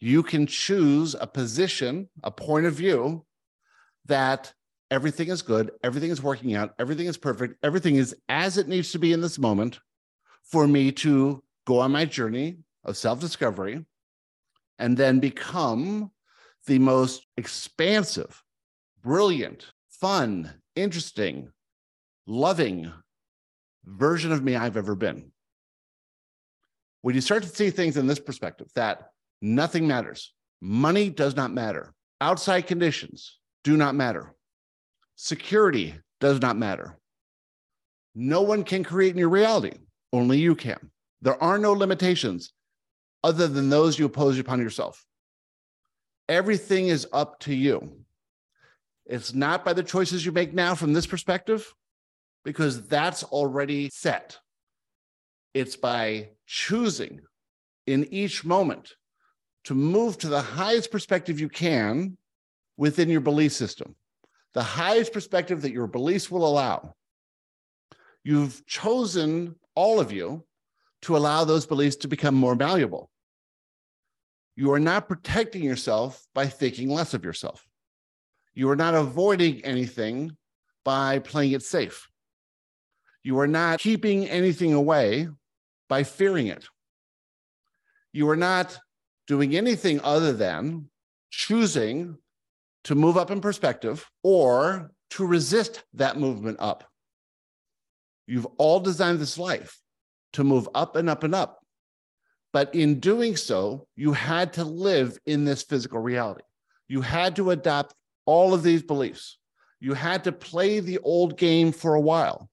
You 0.00 0.22
can 0.22 0.46
choose 0.46 1.14
a 1.18 1.26
position, 1.26 2.08
a 2.22 2.30
point 2.30 2.66
of 2.66 2.74
view 2.74 3.24
that 4.06 4.52
everything 4.90 5.28
is 5.28 5.42
good, 5.42 5.70
everything 5.82 6.10
is 6.10 6.22
working 6.22 6.54
out, 6.54 6.74
everything 6.78 7.06
is 7.06 7.16
perfect, 7.16 7.56
everything 7.62 7.96
is 7.96 8.14
as 8.28 8.58
it 8.58 8.68
needs 8.68 8.92
to 8.92 8.98
be 8.98 9.12
in 9.12 9.20
this 9.20 9.38
moment 9.38 9.80
for 10.42 10.66
me 10.66 10.92
to 10.92 11.42
go 11.66 11.80
on 11.80 11.92
my 11.92 12.04
journey 12.04 12.58
of 12.84 12.96
self 12.96 13.20
discovery 13.20 13.84
and 14.78 14.96
then 14.96 15.20
become 15.20 16.10
the 16.66 16.78
most 16.78 17.26
expansive, 17.36 18.42
brilliant, 19.02 19.72
fun, 19.88 20.52
interesting, 20.76 21.50
loving 22.26 22.92
version 23.84 24.32
of 24.32 24.44
me 24.44 24.54
I've 24.54 24.76
ever 24.76 24.94
been. 24.94 25.32
When 27.02 27.14
you 27.14 27.20
start 27.20 27.42
to 27.42 27.48
see 27.48 27.70
things 27.70 27.96
in 27.96 28.06
this 28.06 28.18
perspective, 28.18 28.68
that 28.74 29.10
nothing 29.40 29.86
matters, 29.86 30.32
money 30.60 31.10
does 31.10 31.36
not 31.36 31.52
matter, 31.52 31.92
outside 32.20 32.62
conditions 32.66 33.38
do 33.64 33.76
not 33.76 33.94
matter, 33.94 34.34
security 35.16 35.94
does 36.20 36.40
not 36.40 36.56
matter. 36.56 36.98
No 38.14 38.42
one 38.42 38.64
can 38.64 38.82
create 38.82 39.16
your 39.16 39.28
reality, 39.28 39.78
only 40.12 40.38
you 40.38 40.54
can. 40.54 40.90
There 41.22 41.40
are 41.42 41.58
no 41.58 41.72
limitations 41.72 42.52
other 43.22 43.46
than 43.46 43.68
those 43.70 43.98
you 43.98 44.06
impose 44.06 44.38
upon 44.38 44.60
yourself. 44.60 45.04
Everything 46.28 46.88
is 46.88 47.06
up 47.12 47.38
to 47.40 47.54
you. 47.54 48.04
It's 49.06 49.32
not 49.32 49.64
by 49.64 49.72
the 49.72 49.82
choices 49.82 50.24
you 50.24 50.32
make 50.32 50.52
now 50.52 50.74
from 50.74 50.92
this 50.92 51.06
perspective, 51.06 51.72
because 52.44 52.86
that's 52.86 53.24
already 53.24 53.90
set. 53.90 54.38
It's 55.54 55.76
by 55.76 56.30
choosing 56.46 57.20
in 57.86 58.04
each 58.12 58.44
moment 58.44 58.94
to 59.64 59.74
move 59.74 60.18
to 60.18 60.28
the 60.28 60.40
highest 60.40 60.90
perspective 60.90 61.40
you 61.40 61.48
can 61.48 62.16
within 62.76 63.08
your 63.08 63.20
belief 63.20 63.52
system, 63.52 63.94
the 64.54 64.62
highest 64.62 65.12
perspective 65.12 65.62
that 65.62 65.72
your 65.72 65.86
beliefs 65.86 66.30
will 66.30 66.46
allow. 66.46 66.94
You've 68.24 68.64
chosen, 68.66 69.56
all 69.74 70.00
of 70.00 70.12
you, 70.12 70.44
to 71.02 71.16
allow 71.16 71.44
those 71.44 71.66
beliefs 71.66 71.96
to 71.96 72.08
become 72.08 72.34
more 72.34 72.54
valuable. 72.54 73.10
You 74.56 74.72
are 74.72 74.80
not 74.80 75.08
protecting 75.08 75.62
yourself 75.62 76.26
by 76.34 76.46
thinking 76.46 76.90
less 76.90 77.14
of 77.14 77.24
yourself. 77.24 77.64
You 78.54 78.68
are 78.70 78.76
not 78.76 78.94
avoiding 78.94 79.64
anything 79.64 80.36
by 80.84 81.20
playing 81.20 81.52
it 81.52 81.62
safe. 81.62 82.08
You 83.22 83.38
are 83.38 83.46
not 83.46 83.78
keeping 83.78 84.28
anything 84.28 84.72
away 84.72 85.28
by 85.88 86.02
fearing 86.02 86.48
it. 86.48 86.66
You 88.12 88.28
are 88.30 88.36
not 88.36 88.78
doing 89.28 89.54
anything 89.54 90.00
other 90.02 90.32
than 90.32 90.88
choosing 91.30 92.16
to 92.84 92.94
move 92.94 93.16
up 93.16 93.30
in 93.30 93.40
perspective 93.40 94.10
or 94.22 94.90
to 95.10 95.26
resist 95.26 95.84
that 95.94 96.18
movement 96.18 96.56
up. 96.58 96.84
You've 98.26 98.46
all 98.56 98.80
designed 98.80 99.20
this 99.20 99.38
life 99.38 99.78
to 100.32 100.44
move 100.44 100.68
up 100.74 100.96
and 100.96 101.08
up 101.08 101.22
and 101.22 101.34
up. 101.34 101.60
But 102.52 102.74
in 102.74 102.98
doing 102.98 103.36
so, 103.36 103.86
you 103.94 104.12
had 104.12 104.54
to 104.54 104.64
live 104.64 105.18
in 105.26 105.44
this 105.44 105.62
physical 105.62 106.00
reality. 106.00 106.42
You 106.88 107.02
had 107.02 107.36
to 107.36 107.50
adopt 107.50 107.94
all 108.24 108.54
of 108.54 108.62
these 108.62 108.82
beliefs. 108.82 109.38
You 109.80 109.94
had 109.94 110.24
to 110.24 110.32
play 110.32 110.80
the 110.80 110.98
old 110.98 111.36
game 111.36 111.72
for 111.72 111.94
a 111.94 112.00
while. 112.00 112.48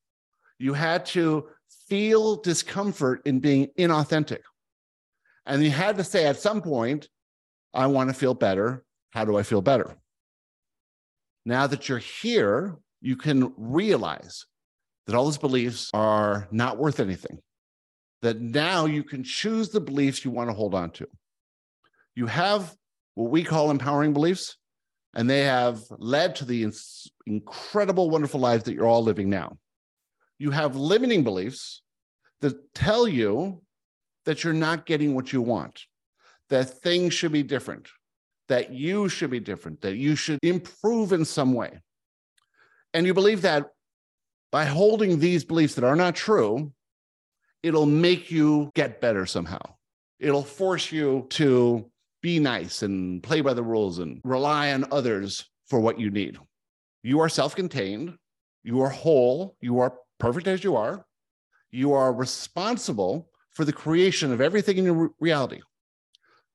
You 0.59 0.73
had 0.73 1.05
to 1.07 1.47
feel 1.87 2.41
discomfort 2.41 3.21
in 3.25 3.39
being 3.39 3.67
inauthentic. 3.79 4.41
And 5.45 5.63
you 5.63 5.71
had 5.71 5.97
to 5.97 6.03
say 6.03 6.25
at 6.25 6.39
some 6.39 6.61
point, 6.61 7.07
I 7.73 7.87
want 7.87 8.09
to 8.09 8.15
feel 8.15 8.33
better. 8.33 8.83
How 9.11 9.25
do 9.25 9.37
I 9.37 9.43
feel 9.43 9.61
better? 9.61 9.95
Now 11.45 11.67
that 11.67 11.87
you're 11.87 11.99
here, 11.99 12.77
you 13.01 13.15
can 13.15 13.53
realize 13.57 14.45
that 15.05 15.15
all 15.15 15.25
those 15.25 15.37
beliefs 15.37 15.91
are 15.93 16.47
not 16.51 16.77
worth 16.77 16.99
anything 16.99 17.39
that 18.25 18.41
now 18.41 18.85
you 18.85 19.03
can 19.03 19.23
choose 19.23 19.69
the 19.69 19.79
beliefs 19.79 20.25
you 20.25 20.31
want 20.31 20.49
to 20.49 20.55
hold 20.55 20.73
on 20.73 20.89
to. 20.89 21.07
You 22.15 22.25
have 22.25 22.75
what 23.13 23.29
we 23.29 23.43
call 23.43 23.69
empowering 23.69 24.13
beliefs, 24.13 24.57
and 25.13 25.29
they 25.29 25.41
have 25.41 25.81
led 25.91 26.35
to 26.37 26.45
the 26.45 26.67
incredible, 27.27 28.09
wonderful 28.09 28.39
lives 28.39 28.63
that 28.63 28.73
you're 28.73 28.87
all 28.87 29.03
living 29.03 29.29
now. 29.29 29.57
You 30.39 30.49
have 30.49 30.75
limiting 30.75 31.23
beliefs 31.23 31.83
that 32.41 32.73
tell 32.73 33.07
you 33.07 33.61
that 34.25 34.43
you're 34.43 34.53
not 34.53 34.85
getting 34.85 35.15
what 35.15 35.31
you 35.31 35.41
want, 35.41 35.81
that 36.49 36.65
things 36.81 37.13
should 37.13 37.31
be 37.31 37.43
different, 37.43 37.87
that 38.47 38.71
you 38.71 39.09
should 39.09 39.29
be 39.29 39.39
different, 39.39 39.81
that 39.81 39.95
you 39.95 40.15
should 40.15 40.39
improve 40.43 41.13
in 41.13 41.25
some 41.25 41.53
way. 41.53 41.79
And 42.93 43.05
you 43.05 43.13
believe 43.13 43.41
that 43.41 43.67
by 44.51 44.65
holding 44.65 45.19
these 45.19 45.43
beliefs 45.43 45.75
that 45.75 45.83
are 45.83 45.95
not 45.95 46.15
true, 46.15 46.71
it'll 47.61 47.85
make 47.85 48.31
you 48.31 48.69
get 48.75 49.01
better 49.01 49.25
somehow. 49.25 49.59
It'll 50.19 50.43
force 50.43 50.91
you 50.91 51.27
to 51.31 51.89
be 52.21 52.39
nice 52.39 52.81
and 52.81 53.21
play 53.21 53.41
by 53.41 53.53
the 53.53 53.63
rules 53.63 53.99
and 53.99 54.21
rely 54.23 54.71
on 54.71 54.85
others 54.91 55.45
for 55.67 55.79
what 55.79 55.99
you 55.99 56.09
need. 56.09 56.37
You 57.03 57.19
are 57.19 57.29
self 57.29 57.55
contained, 57.55 58.15
you 58.63 58.81
are 58.81 58.89
whole, 58.89 59.55
you 59.61 59.79
are 59.79 59.93
perfect 60.19 60.47
as 60.47 60.63
you 60.63 60.75
are. 60.75 61.05
You 61.71 61.93
are 61.93 62.13
responsible 62.13 63.29
for 63.55 63.65
the 63.65 63.73
creation 63.73 64.31
of 64.31 64.41
everything 64.41 64.77
in 64.77 64.85
your 64.85 65.11
reality. 65.19 65.61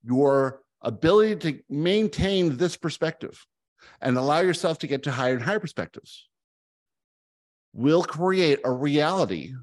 Your 0.04 0.60
ability 0.82 1.36
to 1.36 1.62
maintain 1.68 2.56
this 2.56 2.76
perspective 2.76 3.44
and 4.00 4.16
allow 4.16 4.40
yourself 4.40 4.78
to 4.78 4.86
get 4.86 5.02
to 5.04 5.10
higher 5.10 5.34
and 5.34 5.42
higher 5.42 5.60
perspectives 5.60 6.28
will 7.72 8.02
create 8.02 8.60
a 8.64 8.70
reality 8.70 9.54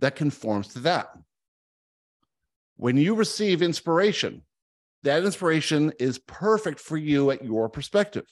that 0.00 0.16
conforms 0.16 0.68
to 0.68 0.80
that. 0.80 1.08
When 2.76 2.96
you 2.96 3.14
receive 3.14 3.62
inspiration, 3.62 4.42
that 5.04 5.24
inspiration 5.24 5.92
is 6.00 6.18
perfect 6.18 6.80
for 6.80 6.96
you 6.96 7.30
at 7.30 7.44
your 7.44 7.68
perspective. 7.68 8.26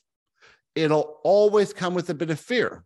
It'll 0.75 1.21
always 1.23 1.73
come 1.73 1.95
with 1.95 2.11
a 2.11 2.15
bit 2.15 2.31
of 2.31 2.41
fear 2.41 2.85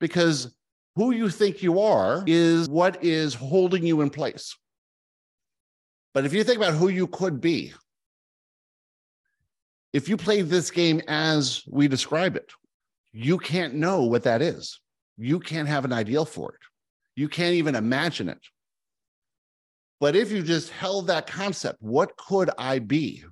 because 0.00 0.54
who 0.98 1.12
you 1.12 1.30
think 1.30 1.62
you 1.62 1.78
are 1.78 2.24
is 2.26 2.68
what 2.68 3.04
is 3.04 3.32
holding 3.32 3.86
you 3.86 4.00
in 4.00 4.10
place. 4.10 4.56
But 6.12 6.24
if 6.24 6.34
you 6.34 6.42
think 6.42 6.56
about 6.56 6.74
who 6.74 6.88
you 6.88 7.06
could 7.06 7.40
be, 7.40 7.72
if 9.92 10.08
you 10.08 10.16
play 10.16 10.42
this 10.42 10.72
game 10.72 11.00
as 11.06 11.62
we 11.70 11.86
describe 11.86 12.34
it, 12.34 12.50
you 13.12 13.38
can't 13.38 13.74
know 13.74 14.06
what 14.06 14.24
that 14.24 14.42
is. 14.42 14.80
You 15.16 15.38
can't 15.38 15.68
have 15.68 15.84
an 15.84 15.92
ideal 15.92 16.24
for 16.24 16.54
it. 16.54 16.60
You 17.14 17.28
can't 17.28 17.54
even 17.54 17.76
imagine 17.76 18.28
it. 18.28 18.44
But 20.00 20.16
if 20.16 20.32
you 20.32 20.42
just 20.42 20.70
held 20.70 21.06
that 21.06 21.28
concept, 21.28 21.80
what 21.80 22.16
could 22.16 22.50
I 22.58 22.80
be 22.80 23.22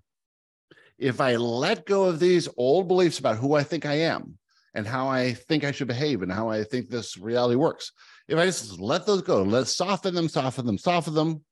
if 1.01 1.21
I 1.21 1.35
let 1.35 1.85
go 1.85 2.05
of 2.05 2.21
these 2.21 2.49
old 2.57 2.87
beliefs 2.87 3.19
about 3.19 3.39
who 3.39 3.55
I 3.55 3.65
think 3.65 3.85
I 3.85 3.95
am 3.95 4.39
and 4.77 4.87
how 4.87 5.09
I 5.09 5.33
think 5.33 5.65
I 5.65 5.73
should 5.73 5.89
behave 5.89 6.23
and 6.23 6.31
how 6.31 6.51
I 6.51 6.63
think 6.63 6.89
this 6.89 7.17
reality 7.17 7.57
works. 7.57 7.91
If 8.29 8.39
I 8.39 8.45
just 8.45 8.79
let 8.79 9.07
those 9.07 9.23
go, 9.23 9.43
let's 9.43 9.75
soften 9.75 10.15
them, 10.15 10.29
soften 10.29 10.67
them, 10.67 10.77
soften 10.77 11.15
them, 11.15 11.43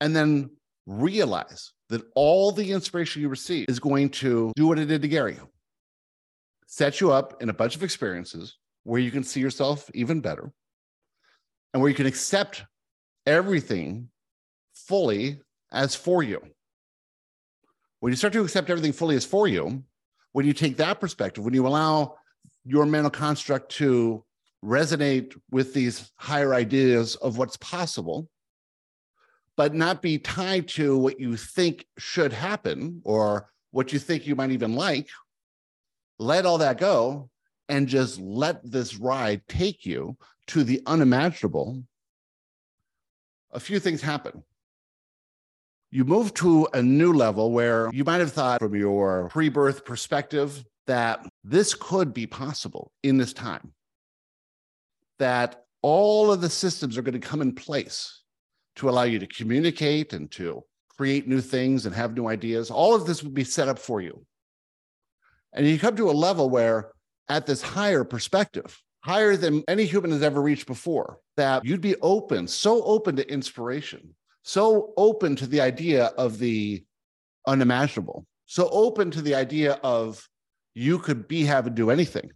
and 0.00 0.14
then 0.14 0.50
realize 0.86 1.72
that 1.88 2.02
all 2.14 2.52
the 2.52 2.70
inspiration 2.70 3.22
you 3.22 3.28
receive 3.28 3.66
is 3.68 3.80
going 3.80 4.10
to 4.10 4.52
do 4.54 4.68
what 4.68 4.78
it 4.78 4.86
did 4.86 5.02
to 5.02 5.08
Gary 5.08 5.38
set 6.66 7.00
you 7.00 7.12
up 7.12 7.42
in 7.42 7.48
a 7.48 7.54
bunch 7.54 7.74
of 7.74 7.82
experiences 7.82 8.56
where 8.84 9.00
you 9.00 9.10
can 9.10 9.24
see 9.24 9.40
yourself 9.40 9.90
even 9.94 10.20
better 10.20 10.52
and 11.72 11.82
where 11.82 11.88
you 11.88 11.96
can 11.96 12.06
accept 12.06 12.64
everything 13.26 14.08
fully 14.74 15.40
as 15.72 15.94
for 15.94 16.22
you. 16.22 16.40
When 18.00 18.12
you 18.12 18.16
start 18.16 18.32
to 18.34 18.42
accept 18.42 18.70
everything 18.70 18.92
fully 18.92 19.16
as 19.16 19.24
for 19.24 19.48
you, 19.48 19.82
when 20.36 20.44
you 20.44 20.52
take 20.52 20.76
that 20.76 21.00
perspective, 21.00 21.42
when 21.42 21.54
you 21.54 21.66
allow 21.66 22.14
your 22.62 22.84
mental 22.84 23.10
construct 23.10 23.70
to 23.70 24.22
resonate 24.62 25.34
with 25.50 25.72
these 25.72 26.12
higher 26.16 26.52
ideas 26.52 27.16
of 27.16 27.38
what's 27.38 27.56
possible, 27.56 28.28
but 29.56 29.72
not 29.72 30.02
be 30.02 30.18
tied 30.18 30.68
to 30.68 30.98
what 30.98 31.18
you 31.18 31.38
think 31.38 31.86
should 31.96 32.34
happen 32.34 33.00
or 33.02 33.48
what 33.70 33.94
you 33.94 33.98
think 33.98 34.26
you 34.26 34.36
might 34.36 34.50
even 34.50 34.74
like, 34.74 35.08
let 36.18 36.44
all 36.44 36.58
that 36.58 36.76
go 36.76 37.30
and 37.70 37.88
just 37.88 38.20
let 38.20 38.60
this 38.62 38.94
ride 38.96 39.40
take 39.48 39.86
you 39.86 40.18
to 40.48 40.64
the 40.64 40.82
unimaginable, 40.84 41.82
a 43.52 43.58
few 43.58 43.80
things 43.80 44.02
happen. 44.02 44.44
You 45.96 46.04
move 46.04 46.34
to 46.34 46.68
a 46.74 46.82
new 46.82 47.14
level 47.14 47.52
where 47.52 47.88
you 47.90 48.04
might 48.04 48.20
have 48.20 48.30
thought 48.30 48.58
from 48.58 48.74
your 48.74 49.30
pre 49.30 49.48
birth 49.48 49.86
perspective 49.86 50.62
that 50.86 51.26
this 51.42 51.72
could 51.72 52.12
be 52.12 52.26
possible 52.26 52.92
in 53.02 53.16
this 53.16 53.32
time, 53.32 53.72
that 55.18 55.64
all 55.80 56.30
of 56.30 56.42
the 56.42 56.50
systems 56.50 56.98
are 56.98 57.02
going 57.02 57.18
to 57.18 57.26
come 57.26 57.40
in 57.40 57.54
place 57.54 58.24
to 58.74 58.90
allow 58.90 59.04
you 59.04 59.18
to 59.20 59.26
communicate 59.26 60.12
and 60.12 60.30
to 60.32 60.62
create 60.98 61.26
new 61.26 61.40
things 61.40 61.86
and 61.86 61.94
have 61.94 62.14
new 62.14 62.26
ideas. 62.26 62.70
All 62.70 62.94
of 62.94 63.06
this 63.06 63.22
would 63.22 63.32
be 63.32 63.44
set 63.44 63.68
up 63.68 63.78
for 63.78 64.02
you. 64.02 64.22
And 65.54 65.66
you 65.66 65.78
come 65.78 65.96
to 65.96 66.10
a 66.10 66.12
level 66.12 66.50
where, 66.50 66.92
at 67.30 67.46
this 67.46 67.62
higher 67.62 68.04
perspective, 68.04 68.78
higher 69.00 69.34
than 69.34 69.64
any 69.66 69.86
human 69.86 70.10
has 70.10 70.22
ever 70.22 70.42
reached 70.42 70.66
before, 70.66 71.20
that 71.38 71.64
you'd 71.64 71.80
be 71.80 71.96
open, 72.02 72.48
so 72.48 72.82
open 72.84 73.16
to 73.16 73.32
inspiration, 73.32 74.14
so 74.46 74.92
open 74.96 75.34
to 75.34 75.44
the 75.44 75.60
idea 75.60 76.04
of 76.16 76.38
the 76.38 76.84
unimaginable, 77.48 78.24
so 78.46 78.68
open 78.70 79.10
to 79.10 79.20
the 79.20 79.34
idea 79.34 79.72
of 79.82 80.24
you 80.72 81.00
could 81.00 81.26
be, 81.26 81.44
have, 81.44 81.66
and 81.66 81.74
do 81.74 81.90
anything, 81.90 82.30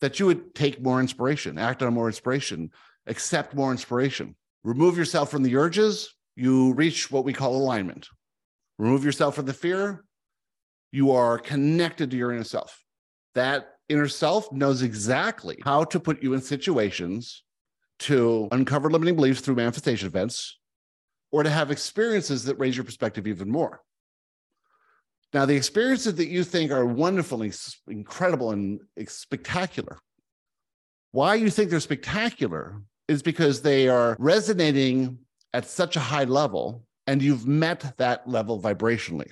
that 0.00 0.18
you 0.18 0.26
would 0.26 0.52
take 0.56 0.82
more 0.82 0.98
inspiration, 0.98 1.58
act 1.58 1.80
on 1.80 1.94
more 1.94 2.08
inspiration, 2.08 2.70
accept 3.06 3.54
more 3.54 3.70
inspiration, 3.70 4.34
remove 4.64 4.98
yourself 4.98 5.30
from 5.30 5.44
the 5.44 5.54
urges, 5.54 6.12
you 6.34 6.74
reach 6.74 7.08
what 7.08 7.24
we 7.24 7.32
call 7.32 7.54
alignment. 7.54 8.08
Remove 8.76 9.04
yourself 9.04 9.36
from 9.36 9.46
the 9.46 9.52
fear, 9.52 10.04
you 10.90 11.12
are 11.12 11.38
connected 11.38 12.10
to 12.10 12.16
your 12.16 12.32
inner 12.32 12.42
self. 12.42 12.84
That 13.36 13.68
inner 13.88 14.08
self 14.08 14.50
knows 14.50 14.82
exactly 14.82 15.58
how 15.62 15.84
to 15.84 16.00
put 16.00 16.20
you 16.20 16.34
in 16.34 16.40
situations 16.40 17.44
to 18.00 18.48
uncover 18.50 18.90
limiting 18.90 19.14
beliefs 19.14 19.40
through 19.40 19.54
manifestation 19.54 20.08
events 20.08 20.58
or 21.32 21.42
to 21.42 21.50
have 21.50 21.70
experiences 21.70 22.44
that 22.44 22.58
raise 22.58 22.76
your 22.76 22.84
perspective 22.84 23.26
even 23.26 23.50
more. 23.50 23.80
Now, 25.34 25.44
the 25.44 25.56
experiences 25.56 26.14
that 26.14 26.28
you 26.28 26.44
think 26.44 26.70
are 26.70 26.86
wonderful 26.86 27.42
and 27.42 27.58
incredible 27.88 28.52
and 28.52 28.80
spectacular, 29.06 29.98
why 31.12 31.34
you 31.34 31.50
think 31.50 31.70
they're 31.70 31.80
spectacular 31.80 32.80
is 33.08 33.22
because 33.22 33.60
they 33.60 33.88
are 33.88 34.16
resonating 34.18 35.18
at 35.52 35.66
such 35.66 35.96
a 35.96 36.00
high 36.00 36.24
level 36.24 36.84
and 37.06 37.22
you've 37.22 37.46
met 37.46 37.96
that 37.98 38.26
level 38.28 38.60
vibrationally 38.60 39.30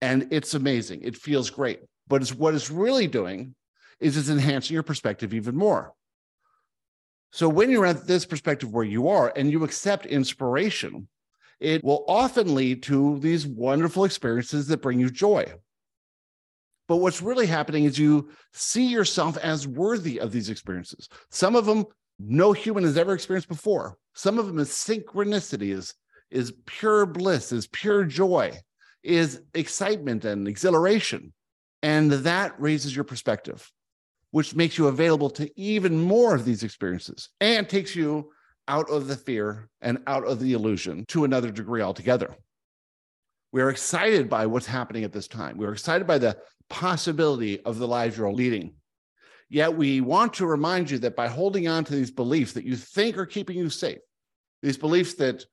and 0.00 0.28
it's 0.30 0.54
amazing. 0.54 1.00
It 1.02 1.16
feels 1.16 1.50
great. 1.50 1.80
But 2.06 2.22
it's, 2.22 2.34
what 2.34 2.54
it's 2.54 2.70
really 2.70 3.06
doing 3.06 3.54
is 4.00 4.16
it's 4.16 4.28
enhancing 4.28 4.74
your 4.74 4.82
perspective 4.82 5.34
even 5.34 5.56
more. 5.56 5.92
So 7.30 7.48
when 7.48 7.70
you're 7.70 7.86
at 7.86 8.06
this 8.06 8.24
perspective 8.24 8.72
where 8.72 8.84
you 8.84 9.08
are 9.08 9.32
and 9.36 9.50
you 9.50 9.64
accept 9.64 10.06
inspiration, 10.06 11.08
it 11.60 11.84
will 11.84 12.04
often 12.08 12.54
lead 12.54 12.82
to 12.84 13.18
these 13.18 13.46
wonderful 13.46 14.04
experiences 14.04 14.66
that 14.68 14.82
bring 14.82 15.00
you 15.00 15.10
joy. 15.10 15.44
But 16.86 16.96
what's 16.96 17.20
really 17.20 17.46
happening 17.46 17.84
is 17.84 17.98
you 17.98 18.30
see 18.52 18.86
yourself 18.86 19.36
as 19.38 19.68
worthy 19.68 20.18
of 20.18 20.32
these 20.32 20.48
experiences. 20.48 21.08
Some 21.30 21.54
of 21.54 21.66
them 21.66 21.84
no 22.18 22.52
human 22.52 22.84
has 22.84 22.96
ever 22.96 23.14
experienced 23.14 23.48
before. 23.48 23.96
Some 24.14 24.38
of 24.38 24.46
them 24.46 24.58
is 24.58 24.70
synchronicity, 24.70 25.72
is, 25.72 25.94
is 26.30 26.52
pure 26.66 27.06
bliss, 27.06 27.52
is 27.52 27.66
pure 27.68 28.04
joy 28.04 28.58
is 29.02 29.40
excitement 29.54 30.24
and 30.24 30.48
exhilaration. 30.48 31.32
And 31.82 32.10
that 32.10 32.60
raises 32.60 32.94
your 32.94 33.04
perspective, 33.04 33.70
which 34.30 34.54
makes 34.54 34.76
you 34.76 34.88
available 34.88 35.30
to 35.30 35.50
even 35.60 35.98
more 35.98 36.34
of 36.34 36.44
these 36.44 36.62
experiences 36.62 37.30
and 37.40 37.68
takes 37.68 37.96
you 37.96 38.30
out 38.66 38.90
of 38.90 39.06
the 39.06 39.16
fear 39.16 39.68
and 39.80 39.98
out 40.06 40.26
of 40.26 40.40
the 40.40 40.52
illusion 40.52 41.04
to 41.08 41.24
another 41.24 41.50
degree 41.50 41.80
altogether. 41.80 42.36
We 43.52 43.62
are 43.62 43.70
excited 43.70 44.28
by 44.28 44.46
what's 44.46 44.66
happening 44.66 45.04
at 45.04 45.12
this 45.12 45.28
time. 45.28 45.56
We're 45.56 45.72
excited 45.72 46.06
by 46.06 46.18
the 46.18 46.36
possibility 46.68 47.60
of 47.62 47.78
the 47.78 47.88
lives 47.88 48.18
you're 48.18 48.30
leading. 48.30 48.74
Yet 49.48 49.74
we 49.74 50.02
want 50.02 50.34
to 50.34 50.46
remind 50.46 50.90
you 50.90 50.98
that 50.98 51.16
by 51.16 51.28
holding 51.28 51.66
on 51.66 51.84
to 51.84 51.94
these 51.94 52.10
beliefs 52.10 52.52
that 52.52 52.64
you 52.64 52.76
think 52.76 53.16
are 53.16 53.24
keeping 53.24 53.56
you 53.56 53.70
safe, 53.70 53.98
these 54.62 54.76
beliefs 54.76 55.14
that 55.14 55.46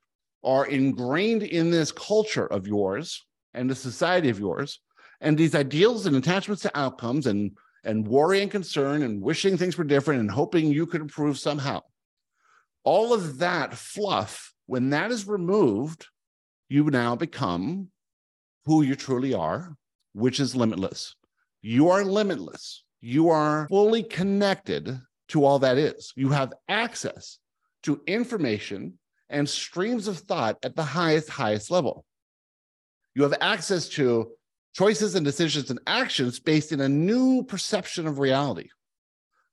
are 0.43 0.65
ingrained 0.65 1.43
in 1.43 1.71
this 1.71 1.93
culture 1.93 2.45
of 2.45 2.67
yours, 2.67 3.25
and 3.55 3.69
the 3.69 3.75
society 3.75 4.29
of 4.29 4.39
yours, 4.39 4.81
and 5.21 5.37
these 5.37 5.55
ideals 5.55 6.05
and 6.05 6.15
attachments 6.15 6.61
to 6.63 6.77
outcomes 6.77 7.25
and 7.25 7.51
and 7.85 8.07
worry 8.07 8.41
and 8.41 8.51
concern 8.51 9.03
and 9.03 9.21
wishing 9.21 9.57
things 9.57 9.77
were 9.77 9.83
different 9.83 10.19
and 10.19 10.31
hoping 10.31 10.67
you 10.67 10.85
could 10.85 11.01
improve 11.01 11.37
somehow. 11.37 11.81
All 12.83 13.13
of 13.13 13.37
that 13.37 13.75
fluff, 13.75 14.53
when 14.65 14.89
that 14.89 15.11
is 15.11 15.27
removed, 15.27 16.07
you 16.67 16.83
now 16.85 17.15
become 17.15 17.89
who 18.65 18.81
you 18.81 18.95
truly 18.95 19.33
are, 19.33 19.75
which 20.13 20.39
is 20.39 20.55
limitless. 20.55 21.15
You 21.61 21.89
are 21.89 22.03
limitless. 22.03 22.83
You 23.01 23.29
are 23.29 23.67
fully 23.69 24.03
connected 24.03 24.99
to 25.29 25.45
all 25.45 25.59
that 25.59 25.77
is. 25.77 26.11
You 26.15 26.29
have 26.29 26.53
access 26.67 27.39
to 27.83 28.01
information 28.07 28.97
and 29.29 29.47
streams 29.47 30.07
of 30.07 30.17
thought 30.17 30.57
at 30.63 30.75
the 30.75 30.83
highest, 30.83 31.29
highest 31.29 31.69
level. 31.69 32.05
You 33.13 33.23
have 33.23 33.35
access 33.41 33.89
to 33.89 34.31
choices 34.75 35.15
and 35.15 35.25
decisions 35.25 35.69
and 35.71 35.79
actions 35.87 36.39
based 36.39 36.71
in 36.71 36.81
a 36.81 36.89
new 36.89 37.43
perception 37.43 38.05
of 38.05 38.19
reality, 38.19 38.67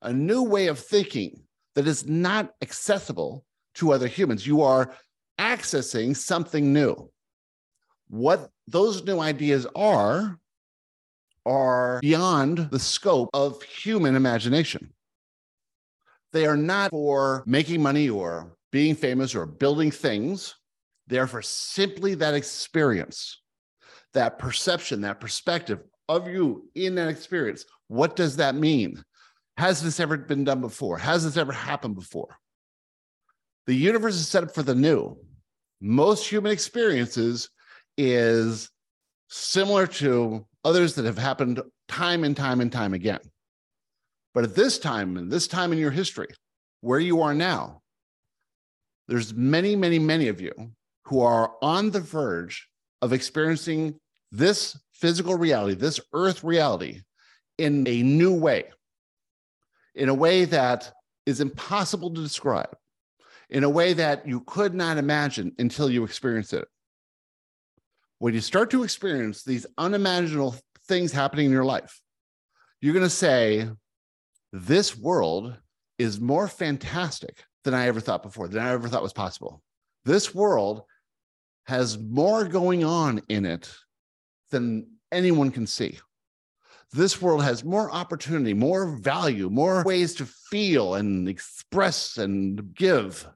a 0.02 0.12
new 0.12 0.42
way 0.42 0.66
of 0.66 0.78
thinking 0.78 1.44
that 1.74 1.86
is 1.86 2.06
not 2.06 2.50
accessible 2.60 3.44
to 3.74 3.92
other 3.92 4.08
humans. 4.08 4.46
You 4.46 4.62
are 4.62 4.92
accessing 5.38 6.16
something 6.16 6.72
new. 6.72 7.10
What 8.08 8.50
those 8.66 9.04
new 9.04 9.20
ideas 9.20 9.66
are, 9.76 10.38
are 11.46 12.00
beyond 12.00 12.70
the 12.70 12.78
scope 12.78 13.30
of 13.32 13.62
human 13.62 14.16
imagination. 14.16 14.92
They 16.32 16.46
are 16.46 16.56
not 16.56 16.90
for 16.90 17.44
making 17.46 17.80
money 17.80 18.08
or 18.08 18.56
being 18.72 18.94
famous 18.96 19.34
or 19.34 19.46
building 19.46 19.90
things. 19.90 20.56
They're 21.06 21.26
for 21.26 21.42
simply 21.42 22.14
that 22.16 22.34
experience 22.34 23.41
that 24.14 24.38
perception, 24.38 25.02
that 25.02 25.20
perspective 25.20 25.80
of 26.08 26.28
you 26.28 26.68
in 26.74 26.94
that 26.96 27.08
experience. 27.08 27.64
What 27.88 28.16
does 28.16 28.36
that 28.36 28.54
mean? 28.54 29.02
Has 29.56 29.82
this 29.82 30.00
ever 30.00 30.16
been 30.16 30.44
done 30.44 30.60
before? 30.60 30.98
Has 30.98 31.24
this 31.24 31.36
ever 31.36 31.52
happened 31.52 31.94
before? 31.94 32.36
The 33.66 33.74
universe 33.74 34.14
is 34.14 34.28
set 34.28 34.42
up 34.42 34.54
for 34.54 34.62
the 34.62 34.74
new. 34.74 35.16
Most 35.80 36.28
human 36.28 36.52
experiences 36.52 37.48
is 37.96 38.70
similar 39.28 39.86
to 39.86 40.46
others 40.64 40.94
that 40.94 41.04
have 41.04 41.18
happened 41.18 41.60
time 41.88 42.24
and 42.24 42.36
time 42.36 42.60
and 42.60 42.72
time 42.72 42.94
again. 42.94 43.20
But 44.34 44.44
at 44.44 44.54
this 44.54 44.78
time, 44.78 45.16
and 45.16 45.30
this 45.30 45.46
time 45.46 45.72
in 45.72 45.78
your 45.78 45.90
history, 45.90 46.28
where 46.80 47.00
you 47.00 47.22
are 47.22 47.34
now, 47.34 47.82
there's 49.08 49.34
many, 49.34 49.76
many, 49.76 49.98
many 49.98 50.28
of 50.28 50.40
you 50.40 50.52
who 51.04 51.20
are 51.20 51.52
on 51.60 51.90
the 51.90 52.00
verge 52.00 52.68
of 53.02 53.12
experiencing 53.12 53.98
this 54.32 54.80
physical 54.92 55.36
reality, 55.36 55.74
this 55.74 56.00
earth 56.14 56.42
reality, 56.42 57.02
in 57.58 57.86
a 57.86 58.02
new 58.02 58.34
way, 58.34 58.64
in 59.94 60.08
a 60.08 60.14
way 60.14 60.46
that 60.46 60.90
is 61.26 61.40
impossible 61.40 62.12
to 62.12 62.22
describe, 62.22 62.74
in 63.50 63.62
a 63.62 63.70
way 63.70 63.92
that 63.92 64.26
you 64.26 64.40
could 64.40 64.74
not 64.74 64.96
imagine 64.96 65.52
until 65.58 65.90
you 65.90 66.02
experience 66.02 66.52
it. 66.54 66.66
When 68.18 68.32
you 68.32 68.40
start 68.40 68.70
to 68.70 68.84
experience 68.84 69.44
these 69.44 69.66
unimaginable 69.76 70.56
things 70.88 71.12
happening 71.12 71.46
in 71.46 71.52
your 71.52 71.64
life, 71.64 72.00
you're 72.80 72.94
going 72.94 73.04
to 73.04 73.10
say, 73.10 73.68
This 74.52 74.96
world 74.96 75.54
is 75.98 76.20
more 76.20 76.48
fantastic 76.48 77.44
than 77.64 77.74
I 77.74 77.86
ever 77.86 78.00
thought 78.00 78.22
before, 78.22 78.48
than 78.48 78.62
I 78.62 78.70
ever 78.70 78.88
thought 78.88 79.02
was 79.02 79.12
possible. 79.12 79.62
This 80.04 80.34
world 80.34 80.82
has 81.66 81.98
more 81.98 82.44
going 82.44 82.82
on 82.82 83.20
in 83.28 83.44
it 83.44 83.72
than 84.52 84.86
anyone 85.10 85.50
can 85.50 85.66
see. 85.66 85.98
This 86.92 87.20
world 87.20 87.42
has 87.42 87.64
more 87.64 87.90
opportunity, 87.90 88.54
more 88.54 88.86
value, 88.86 89.50
more 89.50 89.82
ways 89.82 90.14
to 90.16 90.26
feel 90.26 90.94
and 90.94 91.28
express 91.28 92.18
and 92.18 92.74
give 92.74 93.26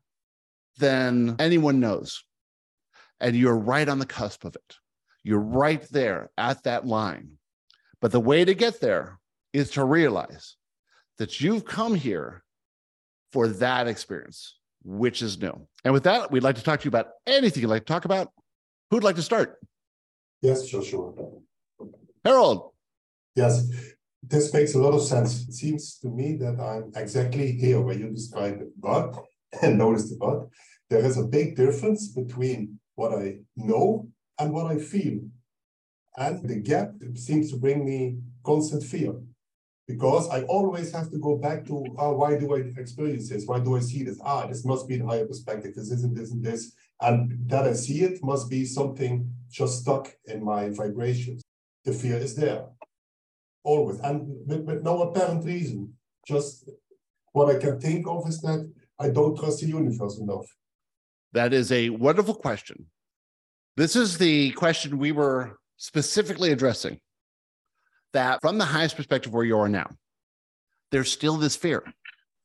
than 0.78 1.36
anyone 1.38 1.80
knows. 1.80 2.22
And 3.18 3.34
you're 3.34 3.56
right 3.56 3.88
on 3.88 3.98
the 3.98 4.06
cusp 4.06 4.44
of 4.44 4.54
it. 4.54 4.76
You're 5.24 5.40
right 5.40 5.82
there 5.90 6.30
at 6.36 6.62
that 6.64 6.86
line. 6.86 7.38
But 8.00 8.12
the 8.12 8.20
way 8.20 8.44
to 8.44 8.54
get 8.54 8.80
there 8.80 9.18
is 9.52 9.70
to 9.72 9.84
realize 9.84 10.56
that 11.18 11.40
you've 11.40 11.64
come 11.64 11.94
here 11.94 12.44
for 13.32 13.48
that 13.48 13.88
experience, 13.88 14.58
which 14.84 15.22
is 15.22 15.40
new. 15.40 15.66
And 15.82 15.94
with 15.94 16.04
that, 16.04 16.30
we'd 16.30 16.42
like 16.42 16.56
to 16.56 16.62
talk 16.62 16.80
to 16.80 16.84
you 16.84 16.90
about 16.90 17.08
anything 17.26 17.62
you'd 17.62 17.70
like 17.70 17.86
to 17.86 17.92
talk 17.92 18.04
about. 18.04 18.30
Who'd 18.90 19.02
like 19.02 19.16
to 19.16 19.22
start? 19.22 19.56
Yes, 20.46 20.68
Joshua. 20.68 21.12
Harold. 22.24 22.70
Yes, 23.34 23.68
this 24.22 24.54
makes 24.54 24.74
a 24.74 24.78
lot 24.78 24.94
of 24.94 25.02
sense. 25.02 25.48
It 25.48 25.54
seems 25.54 25.98
to 25.98 26.08
me 26.08 26.36
that 26.36 26.60
I'm 26.60 26.92
exactly 26.94 27.50
here 27.50 27.80
where 27.80 27.98
you 27.98 28.10
described 28.10 28.62
it, 28.62 28.68
but, 28.78 29.08
and 29.62 29.76
notice 29.76 30.08
the 30.08 30.16
but, 30.16 30.46
there 30.88 31.04
is 31.04 31.16
a 31.18 31.24
big 31.24 31.56
difference 31.56 32.12
between 32.12 32.78
what 32.94 33.12
I 33.12 33.38
know 33.56 34.08
and 34.38 34.52
what 34.52 34.66
I 34.66 34.78
feel. 34.78 35.18
And 36.16 36.48
the 36.48 36.60
gap 36.60 36.90
seems 37.16 37.50
to 37.50 37.56
bring 37.56 37.84
me 37.84 38.18
constant 38.44 38.84
fear 38.84 39.14
because 39.88 40.30
I 40.30 40.42
always 40.42 40.92
have 40.92 41.10
to 41.10 41.18
go 41.18 41.38
back 41.38 41.64
to 41.66 41.84
oh, 41.98 42.12
why 42.12 42.38
do 42.38 42.54
I 42.54 42.60
experience 42.80 43.28
this? 43.28 43.46
Why 43.46 43.58
do 43.58 43.76
I 43.76 43.80
see 43.80 44.04
this? 44.04 44.20
Ah, 44.22 44.46
this 44.46 44.64
must 44.64 44.86
be 44.86 44.96
the 44.96 45.06
higher 45.06 45.26
perspective. 45.26 45.74
This 45.74 45.90
isn't 45.90 46.14
this 46.14 46.30
and 46.30 46.44
this. 46.44 46.72
And 47.00 47.50
that 47.50 47.64
I 47.64 47.72
see 47.72 48.02
it 48.02 48.22
must 48.22 48.48
be 48.48 48.64
something 48.64 49.28
just 49.50 49.82
stuck 49.82 50.12
in 50.26 50.44
my 50.44 50.70
vibrations. 50.70 51.42
The 51.84 51.92
fear 51.92 52.16
is 52.16 52.34
there 52.34 52.66
always, 53.66 53.98
and 54.00 54.26
with, 54.46 54.60
with 54.60 54.82
no 54.82 55.02
apparent 55.02 55.44
reason. 55.44 55.92
Just 56.26 56.70
what 57.32 57.54
I 57.54 57.58
can 57.58 57.78
think 57.80 58.06
of 58.08 58.26
is 58.28 58.40
that 58.40 58.72
I 58.98 59.10
don't 59.10 59.36
trust 59.38 59.60
the 59.60 59.66
universe 59.66 60.18
enough. 60.18 60.46
That 61.32 61.52
is 61.52 61.70
a 61.70 61.90
wonderful 61.90 62.34
question. 62.34 62.86
This 63.76 63.94
is 63.94 64.16
the 64.16 64.52
question 64.52 64.98
we 64.98 65.12
were 65.12 65.58
specifically 65.76 66.50
addressing 66.50 66.98
that 68.14 68.40
from 68.40 68.56
the 68.56 68.64
highest 68.64 68.96
perspective 68.96 69.32
where 69.32 69.44
you 69.44 69.58
are 69.58 69.68
now, 69.68 69.90
there's 70.90 71.12
still 71.12 71.36
this 71.36 71.56
fear. 71.56 71.84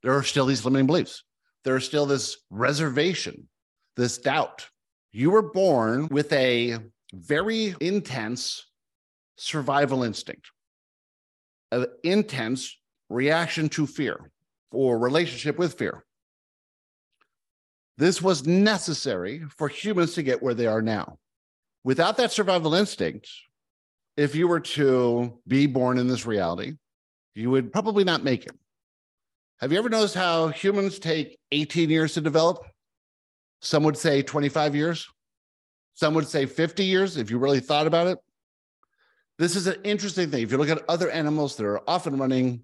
There 0.04 0.14
are 0.14 0.24
still 0.24 0.46
these 0.46 0.66
limiting 0.66 0.88
beliefs. 0.88 1.24
There 1.64 1.78
is 1.78 1.86
still 1.86 2.06
this 2.06 2.38
reservation, 2.50 3.48
this 3.96 4.18
doubt. 4.18 4.68
You 5.12 5.32
were 5.32 5.42
born 5.42 6.08
with 6.10 6.32
a 6.32 6.78
very 7.14 7.76
intense 7.82 8.66
survival 9.36 10.04
instinct, 10.04 10.52
an 11.72 11.88
intense 12.04 12.78
reaction 13.10 13.68
to 13.70 13.86
fear 13.86 14.32
or 14.72 14.98
relationship 14.98 15.58
with 15.58 15.78
fear. 15.78 16.06
This 17.98 18.22
was 18.22 18.48
necessary 18.48 19.44
for 19.58 19.68
humans 19.68 20.14
to 20.14 20.24
get 20.24 20.42
where 20.42 20.54
they 20.54 20.68
are 20.68 20.82
now. 20.82 21.18
Without 21.84 22.18
that 22.18 22.32
survival 22.32 22.74
instinct, 22.74 23.30
if 24.16 24.34
you 24.34 24.48
were 24.48 24.60
to 24.60 25.40
be 25.48 25.68
born 25.68 25.98
in 25.98 26.08
this 26.08 26.26
reality, 26.26 26.74
you 27.36 27.50
would 27.50 27.74
probably 27.74 28.04
not 28.04 28.24
make 28.24 28.46
it. 28.46 28.56
Have 29.60 29.72
you 29.72 29.78
ever 29.78 29.90
noticed 29.90 30.16
how 30.16 30.48
humans 30.48 31.00
take 31.00 31.38
18 31.52 31.90
years 31.90 32.14
to 32.14 32.22
develop? 32.22 32.64
Some 33.62 33.84
would 33.84 33.98
say 33.98 34.22
25 34.22 34.76
years. 34.76 35.08
Some 35.94 36.14
would 36.16 36.28
say 36.28 36.46
50 36.46 36.84
years 36.84 37.18
if 37.18 37.30
you 37.30 37.38
really 37.38 37.60
thought 37.60 37.88
about 37.88 38.08
it. 38.08 38.18
This 39.38 39.56
is 39.56 39.68
an 39.68 39.82
interesting 39.84 40.30
thing. 40.30 40.44
If 40.44 40.52
you 40.52 40.58
look 40.58 40.70
at 40.70 40.84
other 40.88 41.10
animals 41.10 41.56
that 41.56 41.66
are 41.66 41.82
often 41.90 42.18
running 42.18 42.64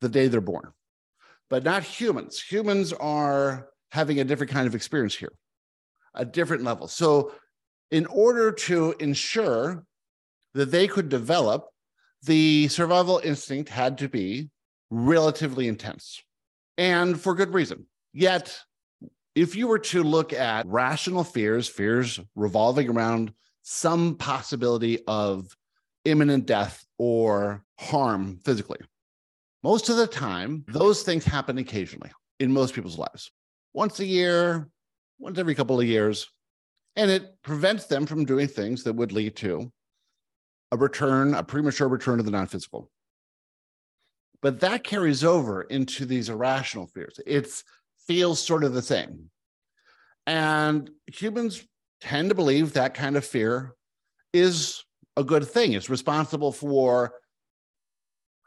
the 0.00 0.08
day 0.08 0.28
they're 0.28 0.40
born, 0.40 0.72
but 1.48 1.64
not 1.64 1.82
humans. 1.82 2.40
Humans 2.40 2.92
are 2.92 3.68
having 3.92 4.20
a 4.20 4.24
different 4.24 4.52
kind 4.52 4.66
of 4.66 4.74
experience 4.74 5.14
here, 5.14 5.32
a 6.14 6.24
different 6.24 6.64
level. 6.64 6.88
So, 6.88 7.32
in 7.90 8.06
order 8.06 8.50
to 8.50 8.94
ensure 8.98 9.84
that 10.54 10.72
they 10.72 10.88
could 10.88 11.08
develop, 11.08 11.68
the 12.22 12.68
survival 12.68 13.20
instinct 13.22 13.70
had 13.70 13.98
to 13.98 14.08
be 14.08 14.50
relatively 14.90 15.68
intense 15.68 16.22
and 16.76 17.20
for 17.20 17.34
good 17.34 17.54
reason. 17.54 17.86
Yet, 18.12 18.58
if 19.36 19.54
you 19.54 19.68
were 19.68 19.78
to 19.78 20.02
look 20.02 20.32
at 20.32 20.66
rational 20.66 21.22
fears, 21.22 21.68
fears 21.68 22.18
revolving 22.34 22.88
around 22.88 23.32
some 23.62 24.16
possibility 24.16 24.98
of 25.06 25.54
imminent 26.06 26.46
death 26.46 26.86
or 26.98 27.62
harm 27.78 28.40
physically, 28.44 28.78
most 29.62 29.90
of 29.90 29.98
the 29.98 30.06
time, 30.06 30.64
those 30.68 31.02
things 31.02 31.24
happen 31.24 31.58
occasionally 31.58 32.10
in 32.40 32.50
most 32.50 32.74
people's 32.74 32.98
lives. 32.98 33.30
Once 33.74 34.00
a 34.00 34.06
year, 34.06 34.70
once 35.18 35.38
every 35.38 35.54
couple 35.54 35.78
of 35.78 35.86
years, 35.86 36.30
and 36.96 37.10
it 37.10 37.34
prevents 37.42 37.84
them 37.86 38.06
from 38.06 38.24
doing 38.24 38.48
things 38.48 38.82
that 38.84 38.94
would 38.94 39.12
lead 39.12 39.36
to 39.36 39.70
a 40.72 40.78
return, 40.78 41.34
a 41.34 41.42
premature 41.42 41.88
return 41.88 42.16
to 42.16 42.22
the 42.22 42.30
non 42.30 42.46
physical. 42.46 42.90
But 44.40 44.60
that 44.60 44.82
carries 44.82 45.24
over 45.24 45.62
into 45.62 46.06
these 46.06 46.30
irrational 46.30 46.86
fears. 46.86 47.20
It 47.26 47.50
feels 48.06 48.42
sort 48.42 48.64
of 48.64 48.72
the 48.72 48.82
same. 48.82 49.30
And 50.26 50.90
humans 51.06 51.62
tend 52.00 52.28
to 52.30 52.34
believe 52.34 52.72
that 52.72 52.94
kind 52.94 53.16
of 53.16 53.24
fear 53.24 53.74
is 54.32 54.84
a 55.16 55.24
good 55.24 55.46
thing. 55.46 55.72
It's 55.72 55.90
responsible 55.90 56.52
for 56.52 57.14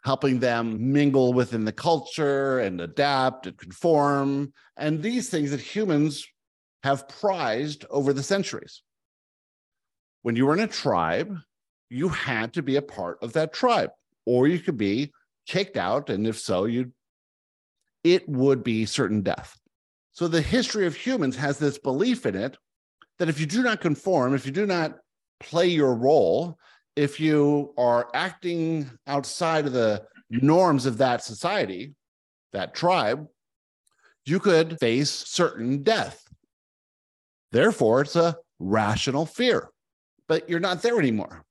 helping 0.04 0.40
them 0.40 0.94
mingle 0.94 1.34
within 1.34 1.66
the 1.66 1.72
culture 1.72 2.60
and 2.60 2.80
adapt 2.80 3.48
and 3.48 3.58
conform. 3.58 4.54
And 4.78 5.02
these 5.02 5.30
things 5.30 5.52
that 5.52 5.60
humans 5.60 6.26
have 6.84 7.10
prized 7.10 7.86
over 7.90 8.14
the 8.14 8.24
centuries. 8.24 8.82
When 10.22 10.36
you 10.36 10.46
were 10.46 10.54
in 10.54 10.62
a 10.62 10.68
tribe, 10.68 11.36
you 11.90 12.10
had 12.10 12.54
to 12.54 12.62
be 12.62 12.76
a 12.76 12.82
part 12.82 13.18
of 13.22 13.34
that 13.34 13.54
tribe, 13.54 13.90
or 14.26 14.48
you 14.48 14.60
could 14.60 14.78
be 14.78 15.12
kicked 15.48 15.76
out. 15.76 16.10
And 16.10 16.28
if 16.28 16.38
so, 16.40 16.66
you 16.66 16.92
it 18.04 18.28
would 18.28 18.64
be 18.64 18.86
certain 18.86 19.22
death. 19.22 19.58
So 20.12 20.28
the 20.28 20.42
history 20.42 20.86
of 20.86 20.96
humans 20.96 21.36
has 21.38 21.58
this 21.60 21.78
belief 21.78 22.26
in 22.26 22.36
it 22.36 22.58
that 23.20 23.30
if 23.30 23.40
you 23.40 23.46
do 23.46 23.64
not 23.64 23.82
conform, 23.82 24.34
if 24.34 24.46
you 24.46 24.52
do 24.52 24.66
not 24.66 24.98
play 25.40 25.68
your 25.68 25.96
role, 25.96 26.58
if 26.96 27.20
you 27.20 27.74
are 27.78 28.10
acting 28.14 28.90
outside 29.08 29.66
of 29.66 29.74
the 29.74 30.04
norms 30.30 30.86
of 30.86 30.98
that 30.98 31.24
society, 31.24 31.94
that 32.54 32.74
tribe, 32.74 33.28
you 34.26 34.40
could 34.40 34.80
face 34.80 35.10
certain 35.10 35.84
death. 35.84 36.24
Therefore, 37.52 38.02
it's 38.02 38.16
a 38.16 38.38
rational 38.60 39.26
fear, 39.26 39.70
but 40.28 40.50
you're 40.50 40.60
not 40.60 40.82
there 40.82 41.00
anymore. 41.00 41.46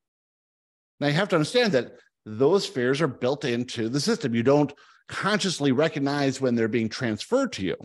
Now 1.01 1.09
you 1.09 1.15
have 1.15 1.29
to 1.29 1.37
understand 1.37 1.73
that 1.73 1.93
those 2.25 2.67
fears 2.67 3.01
are 3.01 3.09
built 3.09 3.45
into 3.45 3.89
the 3.89 4.01
system. 4.01 4.35
You 4.35 4.43
don't 4.43 4.73
consciously 5.09 5.73
recognize 5.73 6.41
when 6.41 6.55
they're 6.55 6.69
being 6.69 6.89
transferred 6.89 7.53
to 7.55 7.65
you. 7.65 7.77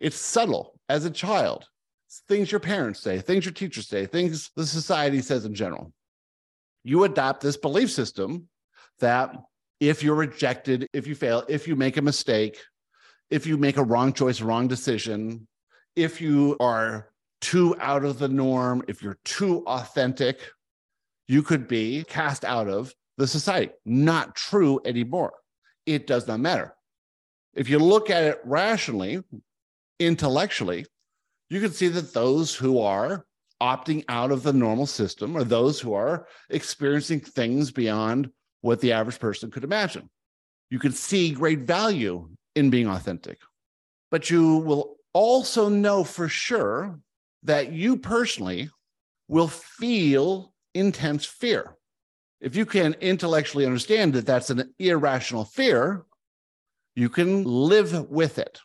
It's 0.00 0.16
subtle 0.16 0.78
as 0.88 1.04
a 1.04 1.10
child. 1.10 1.66
It's 2.06 2.22
things 2.28 2.50
your 2.50 2.60
parents 2.60 3.00
say, 3.00 3.18
things 3.18 3.44
your 3.44 3.52
teachers 3.52 3.88
say, 3.88 4.06
things 4.06 4.50
the 4.56 4.66
society 4.66 5.20
says 5.20 5.44
in 5.44 5.54
general. 5.54 5.92
You 6.84 7.04
adopt 7.04 7.40
this 7.40 7.56
belief 7.56 7.90
system 7.90 8.48
that 9.00 9.34
if 9.80 10.02
you're 10.02 10.14
rejected, 10.14 10.88
if 10.92 11.06
you 11.06 11.14
fail, 11.14 11.44
if 11.48 11.66
you 11.66 11.76
make 11.76 11.96
a 11.96 12.02
mistake, 12.02 12.58
if 13.30 13.46
you 13.46 13.58
make 13.58 13.76
a 13.76 13.84
wrong 13.84 14.12
choice, 14.12 14.40
wrong 14.40 14.68
decision, 14.68 15.48
if 15.96 16.20
you 16.20 16.56
are 16.60 17.10
too 17.40 17.74
out 17.80 18.04
of 18.04 18.18
the 18.18 18.28
norm, 18.28 18.82
if 18.88 19.02
you're 19.02 19.18
too 19.24 19.64
authentic, 19.66 20.40
you 21.28 21.42
could 21.42 21.66
be 21.66 22.04
cast 22.04 22.44
out 22.44 22.68
of 22.68 22.94
the 23.18 23.26
society. 23.26 23.72
Not 23.84 24.36
true 24.36 24.80
anymore. 24.84 25.32
It 25.86 26.06
does 26.06 26.26
not 26.26 26.40
matter. 26.40 26.74
If 27.54 27.70
you 27.70 27.78
look 27.78 28.10
at 28.10 28.24
it 28.24 28.40
rationally, 28.44 29.22
intellectually, 29.98 30.84
you 31.48 31.60
can 31.60 31.72
see 31.72 31.88
that 31.88 32.12
those 32.12 32.54
who 32.54 32.80
are 32.80 33.24
opting 33.62 34.04
out 34.08 34.30
of 34.30 34.42
the 34.42 34.52
normal 34.52 34.86
system 34.86 35.36
are 35.36 35.44
those 35.44 35.80
who 35.80 35.94
are 35.94 36.26
experiencing 36.50 37.20
things 37.20 37.70
beyond 37.70 38.28
what 38.60 38.80
the 38.80 38.92
average 38.92 39.18
person 39.18 39.50
could 39.50 39.64
imagine. 39.64 40.10
You 40.70 40.78
can 40.78 40.92
see 40.92 41.30
great 41.30 41.60
value 41.60 42.28
in 42.56 42.70
being 42.70 42.88
authentic, 42.88 43.38
but 44.10 44.28
you 44.28 44.58
will 44.58 44.96
also 45.12 45.68
know 45.68 46.04
for 46.04 46.28
sure 46.28 46.98
that 47.44 47.72
you 47.72 47.96
personally 47.96 48.68
will 49.28 49.48
feel 49.48 50.52
intense 50.74 51.24
fear. 51.24 51.75
If 52.40 52.54
you 52.54 52.66
can 52.66 52.94
intellectually 53.00 53.66
understand 53.66 54.12
that 54.14 54.26
that's 54.26 54.50
an 54.50 54.74
irrational 54.78 55.44
fear, 55.44 56.04
you 56.94 57.08
can 57.08 57.44
live 57.44 58.08
with 58.10 58.38
it. 58.38 58.60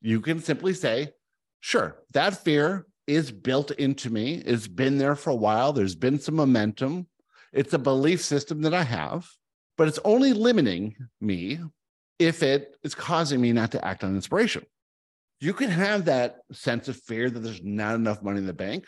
You 0.00 0.20
can 0.20 0.40
simply 0.40 0.74
say, 0.74 1.12
sure, 1.60 1.96
that 2.12 2.42
fear 2.42 2.86
is 3.06 3.30
built 3.30 3.70
into 3.72 4.10
me. 4.10 4.34
It's 4.34 4.68
been 4.68 4.98
there 4.98 5.16
for 5.16 5.30
a 5.30 5.36
while. 5.36 5.72
There's 5.72 5.94
been 5.94 6.18
some 6.18 6.36
momentum. 6.36 7.06
It's 7.52 7.72
a 7.72 7.78
belief 7.78 8.22
system 8.22 8.62
that 8.62 8.74
I 8.74 8.82
have, 8.82 9.28
but 9.76 9.88
it's 9.88 9.98
only 10.04 10.32
limiting 10.32 10.96
me 11.20 11.60
if 12.18 12.42
it 12.42 12.76
is 12.82 12.94
causing 12.94 13.40
me 13.40 13.52
not 13.52 13.72
to 13.72 13.84
act 13.84 14.04
on 14.04 14.14
inspiration. 14.14 14.64
You 15.40 15.52
can 15.52 15.70
have 15.70 16.04
that 16.04 16.36
sense 16.52 16.88
of 16.88 16.96
fear 16.96 17.28
that 17.28 17.40
there's 17.40 17.62
not 17.62 17.96
enough 17.96 18.22
money 18.22 18.38
in 18.38 18.46
the 18.46 18.52
bank, 18.52 18.84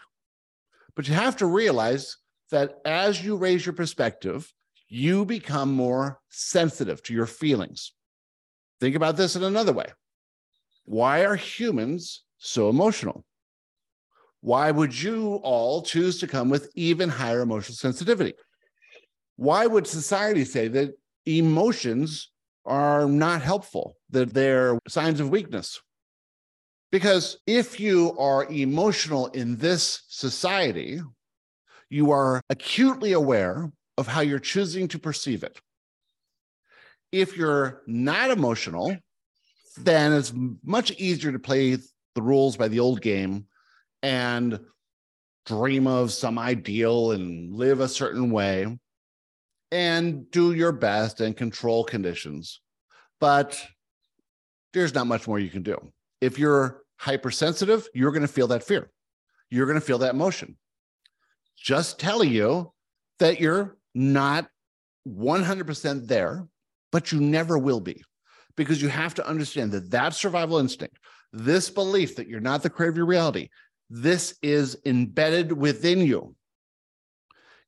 but 0.95 1.09
you 1.09 1.15
have 1.15 1.37
to 1.39 1.47
realize 1.47 2.17
that 2.51 2.79
as 2.85 3.25
you 3.25 3.37
raise 3.37 3.65
your 3.65 3.73
perspective, 3.73 4.53
you 4.89 5.25
become 5.25 5.73
more 5.73 6.21
sensitive 6.29 7.03
to 7.05 7.15
your 7.15 7.27
feelings. 7.27 7.93
Think 8.81 8.97
about 8.97 9.17
this 9.17 9.37
in 9.37 9.43
another 9.43 9.73
way. 9.73 9.87
Why 10.85 11.25
are 11.25 11.37
humans 11.37 12.25
so 12.39 12.69
emotional? 12.69 13.25
Why 14.41 14.71
would 14.71 15.01
you 15.01 15.37
all 15.37 15.83
choose 15.83 16.19
to 16.21 16.27
come 16.27 16.51
with 16.51 16.71
even 16.75 17.09
higher 17.09 17.41
emotional 17.41 17.77
sensitivity? 17.77 18.35
Why 19.37 19.67
would 19.67 19.87
society 19.87 20.45
say 20.45 20.69
that 20.69 20.95
emotions 21.25 22.31
are 22.67 23.07
not 23.07 23.43
helpful, 23.43 23.97
that 24.11 24.35
they're 24.35 24.79
signs 24.87 25.19
of 25.21 25.31
weakness? 25.31 25.81
Because 26.93 27.39
if 27.47 27.81
you 27.81 28.17
are 28.19 28.45
emotional 28.53 29.27
in 29.29 29.57
this 29.57 30.03
society, 30.09 31.01
you 31.91 32.13
are 32.13 32.41
acutely 32.51 33.13
aware 33.13 33.71
of 33.97 34.07
how 34.07 34.21
you're 34.21 34.39
choosing 34.39 34.89
to 34.89 34.99
perceive 34.99 35.43
it. 35.45 35.61
If 37.13 37.37
you're 37.37 37.83
not 37.87 38.31
emotional, 38.31 38.97
then 39.79 40.13
it's 40.13 40.33
much 40.63 40.91
easier 40.93 41.33
to 41.33 41.39
play 41.39 41.77
the 42.15 42.23
rules 42.23 42.57
by 42.57 42.69
the 42.69 42.81
old 42.81 43.01
game 43.01 43.47
and 44.03 44.61
dream 45.47 45.87
of 45.87 46.13
some 46.13 46.39
ideal 46.39 47.13
and 47.13 47.55
live 47.55 47.81
a 47.81 47.89
certain 47.89 48.31
way 48.31 48.79
and 49.71 50.31
do 50.31 50.53
your 50.53 50.73
best 50.73 51.21
and 51.21 51.37
control 51.37 51.85
conditions. 51.85 52.61
But 53.21 53.61
there's 54.73 54.95
not 54.95 55.07
much 55.07 55.27
more 55.27 55.39
you 55.39 55.51
can 55.51 55.63
do. 55.63 55.77
If 56.21 56.39
you're 56.39 56.83
hypersensitive, 56.97 57.89
you're 57.95 58.13
going 58.13 58.23
to 58.23 58.29
feel 58.29 58.49
that 58.49 58.63
fear. 58.63 58.91
You're 59.51 59.67
going 59.67 59.79
to 59.79 59.85
feel 59.85 59.99
that 59.99 60.15
emotion. 60.15 60.57
Just 61.65 61.99
telling 61.99 62.31
you 62.31 62.75
that 63.21 63.41
you're 63.41 63.79
not 63.95 64.49
100% 65.09 66.07
there, 66.07 66.47
but 66.93 67.11
you 67.11 67.21
never 67.21 67.57
will 67.57 67.81
be 67.81 68.05
because 68.55 68.83
you 68.83 68.89
have 68.89 69.15
to 69.15 69.27
understand 69.27 69.73
that 69.73 69.91
that 69.91 70.15
survival 70.15 70.59
instinct, 70.59 70.99
this 71.33 71.71
belief 71.71 72.17
that 72.17 72.29
you're 72.29 72.39
not 72.41 72.63
the 72.63 72.69
creator 72.69 72.91
of 72.91 72.97
your 72.99 73.07
reality, 73.07 73.49
this 73.89 74.37
is 74.43 74.77
embedded 74.85 75.53
within 75.53 76.01
you. 76.01 76.37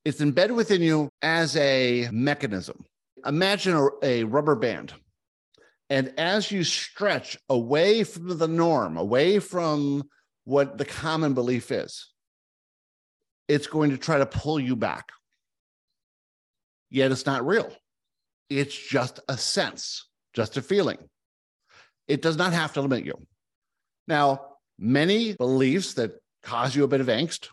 It's 0.05 0.20
embedded 0.20 0.57
within 0.57 0.82
you 0.82 1.09
as 1.22 1.57
a 1.57 2.11
mechanism. 2.12 2.84
Imagine 3.24 3.76
a, 3.76 3.88
a 4.03 4.24
rubber 4.24 4.57
band. 4.57 4.92
And 5.88 6.12
as 6.18 6.53
you 6.53 6.64
stretch 6.64 7.38
away 7.49 8.05
from 8.05 8.36
the 8.36 8.49
norm, 8.49 8.99
away 8.99 9.38
from 9.38 10.05
what 10.44 10.76
the 10.76 10.84
common 10.84 11.32
belief 11.32 11.72
is, 11.72 12.12
it's 13.49 13.66
going 13.66 13.90
to 13.90 13.99
try 13.99 14.18
to 14.18 14.26
pull 14.26 14.59
you 14.59 14.76
back. 14.76 15.11
Yet 16.90 17.12
it's 17.12 17.26
not 17.26 17.47
real. 17.47 17.72
It's 18.49 18.76
just 18.76 19.20
a 19.28 19.36
sense 19.36 20.07
just 20.36 20.57
a 20.59 20.62
feeling. 20.62 20.99
It 22.07 22.22
does 22.22 22.36
not 22.36 22.53
have 22.53 22.74
to 22.74 22.82
limit 22.82 23.05
you. 23.05 23.14
Now, 24.07 24.42
many 24.78 25.32
beliefs 25.32 25.94
that 25.94 26.20
cause 26.42 26.76
you 26.76 26.84
a 26.84 26.88
bit 26.88 27.01
of 27.01 27.09
angst, 27.09 27.49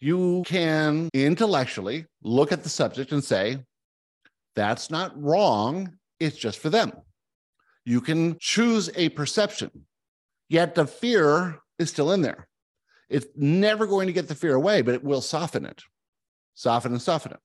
you 0.00 0.42
can 0.44 1.08
intellectually 1.14 2.04
look 2.22 2.52
at 2.52 2.64
the 2.64 2.68
subject 2.68 3.12
and 3.12 3.24
say, 3.24 3.58
that's 4.54 4.90
not 4.90 5.20
wrong. 5.22 5.96
It's 6.20 6.36
just 6.36 6.58
for 6.58 6.68
them. 6.68 6.92
You 7.84 8.00
can 8.00 8.36
choose 8.40 8.90
a 8.96 9.08
perception, 9.10 9.70
yet 10.48 10.74
the 10.74 10.86
fear 10.86 11.60
is 11.78 11.88
still 11.90 12.12
in 12.12 12.22
there. 12.22 12.48
It's 13.08 13.26
never 13.36 13.86
going 13.86 14.06
to 14.06 14.12
get 14.12 14.28
the 14.28 14.34
fear 14.34 14.54
away, 14.54 14.82
but 14.82 14.94
it 14.94 15.04
will 15.04 15.20
soften 15.20 15.64
it, 15.64 15.82
soften 16.54 16.92
and 16.92 17.02
soften 17.02 17.32
it. 17.32 17.40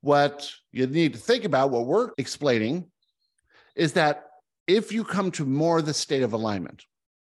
What 0.00 0.50
you 0.72 0.86
need 0.86 1.14
to 1.14 1.18
think 1.18 1.44
about, 1.44 1.70
what 1.70 1.86
we're 1.86 2.10
explaining, 2.18 2.90
is 3.74 3.92
that 3.94 4.24
if 4.66 4.92
you 4.92 5.04
come 5.04 5.30
to 5.32 5.44
more 5.44 5.80
the 5.80 5.94
state 5.94 6.22
of 6.22 6.32
alignment, 6.32 6.84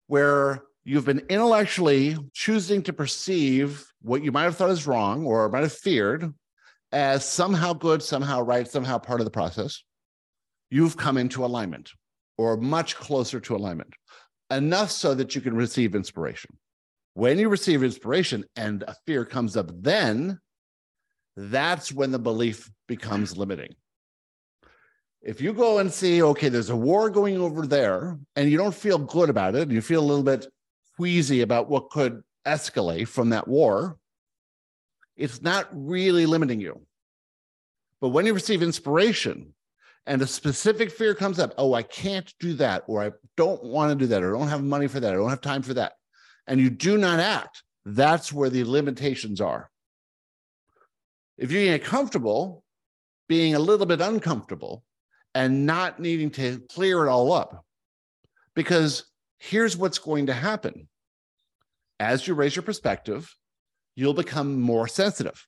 where 0.07 0.63
you've 0.85 1.05
been 1.05 1.23
intellectually 1.29 2.17
choosing 2.33 2.83
to 2.83 2.93
perceive 2.93 3.87
what 4.03 4.25
you 4.25 4.33
might 4.33 4.45
have 4.45 4.57
thought 4.57 4.71
is 4.71 4.87
wrong 4.87 5.25
or 5.25 5.49
might 5.49 5.63
have 5.63 5.73
feared 5.73 6.33
as 6.93 7.25
somehow 7.25 7.73
good, 7.73 8.03
somehow 8.03 8.41
right, 8.41 8.67
somehow 8.67 8.99
part 8.99 9.21
of 9.21 9.25
the 9.25 9.31
process, 9.31 9.85
you've 10.71 10.97
come 10.97 11.17
into 11.17 11.45
alignment 11.45 11.91
or 12.39 12.57
much 12.57 12.97
closer 12.97 13.39
to 13.39 13.55
alignment, 13.55 13.95
enough 14.51 14.91
so 14.91 15.15
that 15.15 15.35
you 15.35 15.41
can 15.41 15.55
receive 15.55 15.95
inspiration. 15.95 16.51
When 17.21 17.39
you 17.39 17.51
receive 17.51 17.83
inspiration 17.83 18.45
and 18.57 18.83
a 18.83 18.97
fear 19.07 19.25
comes 19.25 19.57
up, 19.57 19.71
then 19.75 20.41
that's 21.37 21.93
when 21.93 22.13
the 22.13 22.19
belief 22.19 22.71
becomes 22.89 23.37
limiting 23.37 23.75
if 25.23 25.41
you 25.41 25.53
go 25.53 25.79
and 25.79 25.93
see, 25.93 26.23
okay, 26.23 26.49
there's 26.49 26.71
a 26.71 26.77
war 26.77 27.11
going 27.11 27.39
over 27.39 27.67
there, 27.67 28.19
and 28.37 28.51
you 28.51 28.57
don't 28.57 28.75
feel 28.75 28.99
good 28.99 29.29
about 29.29 29.55
it, 29.55 29.63
and 29.63 29.73
you 29.73 29.83
feel 29.83 30.01
a 30.01 30.11
little 30.11 30.25
bit 30.25 30.47
queasy 30.97 31.43
about 31.43 31.69
what 31.69 31.91
could 31.91 32.23
escalate 32.47 33.09
from 33.09 33.31
that 33.31 33.47
war, 33.47 33.99
it's 35.17 35.43
not 35.43 35.69
really 35.73 36.25
limiting 36.25 36.61
you. 36.61 36.81
But 38.01 38.09
when 38.09 38.25
you 38.25 38.33
receive 38.33 38.63
inspiration 38.63 39.55
and 40.07 40.23
a 40.23 40.27
specific 40.27 40.91
fear 40.91 41.15
comes 41.15 41.39
up, 41.39 41.53
oh, 41.59 41.75
I 41.75 41.83
can't 41.83 42.33
do 42.41 42.55
that, 42.55 42.85
or 42.87 43.03
I 43.03 43.11
don't 43.37 43.63
want 43.63 43.91
to 43.91 43.97
do 43.97 44.07
that, 44.07 44.23
or 44.23 44.35
I 44.35 44.39
don't 44.39 44.49
have 44.49 44.65
money 44.65 44.89
for 44.89 45.01
that, 45.01 45.13
I 45.13 45.17
don't 45.17 45.29
have 45.29 45.43
time 45.43 45.61
for 45.61 45.75
that, 45.75 45.93
and 46.51 46.61
you 46.61 46.69
do 46.69 46.99
not 46.99 47.19
act, 47.19 47.63
that's 47.87 48.31
where 48.31 48.51
the 48.51 48.65
limitations 48.65 49.41
are. 49.41 49.71
If 51.39 51.51
you 51.51 51.65
get 51.65 51.83
comfortable 51.83 52.63
being 53.27 53.55
a 53.55 53.59
little 53.59 53.87
bit 53.87 54.03
uncomfortable, 54.03 54.85
and 55.35 55.67
not 55.67 56.01
needing 56.01 56.31
to 56.31 56.61
clear 56.69 57.07
it 57.07 57.09
all 57.09 57.33
up. 57.33 57.65
Because 58.55 59.05
here's 59.39 59.77
what's 59.77 59.99
going 59.99 60.27
to 60.27 60.33
happen 60.33 60.89
as 61.99 62.27
you 62.27 62.35
raise 62.35 62.57
your 62.57 62.63
perspective, 62.63 63.33
you'll 63.95 64.15
become 64.15 64.61
more 64.61 64.89
sensitive. 64.89 65.47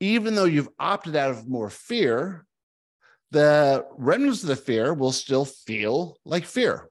Even 0.00 0.34
though 0.34 0.44
you've 0.44 0.68
opted 0.78 1.16
out 1.16 1.30
of 1.30 1.48
more 1.48 1.70
fear, 1.70 2.46
the 3.30 3.84
remnants 3.96 4.42
of 4.42 4.48
the 4.48 4.56
fear 4.56 4.94
will 4.94 5.12
still 5.12 5.44
feel 5.44 6.16
like 6.24 6.44
fear. 6.44 6.88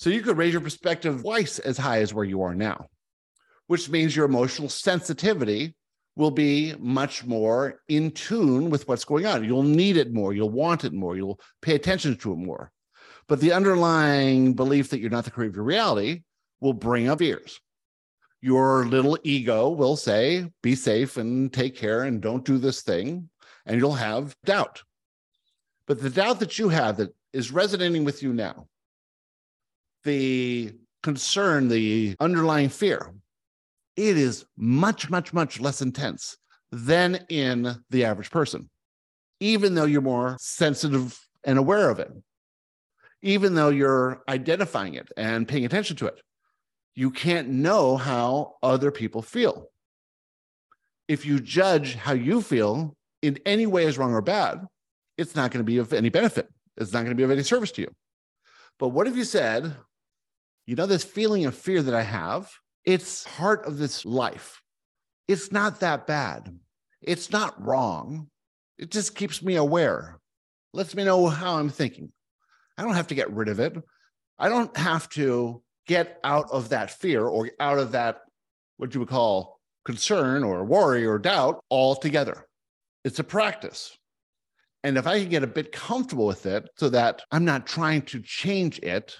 So 0.00 0.08
you 0.08 0.22
could 0.22 0.38
raise 0.38 0.54
your 0.54 0.62
perspective 0.62 1.20
twice 1.20 1.58
as 1.58 1.76
high 1.76 2.00
as 2.00 2.14
where 2.14 2.24
you 2.24 2.40
are 2.40 2.54
now, 2.54 2.86
which 3.66 3.90
means 3.90 4.16
your 4.16 4.24
emotional 4.24 4.70
sensitivity 4.70 5.74
will 6.16 6.30
be 6.30 6.74
much 6.78 7.26
more 7.26 7.82
in 7.86 8.10
tune 8.12 8.70
with 8.70 8.88
what's 8.88 9.04
going 9.04 9.26
on. 9.26 9.44
You'll 9.44 9.62
need 9.62 9.98
it 9.98 10.10
more, 10.10 10.32
you'll 10.32 10.48
want 10.48 10.86
it 10.86 10.94
more, 10.94 11.16
you'll 11.16 11.38
pay 11.60 11.74
attention 11.74 12.16
to 12.16 12.32
it 12.32 12.38
more. 12.38 12.72
But 13.28 13.40
the 13.40 13.52
underlying 13.52 14.54
belief 14.54 14.88
that 14.88 15.00
you're 15.00 15.10
not 15.10 15.26
the 15.26 15.30
creator 15.30 15.50
of 15.50 15.56
your 15.56 15.64
reality 15.66 16.22
will 16.62 16.72
bring 16.72 17.10
up 17.10 17.18
fears. 17.18 17.60
Your 18.40 18.86
little 18.86 19.18
ego 19.22 19.68
will 19.68 19.98
say, 19.98 20.50
be 20.62 20.76
safe 20.76 21.18
and 21.18 21.52
take 21.52 21.76
care 21.76 22.04
and 22.04 22.22
don't 22.22 22.46
do 22.46 22.56
this 22.56 22.80
thing. 22.80 23.28
And 23.66 23.78
you'll 23.78 23.92
have 23.92 24.34
doubt. 24.46 24.82
But 25.86 26.00
the 26.00 26.08
doubt 26.08 26.40
that 26.40 26.58
you 26.58 26.70
have 26.70 26.96
that 26.96 27.14
is 27.34 27.52
resonating 27.52 28.04
with 28.04 28.22
you 28.22 28.32
now, 28.32 28.66
the 30.04 30.72
concern, 31.02 31.68
the 31.68 32.16
underlying 32.20 32.68
fear, 32.68 33.12
it 33.96 34.16
is 34.16 34.44
much, 34.56 35.10
much, 35.10 35.32
much 35.32 35.60
less 35.60 35.82
intense 35.82 36.36
than 36.72 37.26
in 37.28 37.74
the 37.90 38.04
average 38.04 38.30
person, 38.30 38.70
even 39.40 39.74
though 39.74 39.84
you're 39.84 40.00
more 40.00 40.36
sensitive 40.40 41.18
and 41.44 41.58
aware 41.58 41.90
of 41.90 41.98
it, 41.98 42.10
even 43.22 43.54
though 43.54 43.68
you're 43.68 44.22
identifying 44.28 44.94
it 44.94 45.10
and 45.16 45.48
paying 45.48 45.64
attention 45.64 45.96
to 45.96 46.06
it. 46.06 46.20
You 46.94 47.10
can't 47.10 47.48
know 47.48 47.96
how 47.96 48.54
other 48.62 48.90
people 48.90 49.22
feel. 49.22 49.68
If 51.08 51.26
you 51.26 51.40
judge 51.40 51.94
how 51.94 52.12
you 52.12 52.40
feel 52.40 52.96
in 53.22 53.38
any 53.44 53.66
way 53.66 53.86
as 53.86 53.98
wrong 53.98 54.12
or 54.12 54.22
bad, 54.22 54.60
it's 55.18 55.34
not 55.34 55.50
going 55.50 55.60
to 55.60 55.64
be 55.64 55.78
of 55.78 55.92
any 55.92 56.08
benefit. 56.08 56.48
It's 56.76 56.92
not 56.92 57.00
going 57.00 57.10
to 57.10 57.14
be 57.16 57.22
of 57.22 57.30
any 57.30 57.42
service 57.42 57.72
to 57.72 57.82
you. 57.82 57.90
But 58.78 58.88
what 58.88 59.06
if 59.06 59.16
you 59.16 59.24
said, 59.24 59.76
you 60.66 60.76
know, 60.76 60.86
this 60.86 61.04
feeling 61.04 61.46
of 61.46 61.54
fear 61.54 61.82
that 61.82 61.94
I 61.94 62.02
have, 62.02 62.50
it's 62.84 63.24
part 63.36 63.66
of 63.66 63.78
this 63.78 64.04
life. 64.04 64.62
It's 65.28 65.52
not 65.52 65.80
that 65.80 66.06
bad. 66.06 66.54
It's 67.02 67.30
not 67.30 67.62
wrong. 67.64 68.28
It 68.78 68.90
just 68.90 69.14
keeps 69.14 69.42
me 69.42 69.56
aware, 69.56 70.18
lets 70.72 70.94
me 70.94 71.04
know 71.04 71.26
how 71.28 71.56
I'm 71.56 71.68
thinking. 71.68 72.12
I 72.78 72.82
don't 72.82 72.94
have 72.94 73.08
to 73.08 73.14
get 73.14 73.32
rid 73.32 73.48
of 73.48 73.60
it. 73.60 73.76
I 74.38 74.48
don't 74.48 74.74
have 74.76 75.08
to 75.10 75.62
get 75.86 76.18
out 76.24 76.50
of 76.50 76.70
that 76.70 76.90
fear 76.90 77.26
or 77.26 77.50
out 77.60 77.78
of 77.78 77.92
that, 77.92 78.22
what 78.78 78.94
you 78.94 79.00
would 79.00 79.08
call 79.08 79.60
concern 79.84 80.44
or 80.44 80.64
worry 80.64 81.04
or 81.06 81.18
doubt 81.18 81.62
altogether. 81.70 82.46
It's 83.04 83.18
a 83.18 83.24
practice. 83.24 83.96
And 84.82 84.96
if 84.96 85.06
I 85.06 85.20
can 85.20 85.28
get 85.28 85.42
a 85.42 85.48
bit 85.48 85.72
comfortable 85.72 86.26
with 86.26 86.46
it 86.46 86.68
so 86.76 86.88
that 86.88 87.22
I'm 87.30 87.44
not 87.44 87.66
trying 87.66 88.02
to 88.02 88.22
change 88.22 88.78
it, 88.78 89.14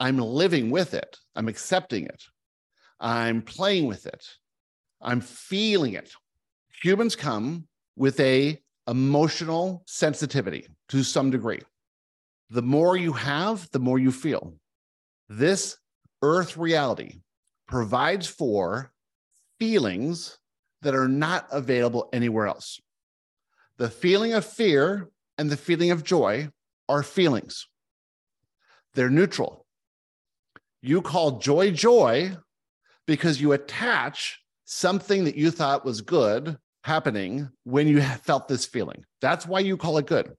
I'm 0.00 0.16
living 0.16 0.70
with 0.70 0.94
it, 0.94 1.18
I'm 1.36 1.46
accepting 1.46 2.06
it, 2.06 2.22
I'm 2.98 3.42
playing 3.42 3.86
with 3.86 4.06
it, 4.06 4.26
I'm 5.00 5.20
feeling 5.20 5.92
it. 5.92 6.10
Humans 6.82 7.14
come 7.16 7.68
with 7.96 8.18
a 8.18 8.58
emotional 8.88 9.82
sensitivity 9.86 10.66
to 10.88 11.02
some 11.02 11.30
degree. 11.30 11.60
The 12.48 12.62
more 12.62 12.96
you 12.96 13.12
have, 13.12 13.70
the 13.70 13.78
more 13.78 13.98
you 13.98 14.10
feel. 14.10 14.54
This 15.28 15.76
earth 16.22 16.56
reality 16.56 17.20
provides 17.68 18.26
for 18.26 18.92
feelings 19.58 20.38
that 20.82 20.94
are 20.94 21.08
not 21.08 21.46
available 21.52 22.08
anywhere 22.12 22.46
else. 22.46 22.80
The 23.76 23.90
feeling 23.90 24.32
of 24.32 24.44
fear 24.44 25.10
and 25.38 25.50
the 25.50 25.56
feeling 25.56 25.90
of 25.90 26.02
joy 26.02 26.48
are 26.88 27.02
feelings, 27.02 27.68
they're 28.94 29.10
neutral. 29.10 29.66
You 30.82 31.02
call 31.02 31.38
joy 31.38 31.70
joy 31.70 32.36
because 33.06 33.40
you 33.40 33.52
attach 33.52 34.40
something 34.64 35.24
that 35.24 35.36
you 35.36 35.50
thought 35.50 35.84
was 35.84 36.00
good 36.00 36.56
happening 36.84 37.50
when 37.64 37.86
you 37.88 38.00
felt 38.00 38.48
this 38.48 38.64
feeling. 38.64 39.04
That's 39.20 39.46
why 39.46 39.60
you 39.60 39.76
call 39.76 39.98
it 39.98 40.06
good. 40.06 40.34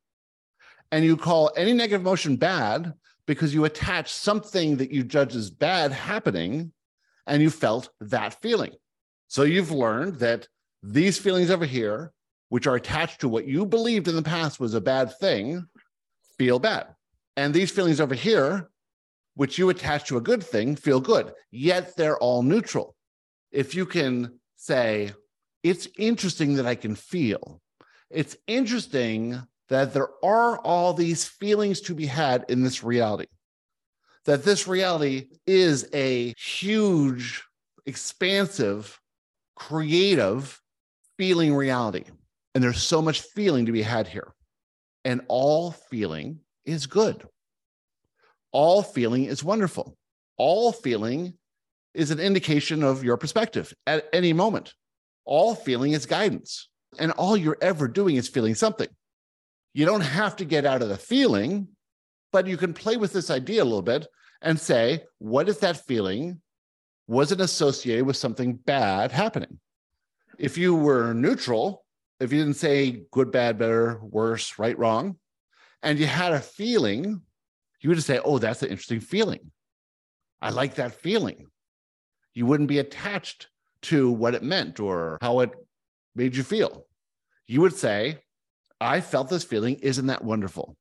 And 0.92 1.06
you 1.06 1.16
call 1.16 1.52
any 1.56 1.74
negative 1.74 2.02
emotion 2.02 2.38
bad 2.38 2.94
because 3.28 3.54
you 3.54 3.66
attach 3.66 4.12
something 4.12 4.78
that 4.78 4.92
you 4.92 5.04
judge 5.04 5.36
as 5.36 5.50
bad 5.50 5.92
happening 5.92 6.72
and 7.28 7.42
you 7.42 7.50
felt 7.50 7.90
that 8.00 8.42
feeling. 8.42 8.74
So 9.28 9.44
you've 9.44 9.72
learned 9.72 10.16
that 10.20 10.48
these 10.82 11.18
feelings 11.18 11.52
over 11.52 11.66
here 11.66 12.12
which 12.50 12.68
are 12.68 12.76
attached 12.76 13.22
to 13.22 13.30
what 13.30 13.48
you 13.48 13.66
believed 13.66 14.10
in 14.10 14.16
the 14.16 14.22
past 14.22 14.60
was 14.60 14.74
a 14.74 14.82
bad 14.82 15.18
thing, 15.20 15.66
feel 16.38 16.60
bad. 16.60 16.88
And 17.38 17.54
these 17.54 17.72
feelings 17.72 18.02
over 18.02 18.14
here, 18.14 18.70
which 19.36 19.58
you 19.58 19.70
attach 19.70 20.08
to 20.08 20.18
a 20.18 20.22
good 20.22 20.44
thing, 20.44 20.76
feel 20.76 21.00
good. 21.00 21.32
Yet 21.52 21.96
they're 21.96 22.18
all 22.18 22.44
neutral. 22.44 22.96
If 23.52 23.76
you 23.76 23.86
can 23.86 24.40
say, 24.56 25.12
it's 25.64 25.88
interesting 25.98 26.56
that 26.56 26.66
I 26.66 26.76
can 26.76 26.96
feel, 26.96 27.62
it's 28.10 28.36
interesting 28.48 29.42
that 29.70 29.94
there 29.94 30.10
are 30.24 30.60
all 30.60 30.94
these 30.94 31.26
feelings 31.26 31.82
to 31.82 31.96
be 31.96 32.06
had 32.06 32.46
in 32.50 32.64
this 32.64 32.84
reality, 32.84 33.28
that 34.26 34.44
this 34.44 34.68
reality 34.68 35.28
is 35.48 35.88
a 35.94 36.34
huge, 36.38 37.44
expansive, 37.86 39.00
creative 39.56 40.60
feeling 41.18 41.54
reality. 41.54 42.04
And 42.54 42.64
there's 42.64 42.82
so 42.82 43.02
much 43.02 43.22
feeling 43.22 43.68
to 43.68 43.72
be 43.72 43.82
had 43.82 44.08
here. 44.08 44.34
And 45.06 45.22
all 45.28 45.72
feeling 45.72 46.40
is 46.66 46.86
good. 46.86 47.26
All 48.52 48.84
feeling 48.84 49.26
is 49.26 49.44
wonderful. 49.44 49.98
All 50.38 50.72
feeling 50.72 51.34
is 51.94 52.12
an 52.12 52.20
indication 52.20 52.84
of 52.84 53.04
your 53.04 53.18
perspective 53.18 53.74
at 53.86 54.08
any 54.14 54.34
moment. 54.34 54.74
All 55.26 55.56
feeling 55.56 55.94
is 55.94 56.06
guidance. 56.06 56.70
And 57.00 57.12
all 57.14 57.38
you're 57.38 57.58
ever 57.62 57.88
doing 57.88 58.16
is 58.16 58.28
feeling 58.28 58.56
something. 58.56 58.88
You 59.74 59.86
don't 59.86 60.02
have 60.02 60.36
to 60.38 60.46
get 60.46 60.66
out 60.66 60.82
of 60.82 60.90
the 60.90 60.98
feeling, 60.98 61.70
but 62.34 62.48
you 62.48 62.58
can 62.58 62.74
play 62.74 62.98
with 62.98 63.14
this 63.14 63.30
idea 63.30 63.64
a 63.64 63.66
little 63.66 63.82
bit 63.82 64.08
and 64.42 64.60
say, 64.60 65.04
what 65.20 65.48
if 65.48 65.60
that 65.62 65.86
feeling 65.86 66.42
wasn't 67.08 67.42
associated 67.42 68.06
with 68.06 68.18
something 68.18 68.56
bad 68.56 69.12
happening? 69.12 69.60
If 70.38 70.58
you 70.58 70.76
were 70.76 71.14
neutral, 71.14 71.86
if 72.20 72.34
you 72.34 72.40
didn't 72.40 72.58
say 72.58 73.04
good, 73.12 73.32
bad, 73.32 73.58
better, 73.58 74.00
worse, 74.02 74.60
right, 74.60 74.78
wrong, 74.78 75.18
and 75.84 75.98
you 75.98 76.08
had 76.08 76.34
a 76.34 76.40
feeling, 76.40 77.22
you 77.82 77.90
would 77.90 77.96
just 77.96 78.08
say, 78.08 78.20
oh, 78.24 78.38
that's 78.38 78.64
an 78.64 78.70
interesting 78.70 79.00
feeling. 79.00 79.52
I 80.42 80.52
like 80.52 80.76
that 80.76 80.94
feeling. 80.94 81.48
You 82.34 82.46
wouldn't 82.46 82.70
be 82.70 82.80
attached 82.80 83.48
to 83.84 84.10
what 84.12 84.36
it 84.36 84.44
meant 84.44 84.80
or 84.80 85.18
how 85.22 85.40
it 85.42 85.52
made 86.16 86.36
you 86.36 86.44
feel. 86.44 86.86
You 87.48 87.62
would 87.62 87.76
say, 87.76 88.20
I 88.80 89.02
felt 89.02 89.30
this 89.30 89.44
feeling. 89.44 89.76
Isn't 89.76 90.08
that 90.08 90.24
wonderful? 90.24 90.78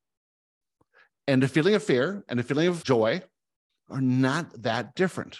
And 1.26 1.42
a 1.42 1.48
feeling 1.48 1.74
of 1.74 1.82
fear 1.82 2.24
and 2.28 2.38
a 2.38 2.42
feeling 2.42 2.68
of 2.68 2.84
joy 2.84 3.22
are 3.90 4.00
not 4.00 4.62
that 4.62 4.94
different. 4.94 5.38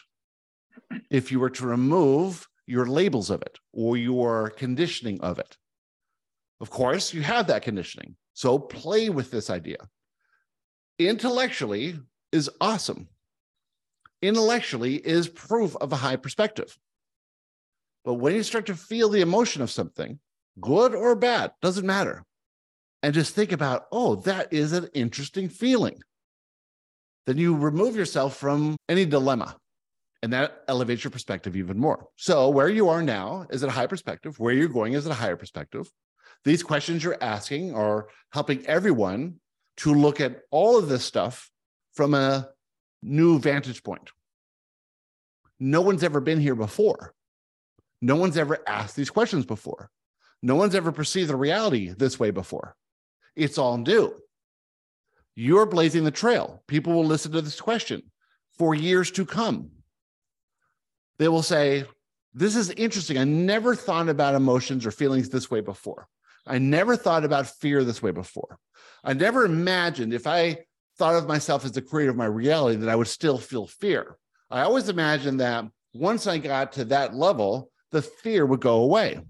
If 1.10 1.30
you 1.30 1.40
were 1.40 1.50
to 1.50 1.66
remove 1.66 2.48
your 2.66 2.86
labels 2.86 3.30
of 3.30 3.42
it 3.42 3.58
or 3.72 3.96
your 3.96 4.50
conditioning 4.50 5.20
of 5.20 5.38
it, 5.38 5.56
of 6.60 6.70
course, 6.70 7.14
you 7.14 7.22
have 7.22 7.46
that 7.46 7.62
conditioning. 7.62 8.16
So 8.34 8.58
play 8.58 9.08
with 9.08 9.30
this 9.30 9.50
idea. 9.50 9.78
Intellectually 11.00 11.98
is 12.30 12.50
awesome. 12.60 13.08
Intellectually 14.20 14.96
is 14.96 15.28
proof 15.28 15.74
of 15.76 15.94
a 15.94 15.96
high 15.96 16.16
perspective. 16.16 16.78
But 18.04 18.14
when 18.14 18.34
you 18.34 18.42
start 18.42 18.66
to 18.66 18.74
feel 18.74 19.08
the 19.08 19.22
emotion 19.22 19.62
of 19.62 19.70
something, 19.70 20.18
good 20.60 20.94
or 20.94 21.16
bad, 21.16 21.52
doesn't 21.62 21.86
matter. 21.86 22.22
And 23.02 23.14
just 23.14 23.34
think 23.34 23.50
about, 23.50 23.86
oh, 23.90 24.16
that 24.16 24.52
is 24.52 24.74
an 24.74 24.90
interesting 24.92 25.48
feeling. 25.48 26.02
Then 27.26 27.38
you 27.38 27.56
remove 27.56 27.96
yourself 27.96 28.36
from 28.36 28.76
any 28.86 29.06
dilemma. 29.06 29.56
And 30.22 30.34
that 30.34 30.64
elevates 30.68 31.02
your 31.02 31.12
perspective 31.12 31.56
even 31.56 31.78
more. 31.78 32.08
So, 32.16 32.50
where 32.50 32.68
you 32.68 32.90
are 32.90 33.02
now 33.02 33.46
is 33.48 33.62
at 33.62 33.70
a 33.70 33.72
high 33.72 33.86
perspective. 33.86 34.38
Where 34.38 34.52
you're 34.52 34.68
going 34.68 34.92
is 34.92 35.06
at 35.06 35.12
a 35.12 35.14
higher 35.14 35.36
perspective. 35.36 35.90
These 36.44 36.62
questions 36.62 37.02
you're 37.02 37.16
asking 37.22 37.74
are 37.74 38.08
helping 38.34 38.66
everyone 38.66 39.40
to 39.78 39.94
look 39.94 40.20
at 40.20 40.42
all 40.50 40.78
of 40.78 40.88
this 40.88 41.04
stuff 41.04 41.50
from 41.92 42.14
a 42.14 42.48
new 43.02 43.38
vantage 43.38 43.82
point. 43.82 44.10
No 45.58 45.82
one's 45.82 46.04
ever 46.04 46.20
been 46.20 46.40
here 46.40 46.54
before. 46.54 47.14
No 48.00 48.16
one's 48.16 48.38
ever 48.38 48.58
asked 48.66 48.96
these 48.96 49.10
questions 49.10 49.44
before. 49.44 49.90
No 50.42 50.56
one's 50.56 50.74
ever 50.74 50.90
perceived 50.90 51.28
the 51.28 51.36
reality 51.36 51.90
this 51.90 52.18
way 52.18 52.30
before. 52.30 52.76
It's 53.36 53.58
all 53.58 53.76
new. 53.76 54.14
You're 55.34 55.66
blazing 55.66 56.04
the 56.04 56.10
trail. 56.10 56.62
People 56.66 56.94
will 56.94 57.04
listen 57.04 57.32
to 57.32 57.42
this 57.42 57.60
question 57.60 58.02
for 58.58 58.74
years 58.74 59.10
to 59.12 59.26
come. 59.26 59.70
They 61.18 61.28
will 61.28 61.42
say, 61.42 61.84
This 62.32 62.56
is 62.56 62.70
interesting. 62.70 63.18
I 63.18 63.24
never 63.24 63.74
thought 63.74 64.08
about 64.08 64.34
emotions 64.34 64.86
or 64.86 64.90
feelings 64.90 65.28
this 65.28 65.50
way 65.50 65.60
before. 65.60 66.08
I 66.46 66.58
never 66.58 66.96
thought 66.96 67.24
about 67.24 67.46
fear 67.46 67.84
this 67.84 68.02
way 68.02 68.10
before. 68.10 68.58
I 69.04 69.12
never 69.12 69.44
imagined 69.44 70.12
if 70.12 70.26
I 70.26 70.58
thought 70.98 71.14
of 71.14 71.28
myself 71.28 71.64
as 71.64 71.72
the 71.72 71.82
creator 71.82 72.10
of 72.10 72.16
my 72.16 72.26
reality 72.26 72.76
that 72.76 72.88
I 72.88 72.96
would 72.96 73.08
still 73.08 73.38
feel 73.38 73.66
fear. 73.66 74.16
I 74.50 74.62
always 74.62 74.88
imagined 74.88 75.40
that 75.40 75.66
once 75.94 76.26
I 76.26 76.38
got 76.38 76.72
to 76.72 76.84
that 76.86 77.14
level, 77.14 77.70
the 77.90 78.02
fear 78.02 78.44
would 78.46 78.60
go 78.60 78.82
away. 78.82 79.20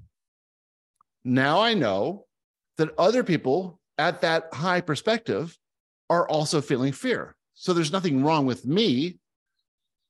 Now 1.24 1.60
I 1.60 1.74
know 1.74 2.26
that 2.76 2.98
other 2.98 3.22
people 3.22 3.80
at 3.98 4.22
that 4.22 4.48
high 4.52 4.80
perspective 4.80 5.56
are 6.08 6.28
also 6.28 6.60
feeling 6.60 6.92
fear. 6.92 7.36
So 7.54 7.72
there's 7.72 7.92
nothing 7.92 8.24
wrong 8.24 8.46
with 8.46 8.66
me. 8.66 9.18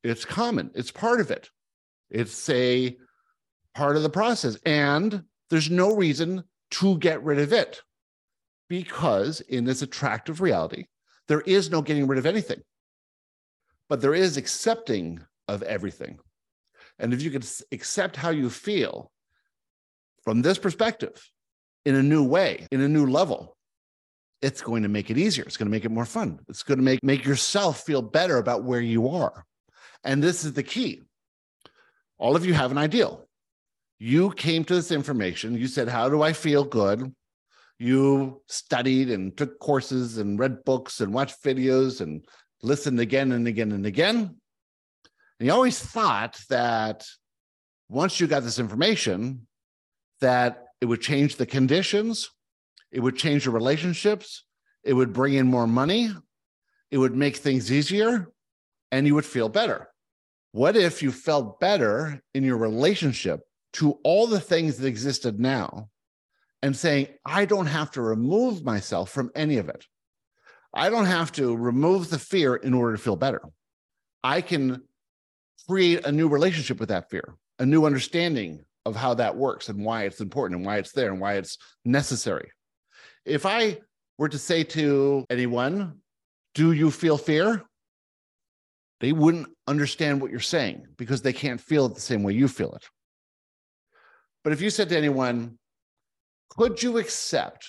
It's 0.03 0.24
common, 0.24 0.70
it's 0.74 0.90
part 0.90 1.20
of 1.20 1.30
it. 1.30 1.51
It's 2.11 2.48
a 2.48 2.96
part 3.74 3.96
of 3.96 4.03
the 4.03 4.11
process. 4.11 4.57
And 4.64 5.24
there's 5.51 5.70
no 5.70 5.94
reason 5.94 6.44
to 6.73 6.99
get 6.99 7.23
rid 7.23 7.39
of 7.39 7.53
it. 7.53 7.83
Because 8.68 9.41
in 9.41 9.64
this 9.64 9.83
attractive 9.83 10.41
reality, 10.41 10.87
there 11.27 11.41
is 11.41 11.71
no 11.71 11.83
getting 11.83 12.07
rid 12.07 12.18
of 12.18 12.27
anything, 12.27 12.61
but 13.89 14.01
there 14.01 14.14
is 14.14 14.37
accepting 14.37 15.21
of 15.49 15.62
everything. 15.62 16.18
And 16.99 17.12
if 17.12 17.23
you 17.23 17.31
can 17.31 17.43
accept 17.73 18.16
how 18.16 18.31
you 18.31 18.51
feel 18.51 19.11
from 20.23 20.43
this 20.43 20.59
perspective 20.59 21.21
in 21.85 21.95
a 21.95 22.03
new 22.03 22.23
way, 22.23 22.66
in 22.71 22.81
a 22.81 22.89
new 22.89 23.07
level, 23.07 23.57
it's 24.43 24.61
going 24.61 24.83
to 24.83 24.89
make 24.89 25.11
it 25.11 25.18
easier. 25.18 25.45
It's 25.45 25.57
going 25.57 25.66
to 25.66 25.71
make 25.71 25.85
it 25.85 25.91
more 25.91 26.05
fun. 26.05 26.39
It's 26.49 26.62
going 26.62 26.79
to 26.79 26.85
make, 26.85 27.03
make 27.03 27.25
yourself 27.25 27.81
feel 27.83 28.03
better 28.03 28.39
about 28.39 28.64
where 28.64 28.81
you 28.81 29.09
are. 29.09 29.45
And 30.05 30.23
this 30.23 30.45
is 30.45 30.53
the 30.53 30.62
key. 30.62 31.03
All 32.18 32.37
of 32.37 32.45
you 32.47 32.55
have 32.55 32.71
an 32.71 32.79
ideal 32.79 33.27
you 34.01 34.30
came 34.30 34.64
to 34.64 34.74
this 34.74 34.90
information. 34.90 35.55
You 35.55 35.68
said, 35.68 35.86
How 35.86 36.09
do 36.09 36.22
I 36.22 36.32
feel 36.32 36.64
good? 36.64 37.14
You 37.78 38.42
studied 38.48 39.11
and 39.11 39.36
took 39.36 39.61
courses 39.61 40.16
and 40.18 40.38
read 40.38 40.64
books 40.64 41.01
and 41.01 41.14
watched 41.14 41.44
videos 41.44 42.01
and 42.01 42.24
listened 42.62 42.98
again 42.98 43.32
and 43.32 43.46
again 43.46 43.72
and 43.72 43.86
again. 43.86 44.16
And 45.38 45.46
you 45.46 45.53
always 45.53 45.78
thought 45.78 46.40
that 46.48 47.07
once 47.88 48.20
you 48.20 48.26
got 48.26 48.42
this 48.42 48.59
information, 48.59 49.46
that 50.20 50.64
it 50.80 50.86
would 50.86 51.01
change 51.01 51.36
the 51.36 51.46
conditions, 51.46 52.30
it 52.90 53.01
would 53.01 53.16
change 53.16 53.44
your 53.44 53.55
relationships, 53.55 54.44
it 54.82 54.94
would 54.94 55.12
bring 55.12 55.34
in 55.34 55.46
more 55.46 55.66
money, 55.66 56.11
it 56.90 56.98
would 56.98 57.14
make 57.14 57.36
things 57.36 57.70
easier, 57.70 58.28
and 58.90 59.07
you 59.07 59.14
would 59.14 59.26
feel 59.26 59.48
better. 59.48 59.88
What 60.53 60.76
if 60.76 61.03
you 61.03 61.12
felt 61.12 61.61
better 61.61 62.22
in 62.34 62.44
your 62.44 62.57
relationship 62.57 63.40
to 63.75 63.99
all 64.05 64.27
the 64.27 64.41
things 64.41 64.79
that 64.79 64.87
existed 64.87 65.39
now 65.39 65.89
and 66.62 66.77
saying, 66.77 67.09
I 67.25 67.45
don't 67.45 67.66
have 67.66 67.91
to 67.93 68.03
remove 68.03 68.64
myself 68.64 69.11
from 69.11 69.31
any 69.35 69.59
of 69.59 69.68
it? 69.68 69.87
I 70.75 70.91
don't 70.91 71.07
have 71.07 71.33
to 71.33 71.57
remove 71.57 72.11
the 72.11 72.18
fear 72.18 72.57
in 72.57 72.75
order 72.75 72.97
to 72.97 73.03
feel 73.03 73.16
better. 73.16 73.43
I 74.23 74.41
can 74.41 74.83
create 75.68 76.07
a 76.07 76.12
new 76.12 76.29
relationship 76.29 76.79
with 76.79 76.89
that 76.91 77.11
fear, 77.11 77.37
a 77.59 77.66
new 77.66 77.87
understanding 77.87 78.64
of 78.87 78.97
how 78.97 79.14
that 79.14 79.37
works 79.37 79.68
and 79.68 79.85
why 79.85 80.05
it's 80.05 80.21
important 80.21 80.59
and 80.59 80.66
why 80.66 80.79
it's 80.79 80.93
there 80.93 81.11
and 81.11 81.21
why 81.21 81.35
it's 81.35 81.59
necessary. 81.85 82.51
If 83.25 83.47
I 83.47 83.79
were 84.18 84.29
to 84.29 84.39
say 84.39 84.64
to 84.64 85.25
anyone, 85.31 86.01
Do 86.55 86.73
you 86.73 86.91
feel 86.91 87.16
fear? 87.16 87.64
They 89.01 89.12
wouldn't 89.12 89.49
understand 89.66 90.21
what 90.21 90.31
you're 90.31 90.41
saying 90.41 90.87
because 90.97 91.23
they 91.23 91.33
can't 91.33 91.61
feel 91.61 91.87
it 91.87 91.95
the 91.95 92.01
same 92.01 92.23
way 92.23 92.35
you 92.35 92.49
feel 92.49 92.73
it. 92.75 92.87
But 94.43 94.53
if 94.53 94.61
you 94.61 94.70
said 94.70 94.88
to 94.91 94.97
anyone, 94.97 95.59
Could 96.51 96.82
you 96.82 96.99
accept 96.99 97.66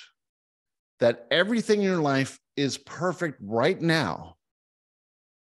that 0.99 1.28
everything 1.32 1.80
in 1.80 1.86
your 1.86 2.01
life 2.01 2.39
is 2.55 2.78
perfect 2.78 3.39
right 3.41 3.80
now? 3.80 4.36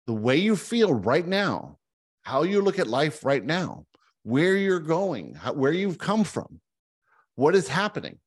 The 0.08 0.14
way 0.14 0.38
you 0.38 0.56
feel 0.56 0.94
right 0.94 1.26
now, 1.26 1.78
how 2.24 2.44
you 2.44 2.62
look 2.62 2.80
at 2.80 2.88
life 2.88 3.26
right 3.26 3.44
now, 3.44 3.86
where 4.24 4.56
you're 4.56 4.80
going, 4.80 5.36
how, 5.36 5.54
where 5.54 5.72
you've 5.72 5.98
come 5.98 6.24
from, 6.24 6.60
what 7.36 7.56
is 7.56 7.68
happening. 7.68 8.20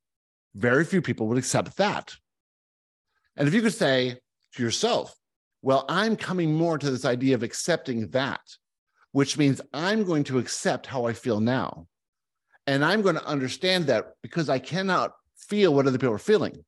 Very 0.55 0.85
few 0.85 1.03
people 1.03 1.29
would 1.29 1.39
accept 1.39 1.77
that. 1.77 2.15
And 3.37 3.47
if 3.47 3.55
you 3.55 3.63
could 3.63 3.75
say 3.75 4.19
to 4.55 4.63
yourself, 4.63 5.15
well, 5.63 5.85
I'm 5.89 6.17
coming 6.17 6.55
more 6.55 6.79
to 6.79 6.91
this 6.91 7.05
idea 7.05 7.35
of 7.35 7.43
accepting 7.43 8.09
that, 8.11 8.41
which 9.13 9.37
means 9.37 9.61
I'm 9.73 10.05
going 10.05 10.25
to 10.25 10.39
accept 10.39 10.87
how 10.87 11.07
I 11.07 11.13
feel 11.13 11.41
now. 11.41 11.87
And 12.69 12.85
I'm 12.85 13.01
going 13.01 13.15
to 13.15 13.25
understand 13.25 13.87
that 13.87 14.13
because 14.23 14.51
I 14.51 14.59
cannot 14.59 15.15
feel 15.39 15.73
what 15.73 15.87
other 15.87 15.97
people 15.97 16.15
are 16.15 16.19
feeling, 16.19 16.67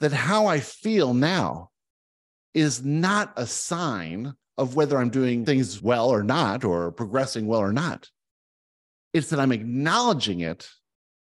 that 0.00 0.10
how 0.10 0.46
I 0.46 0.58
feel 0.58 1.12
now 1.12 1.68
is 2.54 2.82
not 2.82 3.34
a 3.36 3.46
sign 3.46 4.32
of 4.56 4.74
whether 4.74 4.96
I'm 4.96 5.10
doing 5.10 5.44
things 5.44 5.82
well 5.82 6.08
or 6.08 6.22
not, 6.22 6.64
or 6.64 6.90
progressing 6.92 7.46
well 7.46 7.60
or 7.60 7.74
not. 7.74 8.08
It's 9.12 9.28
that 9.30 9.38
I'm 9.38 9.52
acknowledging 9.52 10.40
it 10.40 10.66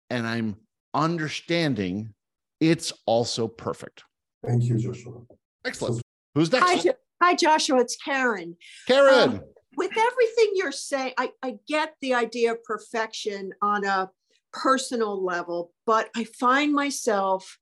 and 0.09 0.25
I'm 0.25 0.55
understanding 0.93 2.13
it's 2.61 2.93
also 3.05 3.49
perfect. 3.49 4.05
Thank 4.45 4.63
you, 4.63 4.77
Joshua. 4.77 5.19
Excellent. 5.65 6.01
Who's 6.33 6.49
next? 6.49 6.65
Hi, 6.65 6.77
Jo- 6.77 6.93
Hi, 7.21 7.35
Joshua. 7.35 7.81
It's 7.81 7.97
Karen. 7.97 8.55
Karen. 8.87 9.29
Um, 9.29 9.41
with 9.77 9.91
everything 9.95 10.53
you're 10.55 10.71
saying, 10.71 11.13
I, 11.17 11.31
I 11.43 11.59
get 11.67 11.93
the 12.01 12.15
idea 12.15 12.51
of 12.51 12.63
perfection 12.63 13.53
on 13.61 13.85
a 13.85 14.09
personal 14.51 15.23
level, 15.23 15.71
but 15.85 16.09
I 16.15 16.23
find 16.23 16.73
myself, 16.73 17.59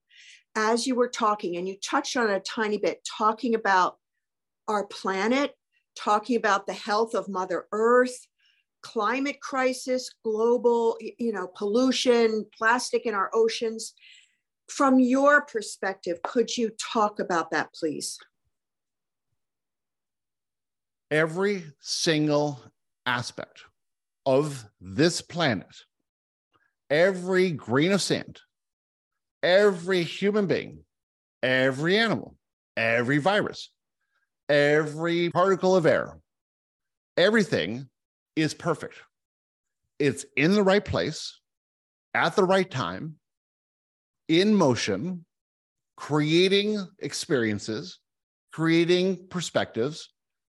as 0.56 0.88
you 0.88 0.96
were 0.96 1.10
talking, 1.10 1.58
and 1.58 1.68
you 1.68 1.76
touched 1.84 2.16
on 2.16 2.30
a 2.30 2.40
tiny 2.40 2.78
bit, 2.78 3.06
talking 3.18 3.54
about 3.54 3.98
our 4.70 4.88
planet, 4.88 5.56
talking 5.98 6.38
about 6.38 6.66
the 6.66 6.74
health 6.74 7.14
of 7.14 7.28
Mother 7.28 7.68
Earth, 7.74 8.18
climate 8.82 9.42
crisis, 9.42 10.10
global, 10.24 10.98
you 11.20 11.34
know, 11.34 11.48
pollution, 11.48 12.46
plastic 12.58 13.06
in 13.06 13.14
our 13.14 13.30
oceans. 13.34 13.94
From 14.70 15.00
your 15.00 15.42
perspective, 15.42 16.22
could 16.24 16.56
you 16.56 16.72
talk 16.80 17.20
about 17.20 17.52
that, 17.52 17.74
please? 17.74 18.18
Every 21.16 21.64
single 21.80 22.62
aspect 23.06 23.62
of 24.26 24.66
this 24.82 25.22
planet, 25.22 25.74
every 26.90 27.52
grain 27.52 27.94
of 27.94 28.02
sand, 28.02 28.42
every 29.42 30.04
human 30.04 30.46
being, 30.46 30.84
every 31.42 31.98
animal, 31.98 32.36
every 32.76 33.18
virus, 33.18 33.72
every 34.50 35.30
particle 35.30 35.74
of 35.74 35.86
air, 35.86 36.20
everything 37.16 37.88
is 38.36 38.54
perfect. 38.54 38.96
It's 40.00 40.26
in 40.36 40.54
the 40.54 40.64
right 40.64 40.84
place, 40.84 41.40
at 42.14 42.36
the 42.36 42.44
right 42.44 42.70
time, 42.70 43.16
in 44.28 44.54
motion, 44.54 45.24
creating 45.96 46.86
experiences, 47.00 48.00
creating 48.52 49.28
perspectives, 49.30 50.10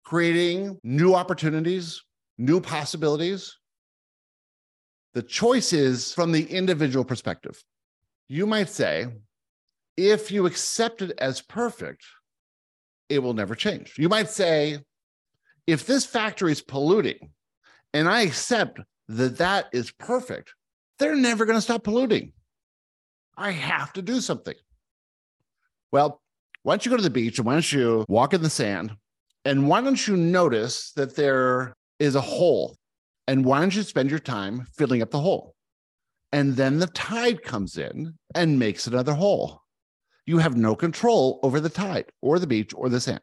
creating 0.05 0.79
new 0.83 1.15
opportunities, 1.15 2.03
new 2.39 2.61
possibilities. 2.61 3.57
The 5.15 5.23
choice 5.23 5.73
is 5.73 6.15
from 6.15 6.33
the 6.33 6.45
individual 6.45 7.05
perspective. 7.05 7.63
You 8.29 8.47
might 8.47 8.69
say, 8.69 9.09
if 9.97 10.31
you 10.31 10.47
accept 10.47 11.03
it 11.03 11.13
as 11.19 11.41
perfect, 11.41 12.05
it 13.09 13.19
will 13.19 13.35
never 13.35 13.55
change. 13.55 13.95
You 13.99 14.09
might 14.09 14.31
say, 14.31 14.79
if 15.67 15.87
this 15.87 16.07
factory 16.07 16.53
is 16.53 16.63
polluting 16.63 17.31
and 17.93 18.09
I 18.09 18.23
accept 18.23 18.81
that 19.09 19.39
that 19.39 19.67
is 19.73 19.91
perfect, 19.91 20.55
they're 20.99 21.17
never 21.17 21.45
going 21.45 21.59
to 21.59 21.63
stop 21.63 21.83
polluting. 21.83 22.33
I 23.37 23.51
have 23.51 23.93
to 23.95 24.03
do 24.03 24.21
something. 24.21 24.55
Well, 25.93 26.21
why 26.63 26.75
don't 26.75 26.85
you 26.85 26.91
go 26.91 26.97
to 26.97 27.03
the 27.03 27.11
beach 27.11 27.39
and 27.39 27.47
why 27.47 27.55
don't 27.55 27.73
you 27.73 28.05
walk 28.09 28.35
in 28.35 28.43
the 28.43 28.51
sand 28.51 28.93
and 29.45 29.69
why 29.69 29.81
don't 29.81 30.07
you 30.07 30.17
notice 30.17 30.93
that 30.93 31.17
there 31.17 31.75
is 31.99 32.15
a 32.15 32.21
hole? 32.21 32.77
And 33.27 33.45
why 33.45 33.61
don't 33.61 33.75
you 33.75 33.83
spend 33.83 34.11
your 34.11 34.19
time 34.19 34.67
filling 34.77 35.03
up 35.03 35.11
the 35.11 35.21
hole? 35.21 35.55
And 36.33 36.57
then 36.57 36.79
the 36.79 36.87
tide 36.89 37.43
comes 37.43 37.77
in 37.77 38.15
and 38.35 38.59
makes 38.59 38.87
another 38.87 39.15
hole. 39.15 39.63
You 40.27 40.39
have 40.39 40.57
no 40.57 40.75
control 40.77 41.41
over 41.43 41.61
the 41.61 41.69
tide 41.69 42.07
or 42.23 42.39
the 42.39 42.47
beach 42.47 42.73
or 42.75 42.89
the 42.89 43.01
sand. 43.01 43.23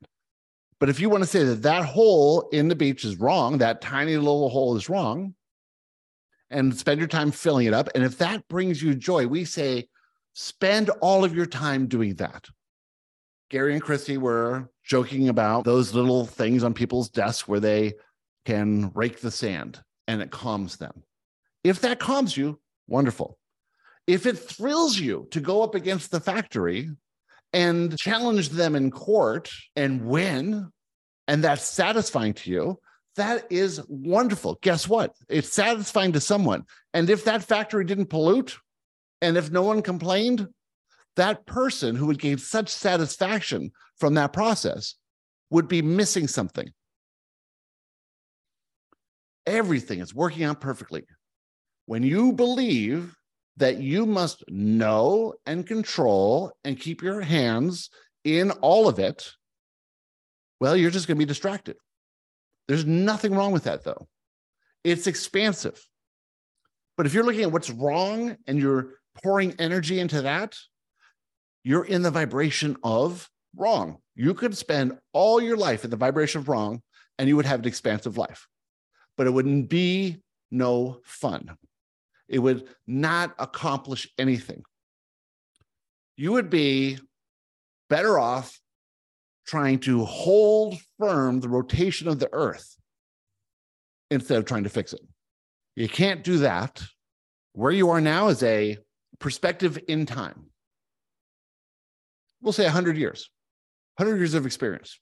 But 0.79 0.89
if 0.89 0.99
you 0.99 1.09
want 1.09 1.23
to 1.23 1.29
say 1.29 1.43
that 1.43 1.63
that 1.63 1.85
hole 1.85 2.49
in 2.51 2.67
the 2.67 2.75
beach 2.75 3.03
is 3.03 3.17
wrong, 3.17 3.57
that 3.57 3.81
tiny 3.81 4.15
little 4.17 4.49
hole 4.49 4.75
is 4.75 4.89
wrong, 4.89 5.33
and 6.49 6.75
spend 6.77 6.99
your 6.99 7.07
time 7.07 7.31
filling 7.31 7.67
it 7.67 7.73
up. 7.73 7.89
And 7.95 8.03
if 8.03 8.17
that 8.19 8.47
brings 8.47 8.81
you 8.81 8.95
joy, 8.95 9.27
we 9.27 9.43
say, 9.43 9.87
spend 10.33 10.89
all 11.01 11.23
of 11.23 11.35
your 11.35 11.45
time 11.45 11.87
doing 11.87 12.15
that. 12.15 12.47
Gary 13.49 13.73
and 13.73 13.81
Christy 13.81 14.17
were 14.17 14.69
joking 14.83 15.29
about 15.29 15.63
those 15.63 15.93
little 15.93 16.25
things 16.25 16.63
on 16.63 16.73
people's 16.73 17.09
desks 17.09 17.47
where 17.47 17.59
they 17.59 17.93
can 18.45 18.91
rake 18.93 19.21
the 19.21 19.31
sand 19.31 19.81
and 20.07 20.21
it 20.21 20.31
calms 20.31 20.77
them. 20.77 21.03
If 21.63 21.81
that 21.81 21.99
calms 21.99 22.35
you, 22.35 22.59
wonderful. 22.87 23.37
If 24.05 24.25
it 24.25 24.37
thrills 24.37 24.97
you 24.97 25.27
to 25.31 25.39
go 25.39 25.63
up 25.63 25.75
against 25.75 26.11
the 26.11 26.19
factory 26.19 26.89
and 27.53 27.97
challenge 27.97 28.49
them 28.49 28.75
in 28.75 28.91
court 28.91 29.51
and 29.75 30.05
win, 30.05 30.71
and 31.27 31.43
that's 31.43 31.63
satisfying 31.63 32.33
to 32.35 32.49
you, 32.49 32.79
that 33.17 33.51
is 33.51 33.81
wonderful. 33.87 34.57
Guess 34.61 34.87
what? 34.87 35.13
It's 35.27 35.51
satisfying 35.51 36.13
to 36.13 36.21
someone. 36.21 36.63
And 36.93 37.09
if 37.09 37.25
that 37.25 37.43
factory 37.43 37.83
didn't 37.83 38.05
pollute, 38.05 38.57
and 39.21 39.35
if 39.35 39.51
no 39.51 39.63
one 39.63 39.81
complained, 39.81 40.47
that 41.17 41.45
person 41.45 41.95
who 41.95 42.07
would 42.07 42.19
gain 42.19 42.37
such 42.37 42.69
satisfaction 42.69 43.71
from 43.97 44.13
that 44.15 44.33
process 44.33 44.95
would 45.49 45.67
be 45.67 45.81
missing 45.81 46.27
something. 46.27 46.71
Everything 49.45 49.99
is 49.99 50.15
working 50.15 50.43
out 50.43 50.61
perfectly. 50.61 51.03
When 51.85 52.03
you 52.03 52.33
believe 52.33 53.15
that 53.57 53.77
you 53.77 54.05
must 54.05 54.43
know 54.49 55.33
and 55.45 55.65
control 55.65 56.53
and 56.63 56.79
keep 56.79 57.01
your 57.01 57.21
hands 57.21 57.89
in 58.23 58.51
all 58.51 58.87
of 58.87 58.99
it, 58.99 59.31
well, 60.59 60.75
you're 60.75 60.91
just 60.91 61.07
going 61.07 61.17
to 61.17 61.19
be 61.19 61.25
distracted. 61.25 61.77
There's 62.67 62.85
nothing 62.85 63.33
wrong 63.33 63.51
with 63.51 63.63
that, 63.63 63.83
though. 63.83 64.07
It's 64.83 65.07
expansive. 65.07 65.81
But 66.97 67.05
if 67.05 67.13
you're 67.13 67.23
looking 67.23 67.43
at 67.43 67.51
what's 67.51 67.69
wrong 67.69 68.35
and 68.47 68.59
you're 68.59 68.95
pouring 69.23 69.55
energy 69.59 69.99
into 69.99 70.23
that, 70.23 70.57
you're 71.67 71.83
in 71.83 72.01
the 72.01 72.09
vibration 72.09 72.77
of 72.81 73.29
wrong. 73.53 73.97
You 74.15 74.33
could 74.33 74.55
spend 74.55 74.97
all 75.11 75.41
your 75.41 75.57
life 75.57 75.83
in 75.83 75.89
the 75.89 75.97
vibration 75.97 76.39
of 76.39 76.47
wrong 76.47 76.81
and 77.19 77.27
you 77.27 77.35
would 77.35 77.45
have 77.45 77.59
an 77.59 77.67
expansive 77.67 78.17
life, 78.17 78.47
but 79.17 79.27
it 79.27 79.31
wouldn't 79.31 79.69
be 79.69 80.23
no 80.49 81.01
fun. 81.03 81.57
It 82.29 82.39
would 82.39 82.69
not 82.87 83.35
accomplish 83.37 84.07
anything. 84.17 84.63
You 86.15 86.31
would 86.31 86.49
be 86.49 86.99
better 87.89 88.17
off 88.17 88.61
trying 89.45 89.79
to 89.79 90.05
hold 90.05 90.77
firm 90.97 91.41
the 91.41 91.49
rotation 91.49 92.07
of 92.07 92.19
the 92.19 92.29
earth 92.31 92.77
instead 94.09 94.37
of 94.37 94.45
trying 94.45 94.63
to 94.63 94.69
fix 94.69 94.93
it. 94.93 95.01
You 95.75 95.89
can't 95.89 96.23
do 96.23 96.37
that. 96.37 96.81
Where 97.51 97.73
you 97.73 97.89
are 97.89 97.99
now 97.99 98.29
is 98.29 98.41
a 98.41 98.77
perspective 99.19 99.77
in 99.89 100.05
time. 100.05 100.45
We'll 102.41 102.53
say 102.53 102.65
100 102.65 102.97
years, 102.97 103.29
100 103.97 104.17
years 104.17 104.33
of 104.33 104.45
experience. 104.45 104.99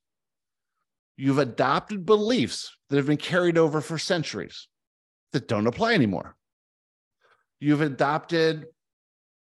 You've 1.18 1.40
adopted 1.40 2.06
beliefs 2.06 2.76
that 2.90 2.98
have 2.98 3.08
been 3.08 3.18
carried 3.18 3.58
over 3.58 3.82
for 3.82 3.98
centuries 3.98 4.68
that 5.32 5.48
don't 5.48 5.68
apply 5.68 5.94
anymore. 5.94 6.36
You've 7.60 7.82
adopted 7.82 8.66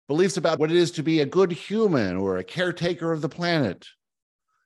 beliefs 0.07 0.37
about 0.37 0.59
what 0.59 0.71
it 0.71 0.77
is 0.77 0.91
to 0.91 1.03
be 1.03 1.21
a 1.21 1.25
good 1.25 1.51
human 1.51 2.17
or 2.17 2.37
a 2.37 2.43
caretaker 2.43 3.11
of 3.11 3.21
the 3.21 3.29
planet. 3.29 3.85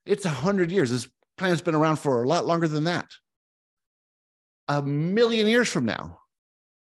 It's 0.06 0.26
100 0.26 0.72
years. 0.72 0.92
This 0.92 1.08
planet's 1.38 1.62
been 1.62 1.76
around 1.76 1.98
for 1.98 2.24
a 2.24 2.28
lot 2.28 2.46
longer 2.46 2.68
than 2.68 2.86
that. 2.86 3.08
A 4.68 4.82
million 4.82 5.48
years 5.48 5.70
from 5.70 5.86
now, 5.86 6.20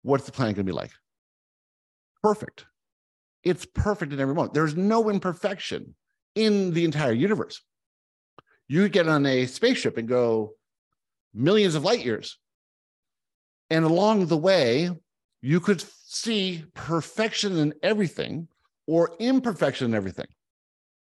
what's 0.04 0.26
the 0.26 0.32
planet 0.32 0.56
going 0.56 0.66
to 0.66 0.72
be 0.72 0.76
like? 0.76 0.92
Perfect. 2.22 2.66
It's 3.44 3.66
perfect 3.66 4.14
in 4.14 4.20
every 4.20 4.36
moment. 4.36 4.54
There's 4.54 4.76
no 4.76 5.10
imperfection 5.10 5.96
in 6.36 6.74
the 6.74 6.86
entire 6.86 7.14
universe. 7.14 7.62
You 8.68 8.90
get 8.90 9.08
on 9.08 9.26
a 9.26 9.46
spaceship 9.46 9.98
and 9.98 10.08
go 10.08 10.54
millions 11.34 11.76
of 11.76 11.84
light 11.84 12.04
years. 12.04 12.38
And 13.70 13.86
along 13.86 14.28
the 14.28 14.38
way, 14.38 14.90
you 15.42 15.60
could 15.60 15.84
see 16.06 16.64
perfection 16.74 17.58
in 17.58 17.74
everything 17.84 18.48
or 18.88 19.16
imperfection 19.20 19.88
in 19.88 19.96
everything. 19.96 20.28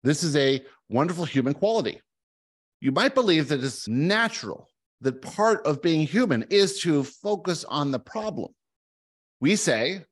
This 0.02 0.22
is 0.22 0.36
a 0.36 0.62
wonderful 0.88 1.24
human 1.24 1.54
quality. 1.54 2.00
You 2.80 2.92
might 2.92 3.14
believe 3.14 3.48
that 3.48 3.64
it's 3.64 3.88
natural 3.88 4.68
that 5.00 5.22
part 5.22 5.64
of 5.66 5.82
being 5.82 6.06
human 6.06 6.44
is 6.50 6.80
to 6.80 7.04
focus 7.04 7.64
on 7.64 7.90
the 7.90 7.98
problem. 7.98 8.52
We 9.40 9.56
say 9.56 10.04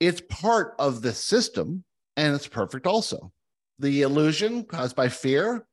it's 0.00 0.20
part 0.28 0.74
of 0.78 1.02
the 1.02 1.12
system 1.12 1.84
and 2.16 2.34
it's 2.34 2.46
perfect 2.46 2.86
also. 2.86 3.32
The 3.78 4.02
illusion 4.02 4.64
caused 4.64 4.96
by 4.96 5.08
fear 5.08 5.66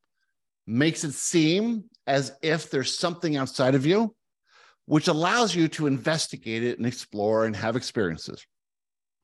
makes 0.68 1.04
it 1.04 1.14
seem 1.14 1.86
as 2.06 2.34
if 2.42 2.70
there's 2.70 2.98
something 2.98 3.38
outside 3.38 3.76
of 3.76 3.86
you, 3.86 4.16
which 4.86 5.08
allows 5.08 5.56
you 5.56 5.68
to 5.70 5.88
investigate 5.88 6.64
it 6.64 6.78
and 6.78 6.86
explore 6.86 7.46
and 7.46 7.56
have 7.56 7.76
experiences. 7.76 8.46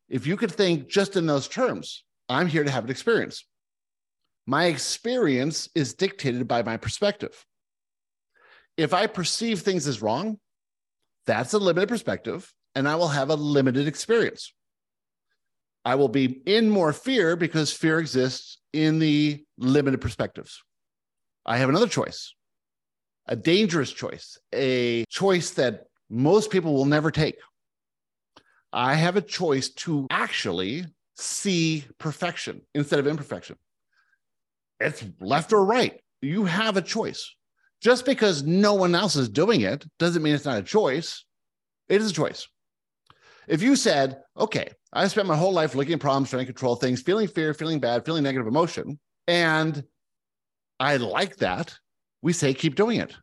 If 0.07 0.25
you 0.25 0.37
could 0.37 0.51
think 0.51 0.87
just 0.87 1.15
in 1.15 1.25
those 1.25 1.47
terms, 1.47 2.03
I'm 2.29 2.47
here 2.47 2.63
to 2.63 2.71
have 2.71 2.85
an 2.85 2.89
experience. 2.89 3.45
My 4.47 4.65
experience 4.65 5.69
is 5.75 5.93
dictated 5.93 6.47
by 6.47 6.63
my 6.63 6.77
perspective. 6.77 7.45
If 8.77 8.93
I 8.93 9.07
perceive 9.07 9.61
things 9.61 9.87
as 9.87 10.01
wrong, 10.01 10.39
that's 11.25 11.53
a 11.53 11.59
limited 11.59 11.89
perspective, 11.89 12.51
and 12.73 12.87
I 12.87 12.95
will 12.95 13.09
have 13.09 13.29
a 13.29 13.35
limited 13.35 13.87
experience. 13.87 14.53
I 15.85 15.95
will 15.95 16.09
be 16.09 16.41
in 16.45 16.69
more 16.69 16.93
fear 16.93 17.35
because 17.35 17.71
fear 17.71 17.99
exists 17.99 18.57
in 18.73 18.99
the 18.99 19.43
limited 19.57 20.01
perspectives. 20.01 20.61
I 21.45 21.57
have 21.57 21.69
another 21.69 21.87
choice, 21.87 22.33
a 23.27 23.35
dangerous 23.35 23.91
choice, 23.91 24.37
a 24.53 25.05
choice 25.05 25.51
that 25.51 25.85
most 26.09 26.51
people 26.51 26.73
will 26.73 26.85
never 26.85 27.11
take. 27.11 27.37
I 28.71 28.95
have 28.95 29.15
a 29.15 29.21
choice 29.21 29.69
to 29.69 30.05
actually 30.11 30.85
see 31.15 31.85
perfection 31.97 32.61
instead 32.75 32.99
of 32.99 33.07
imperfection. 33.07 33.55
It's 34.79 35.03
left 35.19 35.53
or 35.53 35.65
right. 35.65 35.99
You 36.21 36.45
have 36.45 36.77
a 36.77 36.81
choice. 36.81 37.35
Just 37.81 38.05
because 38.05 38.43
no 38.43 38.73
one 38.73 38.93
else 38.93 39.15
is 39.15 39.29
doing 39.29 39.61
it 39.61 39.85
doesn't 39.97 40.21
mean 40.21 40.35
it's 40.35 40.45
not 40.45 40.57
a 40.57 40.63
choice. 40.63 41.25
It 41.87 42.01
is 42.01 42.11
a 42.11 42.13
choice. 42.13 42.47
If 43.47 43.61
you 43.63 43.75
said, 43.75 44.21
okay, 44.37 44.69
I 44.91 45.07
spent 45.07 45.27
my 45.27 45.35
whole 45.35 45.53
life 45.53 45.75
looking 45.75 45.93
at 45.93 45.99
problems, 45.99 46.29
trying 46.29 46.41
to 46.41 46.51
control 46.51 46.75
things, 46.75 47.01
feeling 47.01 47.27
fear, 47.27 47.53
feeling 47.53 47.79
bad, 47.79 48.05
feeling 48.05 48.23
negative 48.23 48.47
emotion, 48.47 48.99
and 49.27 49.83
I 50.79 50.97
like 50.97 51.35
that, 51.37 51.77
we 52.21 52.33
say 52.33 52.53
keep 52.53 52.75
doing 52.75 52.99
it. 52.99 53.15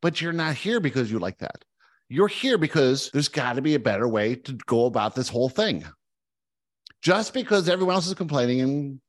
But 0.00 0.20
you're 0.20 0.32
not 0.32 0.54
here 0.54 0.78
because 0.78 1.10
you 1.10 1.18
like 1.18 1.38
that. 1.38 1.64
You're 2.08 2.28
here 2.28 2.56
because 2.56 3.10
there's 3.12 3.28
got 3.28 3.54
to 3.54 3.62
be 3.62 3.74
a 3.74 3.80
better 3.80 4.06
way 4.06 4.36
to 4.36 4.52
go 4.66 4.86
about 4.86 5.14
this 5.14 5.28
whole 5.28 5.48
thing. 5.48 5.84
Just 7.02 7.34
because 7.34 7.68
everyone 7.68 7.94
else 7.94 8.06
is 8.06 8.14
complaining 8.14 8.60
and 8.60 9.00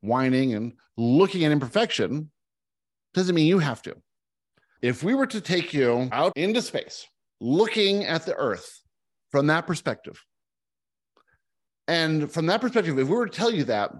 whining 0.00 0.54
and 0.54 0.74
looking 0.96 1.44
at 1.44 1.52
imperfection 1.52 2.30
doesn't 3.14 3.34
mean 3.34 3.46
you 3.46 3.58
have 3.58 3.82
to. 3.82 3.96
If 4.80 5.02
we 5.02 5.14
were 5.14 5.26
to 5.26 5.40
take 5.40 5.72
you 5.72 6.08
out 6.12 6.32
into 6.36 6.62
space, 6.62 7.06
looking 7.40 8.04
at 8.04 8.26
the 8.26 8.34
Earth 8.34 8.80
from 9.30 9.46
that 9.48 9.66
perspective, 9.66 10.22
and 11.92 12.32
from 12.32 12.46
that 12.46 12.62
perspective, 12.62 12.98
if 12.98 13.06
we 13.06 13.14
were 13.14 13.26
to 13.26 13.36
tell 13.36 13.52
you 13.52 13.64
that, 13.64 13.92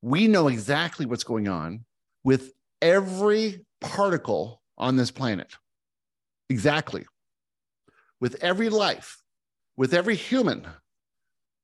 we 0.00 0.28
know 0.28 0.48
exactly 0.48 1.04
what's 1.04 1.24
going 1.24 1.46
on 1.46 1.84
with 2.24 2.54
every 2.80 3.66
particle 3.82 4.62
on 4.78 4.96
this 4.96 5.10
planet. 5.10 5.54
Exactly. 6.48 7.04
With 8.18 8.42
every 8.42 8.70
life, 8.70 9.18
with 9.76 9.92
every 9.92 10.16
human, 10.16 10.66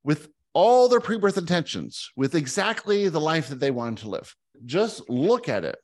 with 0.04 0.28
all 0.52 0.86
their 0.86 1.00
pre 1.00 1.16
birth 1.16 1.38
intentions, 1.38 2.10
with 2.14 2.34
exactly 2.34 3.08
the 3.08 3.20
life 3.20 3.48
that 3.48 3.58
they 3.58 3.70
wanted 3.70 4.00
to 4.00 4.10
live. 4.10 4.36
Just 4.66 5.08
look 5.08 5.48
at 5.48 5.64
it. 5.64 5.78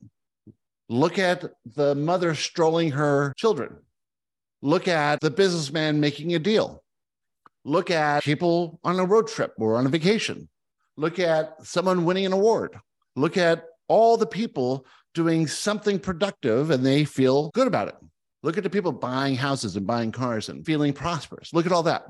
Look 0.91 1.19
at 1.19 1.43
the 1.65 1.95
mother 1.95 2.35
strolling 2.35 2.91
her 2.91 3.33
children. 3.39 3.79
Look 4.61 4.89
at 4.89 5.21
the 5.21 5.31
businessman 5.31 6.01
making 6.01 6.35
a 6.35 6.39
deal. 6.39 6.84
Look 7.65 7.91
at 7.91 8.23
people 8.23 8.79
on 8.85 8.99
a 8.99 9.05
road 9.05 9.29
trip 9.29 9.55
or 9.59 9.77
on 9.77 9.87
a 9.87 9.89
vacation. 9.89 10.49
Look 10.97 11.19
at 11.19 11.65
someone 11.65 12.05
winning 12.05 12.27
an 12.27 12.33
award. 12.33 12.77
Look 13.17 13.37
at 13.37 13.65
all 13.89 14.17
the 14.17 14.27
people 14.27 14.87
doing 15.15 15.47
something 15.47 15.99
productive 15.99 16.71
and 16.71 16.85
they 16.85 17.05
feel 17.05 17.51
good 17.51 17.67
about 17.67 17.89
it. 17.89 17.95
Look 18.43 18.59
at 18.59 18.63
the 18.63 18.71
people 18.71 18.93
buying 18.93 19.37
houses 19.37 19.77
and 19.77 19.87
buying 19.87 20.13
cars 20.13 20.49
and 20.49 20.67
feeling 20.67 20.93
prosperous. 20.93 21.55
Look 21.55 21.67
at 21.67 21.73
all 21.73 21.85
that. 21.85 22.05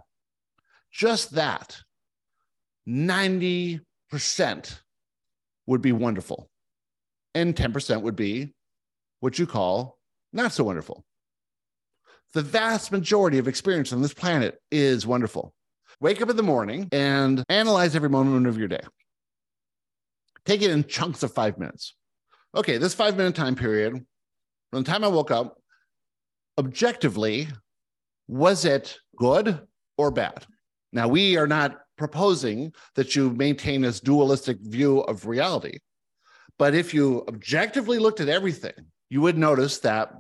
Just 0.93 1.33
that, 1.33 1.77
90% 2.89 3.81
would 5.67 5.83
be 5.83 5.93
wonderful. 5.93 6.49
And 7.35 7.55
10% 7.55 8.03
would 8.03 8.17
be 8.17 8.53
what 9.21 9.39
you 9.39 9.47
call 9.47 9.99
not 10.33 10.53
so 10.53 10.65
wonderful. 10.65 11.05
The 12.35 12.43
vast 12.43 12.91
majority 12.91 13.39
of 13.39 13.47
experience 13.47 13.93
on 13.93 14.03
this 14.03 14.13
planet 14.13 14.59
is 14.73 15.07
wonderful. 15.07 15.55
Wake 16.01 16.21
up 16.21 16.31
in 16.31 16.37
the 16.37 16.43
morning 16.43 16.89
and 16.91 17.45
analyze 17.49 17.95
every 17.95 18.09
moment 18.09 18.49
of 18.49 18.59
your 18.59 18.67
day. 18.67 18.81
Take 20.45 20.61
it 20.61 20.73
in 20.73 20.85
chunks 20.85 21.23
of 21.23 21.33
five 21.33 21.59
minutes. 21.59 21.95
Okay, 22.53 22.77
this 22.77 22.93
five 22.93 23.17
minute 23.17 23.37
time 23.37 23.55
period, 23.55 24.05
from 24.71 24.83
the 24.83 24.91
time 24.91 25.05
I 25.05 25.09
woke 25.09 25.31
up, 25.31 25.59
objectively, 26.59 27.47
was 28.27 28.65
it 28.65 28.99
good 29.17 29.61
or 29.97 30.11
bad? 30.11 30.45
Now, 30.93 31.07
we 31.07 31.37
are 31.37 31.47
not 31.47 31.79
proposing 31.97 32.73
that 32.97 33.15
you 33.15 33.31
maintain 33.31 33.83
this 33.83 34.01
dualistic 34.01 34.59
view 34.61 35.01
of 35.03 35.27
reality. 35.27 35.79
But 36.59 36.75
if 36.75 36.93
you 36.93 37.25
objectively 37.29 38.01
looked 38.01 38.21
at 38.21 38.29
everything, 38.29 38.75
you 39.09 39.21
would 39.21 39.39
notice 39.39 39.79
that 39.81 40.13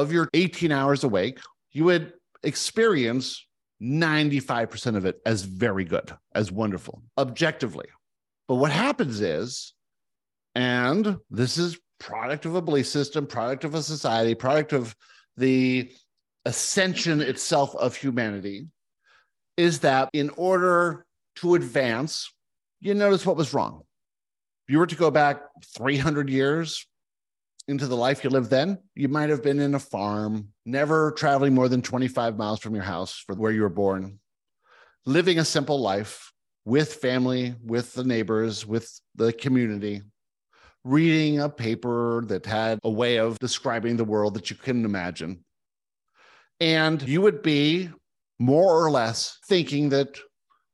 of 0.00 0.12
your 0.12 0.28
18 0.34 0.72
hours 0.72 1.04
awake, 1.04 1.38
you 1.70 1.84
would 1.84 2.12
experience 2.42 3.46
95% 3.80 4.96
of 4.96 5.04
it 5.04 5.20
as 5.24 5.42
very 5.42 5.84
good, 5.84 6.12
as 6.34 6.50
wonderful, 6.50 7.02
objectively. 7.16 7.86
But 8.48 8.56
what 8.56 8.72
happens 8.72 9.20
is, 9.20 9.72
and 10.54 11.18
this 11.30 11.58
is 11.58 11.78
product 12.00 12.44
of 12.44 12.54
a 12.54 12.62
belief 12.62 12.86
system, 12.86 13.26
product 13.26 13.64
of 13.64 13.74
a 13.74 13.82
society, 13.82 14.34
product 14.34 14.72
of 14.72 14.94
the 15.36 15.92
ascension 16.44 17.20
itself 17.20 17.74
of 17.76 17.96
humanity, 17.96 18.66
is 19.56 19.80
that 19.80 20.10
in 20.12 20.30
order 20.30 21.06
to 21.36 21.54
advance, 21.54 22.32
you 22.80 22.94
notice 22.94 23.24
what 23.24 23.36
was 23.36 23.54
wrong. 23.54 23.82
If 24.66 24.72
you 24.72 24.78
were 24.78 24.86
to 24.86 24.96
go 24.96 25.10
back 25.10 25.42
300 25.76 26.28
years 26.28 26.86
into 27.66 27.86
the 27.86 27.96
life 27.96 28.22
you 28.22 28.30
lived 28.30 28.50
then, 28.50 28.78
you 28.94 29.08
might 29.08 29.30
have 29.30 29.42
been 29.42 29.60
in 29.60 29.74
a 29.74 29.78
farm, 29.78 30.48
never 30.66 31.12
traveling 31.12 31.54
more 31.54 31.68
than 31.68 31.82
25 31.82 32.36
miles 32.36 32.60
from 32.60 32.74
your 32.74 32.84
house 32.84 33.22
for 33.26 33.34
where 33.34 33.52
you 33.52 33.62
were 33.62 33.68
born, 33.68 34.18
living 35.06 35.38
a 35.38 35.44
simple 35.44 35.80
life 35.80 36.32
with 36.64 36.94
family, 36.94 37.54
with 37.64 37.94
the 37.94 38.04
neighbors, 38.04 38.66
with 38.66 38.90
the 39.14 39.32
community, 39.32 40.02
reading 40.84 41.40
a 41.40 41.48
paper 41.48 42.24
that 42.26 42.44
had 42.44 42.78
a 42.84 42.90
way 42.90 43.16
of 43.18 43.38
describing 43.38 43.96
the 43.96 44.04
world 44.04 44.34
that 44.34 44.50
you 44.50 44.56
couldn't 44.56 44.84
imagine. 44.84 45.44
And 46.60 47.02
you 47.02 47.20
would 47.22 47.42
be 47.42 47.90
more 48.38 48.84
or 48.84 48.90
less 48.90 49.38
thinking 49.46 49.88
that, 49.90 50.18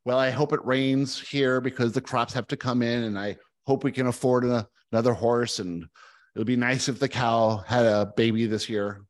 well, 0.04 0.18
I 0.18 0.30
hope 0.30 0.52
it 0.52 0.64
rains 0.64 1.20
here 1.20 1.60
because 1.60 1.92
the 1.92 2.00
crops 2.00 2.32
have 2.34 2.48
to 2.48 2.56
come 2.56 2.82
in, 2.82 3.04
and 3.04 3.18
I 3.18 3.36
hope 3.66 3.84
we 3.84 3.92
can 3.92 4.06
afford 4.06 4.44
a, 4.44 4.66
another 4.92 5.12
horse, 5.12 5.58
and 5.58 5.86
it'll 6.34 6.44
be 6.44 6.56
nice 6.56 6.88
if 6.88 6.98
the 6.98 7.08
cow 7.08 7.58
had 7.66 7.86
a 7.86 8.12
baby 8.16 8.46
this 8.46 8.68
year. 8.68 9.02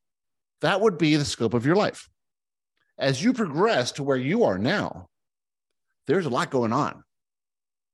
That 0.61 0.81
would 0.81 0.99
be 0.99 1.17
the 1.17 1.25
scope 1.25 1.55
of 1.55 1.67
your 1.67 1.77
life. 1.77 2.09
As 2.99 3.23
you 3.23 3.33
progress 3.33 3.93
to 3.93 4.03
where 4.03 4.17
you 4.17 4.45
are 4.45 4.59
now, 4.59 5.09
there's 6.07 6.27
a 6.27 6.31
lot 6.31 6.51
going 6.51 6.73
on. 6.73 7.03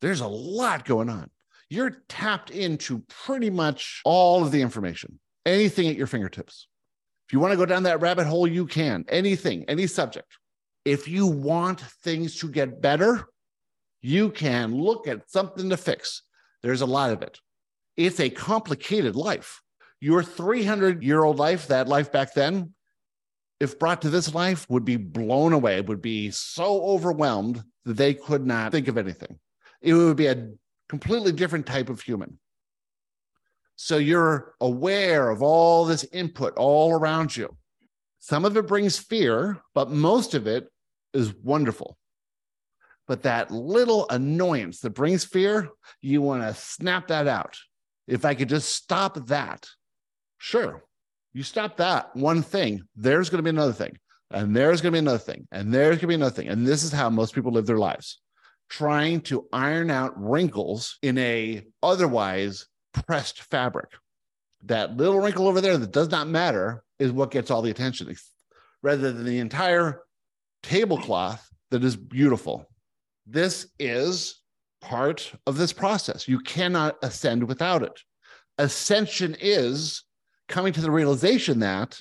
There's 0.01 0.20
a 0.20 0.29
lot 0.29 0.85
going 0.85 1.09
on. 1.09 1.31
You're 1.68 2.03
tapped 2.09 2.51
into 2.51 3.03
pretty 3.09 3.51
much 3.51 4.01
all 4.05 4.45
of 4.45 4.53
the 4.53 4.62
information, 4.62 5.18
anything 5.45 5.89
at 5.89 5.97
your 5.97 6.07
fingertips. 6.07 6.68
If 7.27 7.33
you 7.33 7.41
want 7.41 7.53
to 7.53 7.57
go 7.57 7.66
down 7.66 7.83
that 7.85 8.01
rabbit 8.01 8.27
hole, 8.27 8.47
you 8.47 8.66
can. 8.66 9.05
Anything, 9.09 9.64
any 9.68 9.87
subject. 9.87 10.39
If 10.85 11.09
you 11.09 11.27
want 11.27 11.81
things 11.81 12.39
to 12.39 12.49
get 12.49 12.81
better, 12.81 13.27
you 14.01 14.31
can 14.31 14.77
look 14.77 15.09
at 15.09 15.29
something 15.29 15.68
to 15.70 15.77
fix. 15.77 16.22
There's 16.62 16.83
a 16.83 16.87
lot 16.87 17.11
of 17.11 17.22
it. 17.22 17.41
It's 17.97 18.20
a 18.20 18.30
complicated 18.30 19.16
life. 19.16 19.62
Your 20.01 20.22
300 20.22 21.03
year 21.03 21.24
old 21.24 21.38
life, 21.38 21.68
that 21.68 21.88
life 21.88 22.12
back 22.12 22.34
then, 22.34 22.74
if 23.59 23.78
brought 23.78 24.03
to 24.03 24.11
this 24.11 24.34
life, 24.34 24.66
would 24.68 24.84
be 24.84 24.97
blown 24.97 25.53
away, 25.53 25.80
would 25.80 26.03
be 26.03 26.30
so 26.30 26.82
overwhelmed 26.82 27.64
that 27.84 27.97
they 27.97 28.12
could 28.12 28.47
not 28.47 28.72
think 28.72 28.88
of 28.88 28.99
anything. 28.99 29.38
It 29.80 29.94
would 29.94 30.16
be 30.16 30.26
a 30.26 30.51
completely 30.88 31.32
different 31.32 31.66
type 31.66 31.88
of 31.88 32.01
human. 32.03 32.38
So 33.76 33.99
you're 33.99 34.55
aware 34.61 35.30
of 35.30 35.42
all 35.42 35.84
this 35.84 36.05
input 36.12 36.55
all 36.57 36.92
around 36.92 37.36
you. 37.36 37.57
Some 38.18 38.44
of 38.44 38.57
it 38.57 38.66
brings 38.66 38.99
fear, 38.99 39.61
but 39.74 39.90
most 39.90 40.34
of 40.34 40.47
it 40.47 40.68
is 41.12 41.34
wonderful. 41.34 41.97
But 43.07 43.22
that 43.22 43.51
little 43.51 44.07
annoyance 44.11 44.80
that 44.80 44.90
brings 44.90 45.24
fear, 45.24 45.70
you 46.01 46.22
want 46.22 46.42
to 46.42 46.55
snap 46.55 47.09
that 47.09 47.28
out. 47.28 47.57
If 48.07 48.24
I 48.24 48.34
could 48.34 48.48
just 48.48 48.68
stop 48.68 49.26
that, 49.26 49.66
sure. 50.38 50.82
You 51.32 51.42
stop 51.42 51.76
that 51.78 52.14
one 52.16 52.42
thing, 52.42 52.82
there's 52.94 53.28
going 53.28 53.38
to 53.38 53.42
be 53.42 53.50
another 53.50 53.72
thing, 53.72 53.98
and 54.30 54.57
there's 54.57 54.80
going 54.80 54.92
to 54.92 54.96
be 54.96 55.00
another 55.00 55.18
thing, 55.18 55.46
and 55.52 55.72
there's 55.72 55.96
going 55.96 56.00
to 56.00 56.07
be 56.07 56.14
another 56.14 56.34
thing. 56.34 56.48
And 56.48 56.66
this 56.66 56.82
is 56.82 56.92
how 56.92 57.11
most 57.11 57.34
people 57.34 57.52
live 57.52 57.66
their 57.66 57.78
lives 57.78 58.20
trying 58.68 59.20
to 59.20 59.46
iron 59.52 59.90
out 59.90 60.12
wrinkles 60.16 60.98
in 61.02 61.18
a 61.18 61.64
otherwise 61.82 62.66
pressed 62.92 63.42
fabric. 63.42 63.90
That 64.64 64.96
little 64.96 65.20
wrinkle 65.20 65.46
over 65.46 65.61
there 65.61 65.78
that 65.78 65.92
does 65.92 66.11
not 66.11 66.26
matter 66.26 66.82
is 66.98 67.12
what 67.12 67.30
gets 67.30 67.50
all 67.50 67.62
the 67.62 67.70
attention, 67.70 68.12
rather 68.82 69.12
than 69.12 69.24
the 69.24 69.38
entire 69.38 70.02
tablecloth 70.62 71.48
that 71.70 71.84
is 71.84 71.96
beautiful. 71.96 72.66
This 73.26 73.68
is 73.78 74.40
part 74.87 75.32
of 75.47 75.59
this 75.59 75.72
process. 75.72 76.28
You 76.28 76.39
cannot 76.39 76.97
ascend 77.03 77.49
without 77.49 77.82
it. 77.82 78.01
Ascension 78.59 79.37
is 79.41 80.05
coming 80.49 80.72
to 80.72 80.80
the 80.80 80.91
realization 80.91 81.59
that 81.61 82.01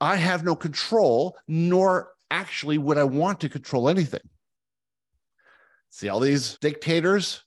I 0.00 0.16
have 0.16 0.44
no 0.44 0.54
control, 0.54 1.36
nor 1.48 2.10
actually 2.30 2.78
would 2.78 2.98
I 2.98 3.04
want 3.04 3.40
to 3.40 3.48
control 3.48 3.88
anything. 3.88 4.20
See, 5.90 6.08
all 6.08 6.20
these 6.20 6.56
dictators, 6.58 7.42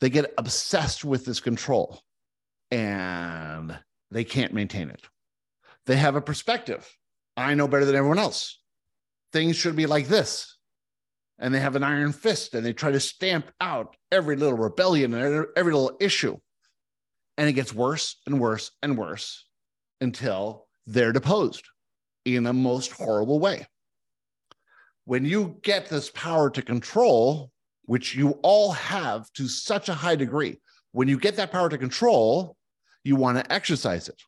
they 0.00 0.10
get 0.10 0.32
obsessed 0.36 1.04
with 1.04 1.24
this 1.24 1.40
control 1.40 2.02
and 2.70 3.76
they 4.10 4.24
can't 4.24 4.52
maintain 4.52 4.90
it. 4.90 5.02
They 5.86 5.96
have 5.96 6.16
a 6.16 6.20
perspective. 6.20 6.88
I 7.36 7.54
know 7.54 7.66
better 7.66 7.86
than 7.86 7.96
everyone 7.96 8.18
else. 8.18 8.60
Things 9.32 9.56
should 9.56 9.74
be 9.74 9.86
like 9.86 10.06
this. 10.06 10.58
And 11.42 11.54
they 11.54 11.60
have 11.60 11.76
an 11.76 11.82
iron 11.82 12.12
fist 12.12 12.54
and 12.54 12.64
they 12.64 12.72
try 12.72 12.90
to 12.90 13.00
stamp 13.00 13.50
out 13.60 13.96
every 14.10 14.36
little 14.36 14.56
rebellion 14.56 15.12
and 15.12 15.46
every 15.56 15.74
little 15.74 15.98
issue. 16.00 16.38
And 17.36 17.48
it 17.48 17.52
gets 17.52 17.74
worse 17.74 18.16
and 18.26 18.40
worse 18.40 18.70
and 18.82 18.96
worse 18.96 19.44
until 20.00 20.66
they're 20.86 21.12
deposed 21.12 21.64
in 22.24 22.46
a 22.46 22.52
most 22.54 22.92
horrible 22.92 23.38
way 23.38 23.66
when 25.04 25.24
you 25.24 25.56
get 25.62 25.88
this 25.88 26.10
power 26.10 26.50
to 26.50 26.62
control, 26.62 27.50
which 27.86 28.14
you 28.14 28.30
all 28.42 28.72
have 28.72 29.32
to 29.34 29.48
such 29.48 29.88
a 29.88 29.94
high 29.94 30.16
degree, 30.16 30.58
when 30.92 31.08
you 31.08 31.18
get 31.18 31.36
that 31.36 31.52
power 31.52 31.68
to 31.68 31.78
control, 31.78 32.56
you 33.04 33.16
want 33.16 33.38
to 33.38 33.52
exercise 33.52 34.08
it. 34.08 34.20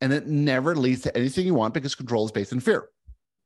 And 0.00 0.12
it 0.12 0.26
never 0.26 0.74
leads 0.76 1.02
to 1.02 1.16
anything 1.16 1.46
you 1.46 1.54
want 1.54 1.74
because 1.74 1.94
control 1.94 2.24
is 2.24 2.32
based 2.32 2.52
in 2.52 2.60
fear. 2.60 2.88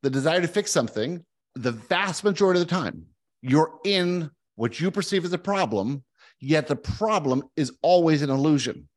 The 0.03 0.09
desire 0.09 0.41
to 0.41 0.47
fix 0.47 0.71
something, 0.71 1.25
the 1.55 1.71
vast 1.71 2.23
majority 2.23 2.61
of 2.61 2.67
the 2.67 2.73
time, 2.73 3.05
you're 3.47 3.79
in 3.83 4.31
what 4.55 4.79
you 4.79 4.89
perceive 4.89 5.25
as 5.25 5.33
a 5.33 5.37
problem, 5.37 6.03
yet 6.39 6.67
the 6.67 6.75
problem 6.75 7.43
is 7.55 7.71
always 7.81 8.21
an 8.21 8.29
illusion. 8.29 8.89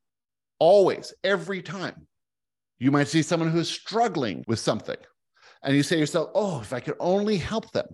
Always, 0.59 1.13
every 1.23 1.63
time. 1.63 2.07
You 2.79 2.91
might 2.91 3.09
see 3.09 3.23
someone 3.23 3.51
who's 3.51 3.69
struggling 3.69 4.45
with 4.47 4.61
something 4.61 4.97
and 5.63 5.75
you 5.75 5.83
say 5.83 5.97
to 5.97 6.01
yourself, 6.01 6.31
oh, 6.35 6.61
if 6.61 6.73
I 6.73 6.81
could 6.81 6.95
only 7.01 7.37
help 7.37 7.73
them, 7.73 7.87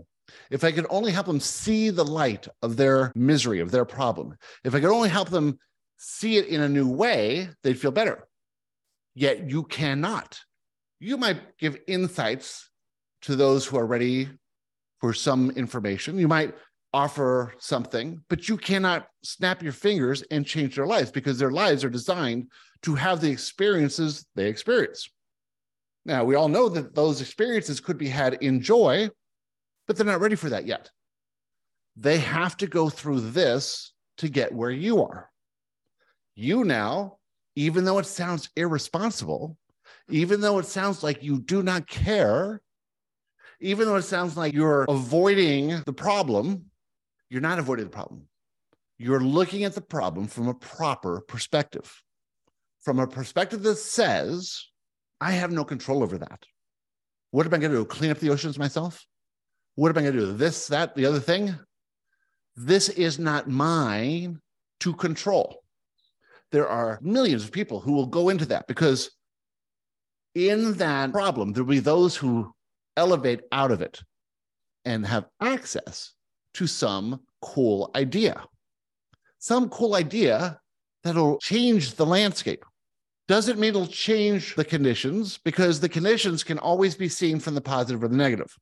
if 0.50 0.62
I 0.62 0.72
could 0.72 0.86
only 0.90 1.10
help 1.10 1.26
them 1.26 1.40
see 1.40 1.90
the 1.90 2.04
light 2.04 2.46
of 2.62 2.76
their 2.76 3.10
misery, 3.14 3.60
of 3.60 3.70
their 3.70 3.86
problem, 3.86 4.36
if 4.62 4.74
I 4.74 4.80
could 4.80 4.92
only 4.92 5.08
help 5.08 5.30
them 5.30 5.58
see 5.96 6.36
it 6.36 6.46
in 6.46 6.60
a 6.60 6.68
new 6.68 6.88
way, 6.88 7.48
they'd 7.62 7.78
feel 7.78 7.90
better. 7.90 8.28
Yet 9.14 9.48
you 9.48 9.64
cannot. 9.64 10.38
You 11.00 11.16
might 11.16 11.56
give 11.58 11.78
insights 11.86 12.68
to 13.22 13.36
those 13.36 13.64
who 13.64 13.78
are 13.78 13.86
ready 13.86 14.28
for 15.00 15.12
some 15.12 15.50
information. 15.52 16.18
You 16.18 16.28
might 16.28 16.54
offer 16.92 17.52
something, 17.58 18.22
but 18.28 18.48
you 18.48 18.56
cannot 18.56 19.08
snap 19.22 19.62
your 19.62 19.72
fingers 19.72 20.22
and 20.30 20.46
change 20.46 20.76
their 20.76 20.86
lives 20.86 21.10
because 21.10 21.38
their 21.38 21.50
lives 21.50 21.84
are 21.84 21.90
designed 21.90 22.48
to 22.82 22.94
have 22.94 23.20
the 23.20 23.30
experiences 23.30 24.24
they 24.36 24.46
experience. 24.46 25.10
Now, 26.04 26.24
we 26.24 26.36
all 26.36 26.48
know 26.48 26.68
that 26.68 26.94
those 26.94 27.20
experiences 27.20 27.80
could 27.80 27.98
be 27.98 28.08
had 28.08 28.34
in 28.34 28.60
joy, 28.60 29.08
but 29.86 29.96
they're 29.96 30.06
not 30.06 30.20
ready 30.20 30.36
for 30.36 30.50
that 30.50 30.66
yet. 30.66 30.90
They 31.96 32.18
have 32.18 32.56
to 32.58 32.66
go 32.66 32.88
through 32.88 33.20
this 33.20 33.92
to 34.18 34.28
get 34.28 34.54
where 34.54 34.70
you 34.70 35.02
are. 35.02 35.30
You 36.34 36.64
now, 36.64 37.18
even 37.56 37.84
though 37.84 37.98
it 37.98 38.06
sounds 38.06 38.50
irresponsible, 38.56 39.56
even 40.10 40.40
though 40.40 40.58
it 40.58 40.66
sounds 40.66 41.02
like 41.02 41.22
you 41.22 41.40
do 41.40 41.62
not 41.62 41.88
care, 41.88 42.60
even 43.64 43.86
though 43.86 43.96
it 43.96 44.02
sounds 44.02 44.36
like 44.36 44.52
you're 44.52 44.84
avoiding 44.90 45.82
the 45.86 45.92
problem, 45.92 46.66
you're 47.30 47.40
not 47.40 47.58
avoiding 47.58 47.86
the 47.86 47.90
problem. 47.90 48.28
You're 48.98 49.20
looking 49.20 49.64
at 49.64 49.74
the 49.74 49.80
problem 49.80 50.26
from 50.26 50.48
a 50.48 50.54
proper 50.54 51.22
perspective, 51.22 51.90
from 52.82 52.98
a 52.98 53.06
perspective 53.06 53.62
that 53.62 53.76
says, 53.76 54.66
I 55.18 55.32
have 55.32 55.50
no 55.50 55.64
control 55.64 56.02
over 56.02 56.18
that. 56.18 56.44
What 57.30 57.46
am 57.46 57.54
I 57.54 57.58
going 57.58 57.72
to 57.72 57.78
do? 57.78 57.84
Clean 57.86 58.10
up 58.10 58.18
the 58.18 58.28
oceans 58.28 58.58
myself? 58.58 59.06
What 59.76 59.88
am 59.88 59.96
I 59.96 60.02
going 60.02 60.12
to 60.12 60.20
do? 60.20 60.32
This, 60.34 60.66
that, 60.66 60.94
the 60.94 61.06
other 61.06 61.18
thing? 61.18 61.54
This 62.56 62.90
is 62.90 63.18
not 63.18 63.48
mine 63.48 64.40
to 64.80 64.92
control. 64.92 65.62
There 66.52 66.68
are 66.68 66.98
millions 67.00 67.44
of 67.44 67.50
people 67.50 67.80
who 67.80 67.94
will 67.94 68.06
go 68.06 68.28
into 68.28 68.44
that 68.46 68.68
because 68.68 69.10
in 70.34 70.74
that 70.74 71.12
problem, 71.12 71.54
there 71.54 71.64
will 71.64 71.70
be 71.70 71.80
those 71.80 72.14
who 72.14 72.53
elevate 72.96 73.42
out 73.52 73.70
of 73.70 73.80
it 73.80 74.02
and 74.84 75.06
have 75.06 75.26
access 75.40 76.12
to 76.54 76.66
some 76.66 77.20
cool 77.42 77.90
idea, 77.94 78.42
some 79.38 79.68
cool 79.68 79.94
idea 79.94 80.60
that'll 81.02 81.38
change 81.38 81.94
the 81.94 82.06
landscape 82.06 82.64
doesn't 83.26 83.58
mean 83.58 83.70
it'll 83.70 83.86
change 83.86 84.54
the 84.54 84.64
conditions 84.64 85.38
because 85.44 85.80
the 85.80 85.88
conditions 85.88 86.44
can 86.44 86.58
always 86.58 86.94
be 86.94 87.08
seen 87.08 87.40
from 87.40 87.54
the 87.54 87.60
positive 87.60 88.02
or 88.02 88.08
the 88.08 88.16
negative. 88.16 88.54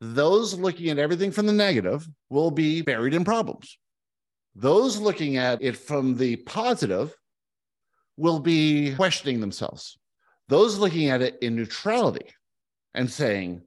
Those 0.00 0.54
looking 0.54 0.88
at 0.88 0.98
everything 0.98 1.30
from 1.30 1.46
the 1.46 1.52
negative 1.52 2.06
will 2.28 2.50
be 2.50 2.82
buried 2.82 3.14
in 3.14 3.24
problems. 3.24 3.78
Those 4.56 4.98
looking 4.98 5.36
at 5.36 5.62
it 5.62 5.76
from 5.76 6.16
the 6.16 6.36
positive 6.36 7.14
will 8.16 8.40
be 8.40 8.94
questioning 8.96 9.40
themselves. 9.40 9.96
Those 10.48 10.78
looking 10.78 11.08
at 11.08 11.22
it 11.22 11.38
in 11.40 11.54
neutrality 11.54 12.26
and 12.94 13.10
saying, 13.10 13.62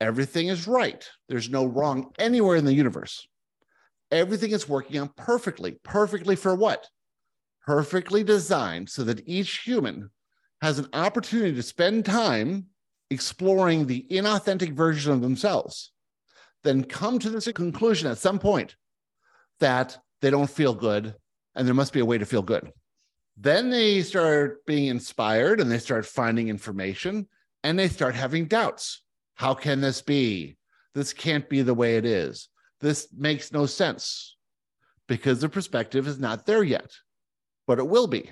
everything 0.00 0.48
is 0.48 0.66
right. 0.66 1.08
There's 1.28 1.50
no 1.50 1.66
wrong 1.66 2.12
anywhere 2.18 2.56
in 2.56 2.64
the 2.64 2.74
universe. 2.74 3.26
Everything 4.10 4.50
is 4.50 4.68
working 4.68 4.98
out 4.98 5.16
perfectly. 5.16 5.78
Perfectly 5.84 6.36
for 6.36 6.54
what? 6.54 6.88
perfectly 7.66 8.24
designed 8.24 8.88
so 8.88 9.04
that 9.04 9.22
each 9.28 9.58
human 9.58 10.10
has 10.62 10.78
an 10.78 10.88
opportunity 10.92 11.54
to 11.54 11.62
spend 11.62 12.04
time 12.04 12.66
exploring 13.10 13.86
the 13.86 14.06
inauthentic 14.10 14.74
version 14.74 15.12
of 15.12 15.20
themselves, 15.20 15.92
then 16.64 16.84
come 16.84 17.18
to 17.18 17.30
this 17.30 17.50
conclusion 17.52 18.10
at 18.10 18.18
some 18.18 18.38
point 18.38 18.76
that 19.58 19.98
they 20.20 20.30
don't 20.30 20.50
feel 20.50 20.74
good 20.74 21.14
and 21.54 21.66
there 21.66 21.74
must 21.74 21.92
be 21.92 22.00
a 22.00 22.04
way 22.04 22.18
to 22.18 22.26
feel 22.26 22.42
good. 22.42 22.72
Then 23.36 23.70
they 23.70 24.02
start 24.02 24.64
being 24.66 24.86
inspired 24.86 25.60
and 25.60 25.70
they 25.70 25.78
start 25.78 26.04
finding 26.06 26.48
information 26.48 27.28
and 27.62 27.78
they 27.78 27.88
start 27.88 28.14
having 28.14 28.46
doubts. 28.46 29.02
How 29.34 29.54
can 29.54 29.80
this 29.80 30.02
be? 30.02 30.56
This 30.94 31.12
can't 31.12 31.48
be 31.48 31.62
the 31.62 31.74
way 31.74 31.96
it 31.96 32.04
is. 32.04 32.48
This 32.80 33.08
makes 33.16 33.52
no 33.52 33.66
sense 33.66 34.36
because 35.06 35.40
the 35.40 35.48
perspective 35.48 36.06
is 36.06 36.18
not 36.18 36.46
there 36.46 36.62
yet 36.62 36.90
but 37.70 37.78
it 37.78 37.86
will 37.86 38.08
be 38.08 38.28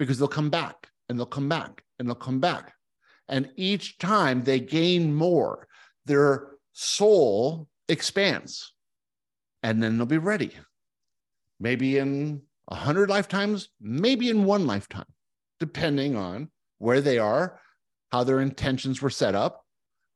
because 0.00 0.18
they'll 0.18 0.26
come 0.26 0.50
back 0.50 0.88
and 1.08 1.16
they'll 1.16 1.24
come 1.24 1.48
back 1.48 1.84
and 2.00 2.08
they'll 2.08 2.16
come 2.16 2.40
back. 2.40 2.72
And 3.28 3.48
each 3.54 3.98
time 3.98 4.42
they 4.42 4.58
gain 4.58 5.14
more, 5.14 5.68
their 6.06 6.48
soul 6.72 7.68
expands. 7.88 8.72
and 9.62 9.80
then 9.80 9.96
they'll 9.96 10.06
be 10.06 10.18
ready. 10.18 10.50
Maybe 11.60 11.98
in 11.98 12.42
a 12.66 12.74
hundred 12.74 13.08
lifetimes, 13.08 13.68
maybe 13.80 14.28
in 14.28 14.44
one 14.44 14.66
lifetime, 14.66 15.12
depending 15.60 16.16
on 16.16 16.50
where 16.78 17.00
they 17.00 17.18
are, 17.18 17.60
how 18.12 18.22
their 18.22 18.40
intentions 18.40 19.00
were 19.00 19.10
set 19.10 19.34
up, 19.34 19.64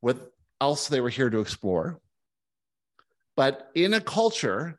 what 0.00 0.30
else 0.60 0.88
they 0.88 1.00
were 1.00 1.08
here 1.08 1.30
to 1.30 1.40
explore. 1.40 1.98
But 3.36 3.70
in 3.74 3.94
a 3.94 4.00
culture 4.00 4.78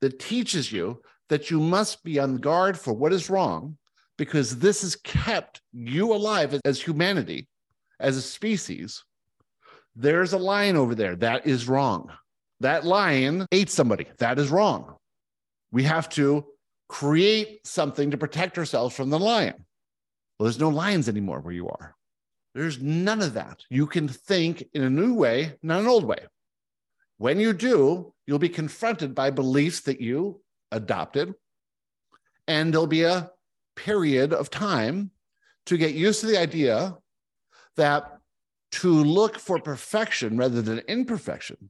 that 0.00 0.18
teaches 0.18 0.72
you 0.72 1.02
that 1.28 1.50
you 1.50 1.60
must 1.60 2.02
be 2.02 2.18
on 2.18 2.36
guard 2.36 2.78
for 2.78 2.92
what 2.92 3.12
is 3.12 3.30
wrong, 3.30 3.76
because 4.16 4.58
this 4.58 4.82
has 4.82 4.96
kept 4.96 5.60
you 5.72 6.12
alive 6.12 6.58
as 6.64 6.80
humanity, 6.80 7.48
as 8.00 8.16
a 8.16 8.22
species, 8.22 9.04
there's 9.94 10.32
a 10.32 10.38
lion 10.38 10.76
over 10.76 10.94
there. 10.94 11.16
That 11.16 11.46
is 11.46 11.68
wrong. 11.68 12.10
That 12.60 12.84
lion 12.84 13.46
ate 13.52 13.70
somebody. 13.70 14.06
That 14.18 14.38
is 14.38 14.50
wrong. 14.50 14.96
We 15.72 15.82
have 15.82 16.08
to 16.10 16.46
create 16.88 17.66
something 17.66 18.12
to 18.12 18.16
protect 18.16 18.56
ourselves 18.56 18.94
from 18.94 19.10
the 19.10 19.18
lion. 19.18 19.54
Well, 20.38 20.44
there's 20.44 20.60
no 20.60 20.68
lions 20.68 21.08
anymore 21.08 21.40
where 21.40 21.54
you 21.54 21.68
are. 21.68 21.95
There's 22.56 22.80
none 22.80 23.20
of 23.20 23.34
that. 23.34 23.64
You 23.68 23.86
can 23.86 24.08
think 24.08 24.66
in 24.72 24.82
a 24.82 24.88
new 24.88 25.12
way, 25.12 25.58
not 25.62 25.80
an 25.80 25.86
old 25.86 26.04
way. 26.04 26.24
When 27.18 27.38
you 27.38 27.52
do, 27.52 28.14
you'll 28.26 28.38
be 28.38 28.48
confronted 28.48 29.14
by 29.14 29.28
beliefs 29.28 29.80
that 29.80 30.00
you 30.00 30.40
adopted, 30.72 31.34
and 32.48 32.72
there'll 32.72 32.86
be 32.86 33.02
a 33.02 33.30
period 33.74 34.32
of 34.32 34.48
time 34.48 35.10
to 35.66 35.76
get 35.76 35.92
used 35.92 36.20
to 36.20 36.28
the 36.28 36.40
idea 36.40 36.96
that 37.76 38.20
to 38.70 38.88
look 38.88 39.38
for 39.38 39.58
perfection 39.58 40.38
rather 40.38 40.62
than 40.62 40.78
imperfection 40.88 41.68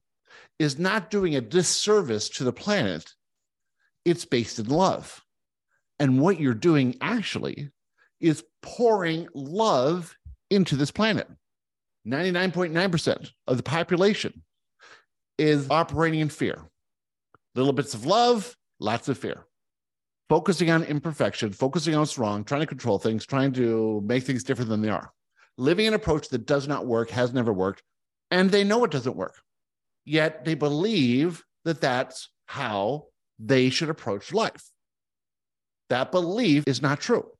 is 0.61 0.79
not 0.79 1.11
doing 1.11 1.35
a 1.35 1.41
disservice 1.41 2.29
to 2.29 2.45
the 2.45 2.53
planet. 2.53 3.13
It's 4.05 4.25
based 4.25 4.61
in 4.61 4.67
love. 4.67 5.21
And 5.99 6.21
what 6.21 6.39
you're 6.39 6.55
doing 6.55 6.95
actually 7.01 7.71
is 8.21 8.45
pouring 8.63 9.27
love 9.35 10.17
into 10.51 10.77
this 10.77 10.91
planet. 10.91 11.29
99.9% 12.07 13.31
of 13.47 13.57
the 13.57 13.63
population 13.63 14.43
is 15.39 15.69
operating 15.71 16.21
in 16.21 16.29
fear. 16.29 16.63
Little 17.55 17.73
bits 17.73 17.95
of 17.95 18.07
love, 18.07 18.57
lots 18.79 19.09
of 19.09 19.19
fear. 19.19 19.47
Focusing 20.29 20.71
on 20.71 20.83
imperfection, 20.85 21.53
focusing 21.53 21.95
on 21.95 22.01
what's 22.01 22.19
wrong, 22.19 22.45
trying 22.45 22.61
to 22.61 22.67
control 22.67 22.99
things, 22.99 23.27
trying 23.27 23.53
to 23.53 24.03
make 24.05 24.25
things 24.25 24.45
different 24.45 24.71
than 24.71 24.83
they 24.83 24.89
are. 24.89 25.13
Living 25.59 25.87
an 25.87 25.95
approach 25.95 26.29
that 26.29 26.47
does 26.47 26.69
not 26.69 26.87
work, 26.87 27.11
has 27.11 27.33
never 27.33 27.53
worked, 27.53 27.83
and 28.31 28.51
they 28.51 28.65
know 28.65 28.85
it 28.85 28.91
doesn't 28.91 29.17
work. 29.17 29.41
Yet 30.05 30.45
they 30.45 30.55
believe 30.55 31.45
that 31.65 31.81
that's 31.81 32.31
how 32.47 33.07
they 33.39 33.71
should 33.71 33.89
approach 33.89 34.33
life. 34.33 34.71
That 35.89 36.11
belief 36.11 36.65
is 36.67 36.83
not 36.83 37.01
true. 37.01 37.31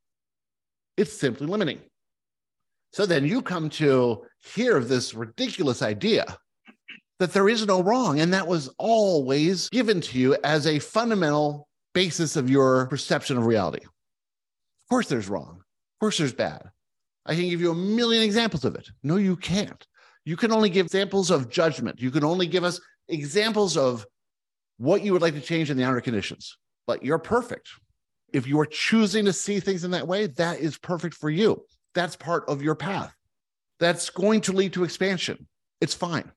It's 0.97 1.13
simply 1.13 1.47
limiting. 1.47 1.81
So 2.97 3.05
then 3.05 3.27
you 3.27 3.43
come 3.43 3.69
to 3.69 4.23
hear 4.55 4.75
of 4.75 4.89
this 4.89 5.13
ridiculous 5.13 5.83
idea 5.83 6.25
that 7.19 7.35
there 7.35 7.47
is 7.47 7.67
no 7.67 7.83
wrong. 7.83 8.21
And 8.21 8.33
that 8.33 8.47
was 8.47 8.71
always 8.79 9.69
given 9.69 10.01
to 10.01 10.19
you 10.19 10.35
as 10.43 10.67
a 10.67 10.79
fundamental 10.79 11.69
basis 11.93 12.37
of 12.37 12.49
your 12.49 12.87
perception 12.87 13.37
of 13.37 13.45
reality. 13.45 13.85
Of 13.85 14.89
course, 14.89 15.09
there's 15.09 15.29
wrong. 15.29 15.59
Of 15.59 16.01
course, 16.01 16.17
there's 16.17 16.33
bad. 16.33 16.71
I 17.27 17.35
can 17.35 17.51
give 17.51 17.61
you 17.61 17.71
a 17.71 17.75
million 17.75 18.23
examples 18.23 18.65
of 18.65 18.77
it. 18.77 18.89
No, 19.03 19.17
you 19.17 19.37
can't. 19.37 19.87
You 20.25 20.39
can 20.39 20.51
only 20.51 20.71
give 20.71 20.87
examples 20.87 21.31
of 21.31 21.51
judgment. 21.51 22.01
You 22.01 22.11
can 22.11 22.25
only 22.25 22.47
give 22.47 22.65
us 22.65 22.81
examples 23.09 23.77
of 23.77 24.07
what 24.79 25.03
you 25.03 25.13
would 25.13 25.21
like 25.21 25.35
to 25.35 25.43
change 25.43 25.71
in 25.71 25.77
the 25.77 25.85
outer 25.85 26.01
conditions. 26.01 26.57
But 26.87 27.05
you're 27.05 27.19
perfect. 27.19 27.69
If 28.33 28.47
you 28.47 28.59
are 28.59 28.65
choosing 28.65 29.27
to 29.27 29.35
see 29.35 29.61
things 29.61 29.85
in 29.85 29.91
that 29.91 30.09
way, 30.09 30.29
that 30.29 30.61
is 30.61 30.79
perfect 30.79 31.15
for 31.15 31.29
you. 31.29 31.63
That's 31.97 32.15
part 32.15 32.45
of 32.47 32.61
your 32.61 32.75
path. 32.75 33.15
That's 33.81 34.11
going 34.11 34.43
to 34.43 34.53
lead 34.53 34.75
to 34.75 34.85
expansion. 34.85 35.49
It's 35.81 35.95
fine. 35.95 36.31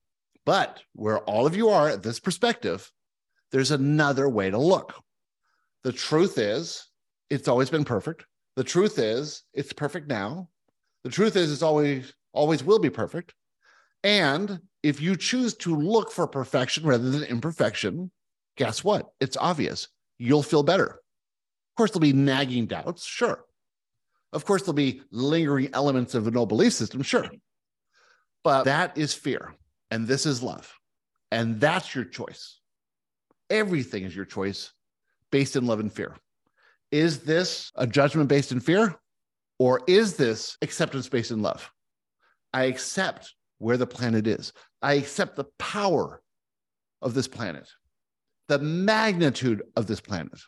But 0.45 0.79
where 0.93 1.19
all 1.19 1.45
of 1.45 1.53
you 1.53 1.67
are 1.67 1.89
at 1.89 2.01
this 2.01 2.17
perspective, 2.17 2.89
there's 3.51 3.71
another 3.71 4.29
way 4.29 4.49
to 4.49 4.57
look. 4.57 4.93
The 5.83 5.91
truth 5.91 6.37
is, 6.37 6.87
it's 7.29 7.49
always 7.49 7.69
been 7.69 7.83
perfect. 7.83 8.25
The 8.55 8.63
truth 8.63 8.99
is, 8.99 9.43
it's 9.53 9.73
perfect 9.73 10.07
now. 10.07 10.47
The 11.03 11.09
truth 11.09 11.35
is, 11.35 11.51
it's 11.51 11.61
always 11.61 12.13
always 12.31 12.63
will 12.63 12.79
be 12.79 12.89
perfect. 12.89 13.33
And 14.05 14.61
if 14.81 15.01
you 15.01 15.17
choose 15.17 15.55
to 15.55 15.75
look 15.75 16.09
for 16.09 16.25
perfection 16.25 16.85
rather 16.85 17.09
than 17.09 17.23
imperfection, 17.23 18.11
guess 18.55 18.81
what? 18.81 19.07
It's 19.19 19.35
obvious. 19.35 19.89
You'll 20.19 20.41
feel 20.41 20.63
better. 20.63 20.87
Of 20.87 21.75
course, 21.75 21.91
there'll 21.91 21.99
be 21.99 22.13
nagging 22.13 22.67
doubts, 22.67 23.05
sure. 23.05 23.43
Of 24.31 24.45
course, 24.45 24.61
there'll 24.63 24.73
be 24.73 25.01
lingering 25.11 25.69
elements 25.73 26.13
of 26.15 26.27
a 26.27 26.31
no 26.31 26.45
belief 26.45 26.73
system, 26.73 27.01
sure. 27.01 27.29
But 28.43 28.63
that 28.65 28.97
is 28.97 29.13
fear. 29.13 29.55
And 29.91 30.07
this 30.07 30.25
is 30.25 30.43
love. 30.43 30.71
And 31.31 31.59
that's 31.59 31.95
your 31.95 32.05
choice. 32.05 32.59
Everything 33.49 34.03
is 34.03 34.15
your 34.15 34.25
choice 34.25 34.71
based 35.31 35.55
in 35.55 35.65
love 35.65 35.79
and 35.79 35.91
fear. 35.91 36.15
Is 36.91 37.19
this 37.19 37.71
a 37.75 37.87
judgment 37.87 38.29
based 38.29 38.51
in 38.51 38.59
fear? 38.59 38.95
Or 39.57 39.81
is 39.87 40.15
this 40.15 40.57
acceptance 40.61 41.09
based 41.09 41.31
in 41.31 41.41
love? 41.41 41.69
I 42.53 42.65
accept 42.65 43.33
where 43.57 43.77
the 43.77 43.87
planet 43.87 44.25
is. 44.25 44.53
I 44.81 44.93
accept 44.93 45.35
the 45.35 45.47
power 45.57 46.21
of 47.01 47.13
this 47.13 47.27
planet, 47.27 47.67
the 48.47 48.59
magnitude 48.59 49.61
of 49.75 49.87
this 49.87 49.99
planet, 49.99 50.39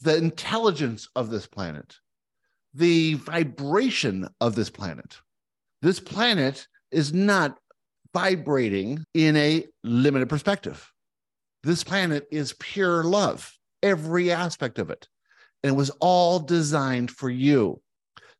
the 0.00 0.16
intelligence 0.16 1.08
of 1.14 1.30
this 1.30 1.46
planet, 1.46 1.96
the 2.74 3.14
vibration 3.14 4.28
of 4.40 4.54
this 4.54 4.70
planet. 4.70 5.16
This 5.82 6.00
planet 6.00 6.66
is 6.90 7.12
not 7.12 7.58
vibrating 8.12 9.04
in 9.14 9.36
a 9.36 9.66
limited 9.82 10.28
perspective. 10.28 10.90
This 11.62 11.84
planet 11.84 12.26
is 12.30 12.54
pure 12.58 13.04
love, 13.04 13.52
every 13.82 14.30
aspect 14.30 14.78
of 14.78 14.90
it. 14.90 15.08
And 15.62 15.72
it 15.72 15.76
was 15.76 15.90
all 16.00 16.38
designed 16.38 17.10
for 17.10 17.30
you 17.30 17.80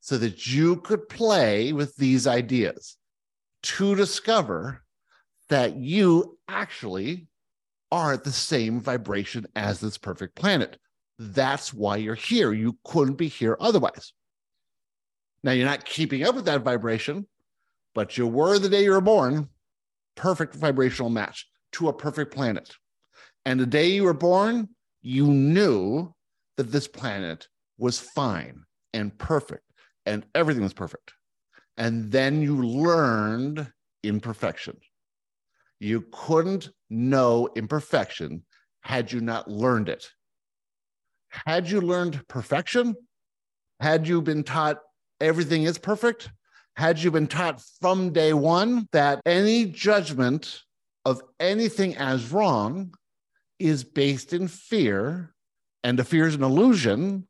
so 0.01 0.18
that 0.18 0.47
you 0.47 0.76
could 0.76 1.09
play 1.09 1.72
with 1.72 1.97
these 1.97 2.26
ideas 2.26 2.97
to 3.62 3.95
discover 3.95 4.82
that 5.49 5.76
you 5.76 6.39
actually 6.49 7.26
are 7.91 8.12
at 8.12 8.24
the 8.24 8.32
same 8.32 8.80
vibration 8.80 9.47
as 9.57 9.80
this 9.80 9.97
perfect 9.97 10.35
planet. 10.35 10.78
That's 11.18 11.72
why 11.72 11.97
you're 11.97 12.14
here. 12.14 12.53
You 12.53 12.76
couldn't 12.85 13.14
be 13.14 13.28
here 13.28 13.57
otherwise. 13.61 14.12
Now, 15.45 15.53
you're 15.53 15.66
not 15.66 15.84
keeping 15.84 16.24
up 16.24 16.34
with 16.34 16.47
that 16.47 16.62
vibration, 16.62 17.26
but 17.95 18.16
you 18.16 18.26
were 18.26 18.59
the 18.59 18.68
day 18.68 18.82
you 18.82 18.90
were 18.92 19.01
born 19.01 19.51
perfect 20.16 20.55
vibrational 20.55 21.11
match 21.11 21.47
to 21.72 21.88
a 21.88 21.92
perfect 21.92 22.34
planet. 22.34 22.74
And 23.45 23.61
the 23.61 23.66
day 23.66 23.88
you 23.88 24.05
were 24.05 24.14
born, 24.14 24.68
you 25.03 25.26
knew 25.26 26.14
that 26.57 26.72
this 26.72 26.88
planet 26.88 27.47
was 27.78 27.99
fine 27.99 28.62
and 28.92 29.16
perfect 29.18 29.64
and 30.07 30.24
everything 30.34 30.62
was 30.62 30.72
perfect. 30.72 31.12
And 31.76 32.11
then 32.11 32.40
you 32.40 32.62
learned 32.62 33.70
imperfection. 34.03 34.76
You 35.80 36.07
couldn't 36.12 36.70
know 36.88 37.49
imperfection 37.57 38.45
had 38.80 39.11
you 39.12 39.20
not 39.20 39.51
learned 39.51 39.88
it. 39.88 40.09
Had 41.28 41.68
you 41.68 41.80
learned 41.80 42.26
perfection, 42.28 42.95
had 43.80 44.07
you 44.07 44.22
been 44.22 44.45
taught 44.45 44.78
everything 45.24 45.64
is 45.64 45.78
perfect, 45.78 46.30
had 46.76 47.02
you 47.02 47.10
been 47.10 47.26
taught 47.26 47.62
from 47.80 48.12
day 48.12 48.32
one 48.32 48.88
that 48.92 49.20
any 49.26 49.66
judgment 49.66 50.62
of 51.04 51.22
anything 51.38 51.96
as 51.96 52.32
wrong 52.32 52.94
is 53.58 53.84
based 53.84 54.32
in 54.32 54.48
fear, 54.48 55.34
and 55.82 55.98
the 55.98 56.04
fear 56.04 56.26
is 56.26 56.34
an 56.34 56.42
illusion, 56.42 57.26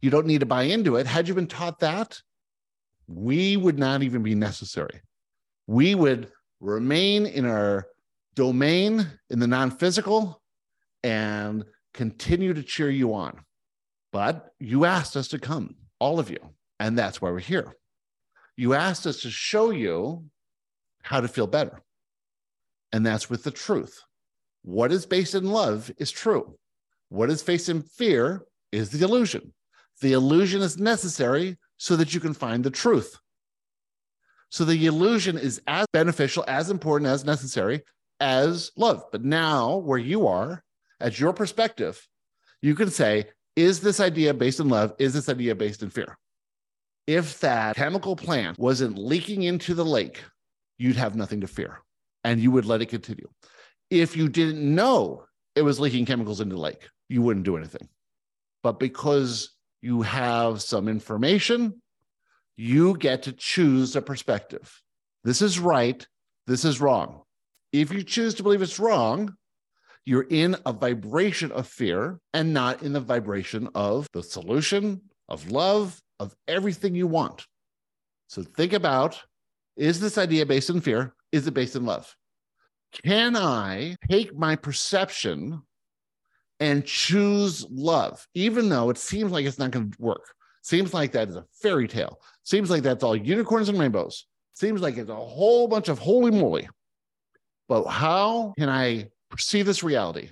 you 0.00 0.10
don't 0.10 0.26
need 0.26 0.40
to 0.40 0.46
buy 0.46 0.62
into 0.62 0.96
it. 0.96 1.06
Had 1.06 1.28
you 1.28 1.34
been 1.34 1.46
taught 1.46 1.80
that, 1.80 2.20
we 3.06 3.56
would 3.56 3.78
not 3.78 4.02
even 4.02 4.22
be 4.22 4.34
necessary. 4.34 5.00
We 5.66 5.94
would 5.94 6.30
remain 6.60 7.26
in 7.26 7.46
our 7.46 7.86
domain 8.34 9.06
in 9.30 9.38
the 9.38 9.46
non 9.46 9.70
physical 9.70 10.42
and 11.02 11.64
continue 11.94 12.52
to 12.54 12.62
cheer 12.62 12.90
you 12.90 13.14
on. 13.14 13.40
But 14.12 14.50
you 14.58 14.84
asked 14.84 15.16
us 15.16 15.28
to 15.28 15.38
come, 15.38 15.76
all 15.98 16.18
of 16.18 16.30
you. 16.30 16.38
And 16.78 16.98
that's 16.98 17.20
why 17.20 17.30
we're 17.30 17.40
here. 17.40 17.76
You 18.56 18.74
asked 18.74 19.06
us 19.06 19.22
to 19.22 19.30
show 19.30 19.70
you 19.70 20.24
how 21.02 21.20
to 21.20 21.28
feel 21.28 21.46
better. 21.46 21.82
And 22.92 23.04
that's 23.04 23.28
with 23.28 23.44
the 23.44 23.50
truth. 23.50 24.00
What 24.62 24.92
is 24.92 25.06
based 25.06 25.34
in 25.34 25.50
love 25.50 25.90
is 25.98 26.10
true. 26.10 26.58
What 27.08 27.30
is 27.30 27.42
based 27.42 27.68
in 27.68 27.82
fear 27.82 28.44
is 28.72 28.90
the 28.90 29.04
illusion. 29.04 29.52
The 30.00 30.12
illusion 30.12 30.60
is 30.60 30.78
necessary 30.78 31.56
so 31.76 31.96
that 31.96 32.14
you 32.14 32.20
can 32.20 32.34
find 32.34 32.64
the 32.64 32.70
truth. 32.70 33.16
So 34.50 34.64
the 34.64 34.86
illusion 34.86 35.38
is 35.38 35.60
as 35.66 35.86
beneficial, 35.92 36.44
as 36.48 36.70
important, 36.70 37.10
as 37.10 37.24
necessary 37.24 37.82
as 38.20 38.70
love. 38.76 39.04
But 39.12 39.24
now, 39.24 39.76
where 39.76 39.98
you 39.98 40.26
are, 40.26 40.62
as 41.00 41.20
your 41.20 41.32
perspective, 41.32 42.06
you 42.62 42.74
can 42.74 42.90
say, 42.90 43.26
is 43.54 43.80
this 43.80 44.00
idea 44.00 44.34
based 44.34 44.60
in 44.60 44.68
love? 44.68 44.94
Is 44.98 45.14
this 45.14 45.28
idea 45.28 45.54
based 45.54 45.82
in 45.82 45.90
fear? 45.90 46.16
If 47.06 47.40
that 47.40 47.76
chemical 47.76 48.16
plant 48.16 48.58
wasn't 48.58 48.98
leaking 48.98 49.44
into 49.44 49.74
the 49.74 49.84
lake, 49.84 50.22
you'd 50.78 50.96
have 50.96 51.14
nothing 51.14 51.40
to 51.42 51.46
fear 51.46 51.80
and 52.24 52.40
you 52.40 52.50
would 52.50 52.64
let 52.64 52.82
it 52.82 52.86
continue. 52.86 53.28
If 53.90 54.16
you 54.16 54.28
didn't 54.28 54.74
know 54.74 55.24
it 55.54 55.62
was 55.62 55.78
leaking 55.78 56.06
chemicals 56.06 56.40
into 56.40 56.56
the 56.56 56.60
lake, 56.60 56.88
you 57.08 57.22
wouldn't 57.22 57.44
do 57.44 57.56
anything. 57.56 57.88
But 58.62 58.80
because 58.80 59.50
you 59.80 60.02
have 60.02 60.60
some 60.60 60.88
information, 60.88 61.80
you 62.56 62.96
get 62.96 63.22
to 63.24 63.32
choose 63.32 63.94
a 63.94 64.02
perspective. 64.02 64.82
This 65.22 65.40
is 65.40 65.60
right. 65.60 66.04
This 66.46 66.64
is 66.64 66.80
wrong. 66.80 67.22
If 67.72 67.92
you 67.92 68.02
choose 68.02 68.34
to 68.34 68.42
believe 68.42 68.62
it's 68.62 68.80
wrong, 68.80 69.34
you're 70.04 70.26
in 70.28 70.56
a 70.64 70.72
vibration 70.72 71.52
of 71.52 71.68
fear 71.68 72.18
and 72.32 72.52
not 72.52 72.82
in 72.82 72.92
the 72.92 73.00
vibration 73.00 73.68
of 73.74 74.08
the 74.12 74.22
solution, 74.22 75.02
of 75.28 75.50
love, 75.50 76.00
of 76.20 76.34
everything 76.48 76.94
you 76.94 77.06
want. 77.06 77.46
So 78.28 78.42
think 78.42 78.72
about 78.72 79.20
is 79.76 80.00
this 80.00 80.18
idea 80.18 80.46
based 80.46 80.70
in 80.70 80.80
fear? 80.80 81.14
Is 81.32 81.46
it 81.46 81.54
based 81.54 81.76
in 81.76 81.84
love? 81.84 82.14
Can 83.04 83.36
I 83.36 83.96
take 84.08 84.34
my 84.36 84.56
perception 84.56 85.60
and 86.60 86.84
choose 86.84 87.66
love, 87.70 88.26
even 88.34 88.68
though 88.68 88.88
it 88.88 88.96
seems 88.96 89.32
like 89.32 89.44
it's 89.44 89.58
not 89.58 89.70
going 89.70 89.90
to 89.90 90.02
work? 90.02 90.32
Seems 90.62 90.94
like 90.94 91.12
that 91.12 91.28
is 91.28 91.36
a 91.36 91.44
fairy 91.62 91.86
tale. 91.86 92.20
Seems 92.42 92.70
like 92.70 92.82
that's 92.82 93.04
all 93.04 93.14
unicorns 93.14 93.68
and 93.68 93.78
rainbows. 93.78 94.26
Seems 94.54 94.80
like 94.80 94.96
it's 94.96 95.10
a 95.10 95.14
whole 95.14 95.68
bunch 95.68 95.88
of 95.88 95.98
holy 95.98 96.30
moly. 96.30 96.68
But 97.68 97.84
how 97.84 98.54
can 98.58 98.68
I 98.68 99.08
perceive 99.30 99.66
this 99.66 99.82
reality 99.82 100.30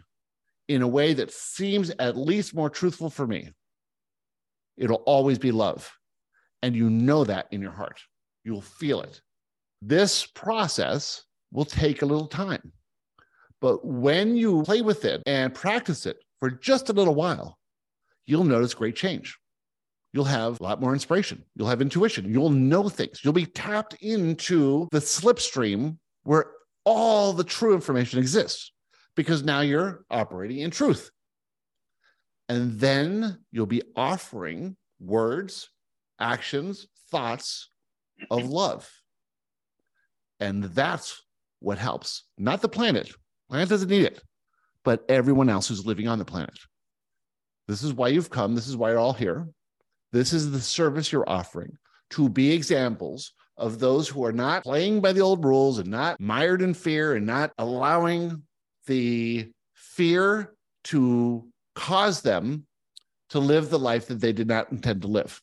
in 0.68 0.82
a 0.82 0.88
way 0.88 1.12
that 1.14 1.32
seems 1.32 1.90
at 1.98 2.16
least 2.16 2.54
more 2.54 2.70
truthful 2.70 3.10
for 3.10 3.26
me? 3.26 3.50
It'll 4.76 5.02
always 5.06 5.38
be 5.38 5.52
love. 5.52 5.90
And 6.62 6.74
you 6.74 6.90
know 6.90 7.24
that 7.24 7.46
in 7.50 7.60
your 7.60 7.72
heart. 7.72 8.00
You'll 8.44 8.62
feel 8.62 9.02
it. 9.02 9.20
This 9.82 10.26
process 10.26 11.24
will 11.52 11.64
take 11.64 12.02
a 12.02 12.06
little 12.06 12.26
time. 12.26 12.72
But 13.60 13.84
when 13.84 14.36
you 14.36 14.62
play 14.62 14.82
with 14.82 15.04
it 15.04 15.22
and 15.26 15.54
practice 15.54 16.06
it 16.06 16.18
for 16.40 16.50
just 16.50 16.88
a 16.90 16.92
little 16.92 17.14
while, 17.14 17.58
you'll 18.26 18.44
notice 18.44 18.74
great 18.74 18.96
change. 18.96 19.38
You'll 20.12 20.24
have 20.24 20.60
a 20.60 20.62
lot 20.62 20.80
more 20.80 20.92
inspiration. 20.92 21.44
You'll 21.56 21.68
have 21.68 21.82
intuition. 21.82 22.32
You'll 22.32 22.50
know 22.50 22.88
things. 22.88 23.20
You'll 23.24 23.32
be 23.32 23.46
tapped 23.46 23.94
into 24.00 24.88
the 24.92 25.00
slipstream 25.00 25.98
where 26.22 26.52
all 26.84 27.32
the 27.32 27.44
true 27.44 27.74
information 27.74 28.18
exists 28.18 28.72
because 29.16 29.42
now 29.42 29.60
you're 29.60 30.04
operating 30.10 30.58
in 30.58 30.70
truth. 30.70 31.10
And 32.48 32.78
then 32.78 33.38
you'll 33.50 33.66
be 33.66 33.82
offering 33.96 34.76
words, 35.00 35.70
actions, 36.20 36.86
thoughts 37.10 37.70
of 38.30 38.44
love. 38.48 38.90
And 40.40 40.64
that's 40.64 41.22
what 41.60 41.78
helps, 41.78 42.24
not 42.36 42.60
the 42.60 42.68
planet. 42.68 43.10
Planet 43.48 43.68
doesn't 43.68 43.88
need 43.88 44.04
it, 44.04 44.22
but 44.84 45.04
everyone 45.08 45.48
else 45.48 45.68
who's 45.68 45.86
living 45.86 46.08
on 46.08 46.18
the 46.18 46.24
planet. 46.24 46.58
This 47.66 47.82
is 47.82 47.94
why 47.94 48.08
you've 48.08 48.30
come. 48.30 48.54
This 48.54 48.68
is 48.68 48.76
why 48.76 48.90
you're 48.90 48.98
all 48.98 49.12
here. 49.14 49.48
This 50.12 50.32
is 50.32 50.50
the 50.50 50.60
service 50.60 51.10
you're 51.10 51.28
offering 51.28 51.76
to 52.10 52.28
be 52.28 52.52
examples 52.52 53.32
of 53.56 53.78
those 53.78 54.08
who 54.08 54.24
are 54.24 54.32
not 54.32 54.62
playing 54.62 55.00
by 55.00 55.12
the 55.12 55.20
old 55.20 55.44
rules 55.44 55.78
and 55.78 55.88
not 55.88 56.20
mired 56.20 56.60
in 56.62 56.74
fear 56.74 57.14
and 57.14 57.26
not 57.26 57.52
allowing 57.58 58.42
the 58.86 59.48
fear 59.74 60.54
to 60.84 61.46
cause 61.74 62.22
them 62.22 62.66
to 63.30 63.38
live 63.38 63.70
the 63.70 63.78
life 63.78 64.06
that 64.06 64.20
they 64.20 64.32
did 64.32 64.48
not 64.48 64.70
intend 64.70 65.02
to 65.02 65.08
live. 65.08 65.40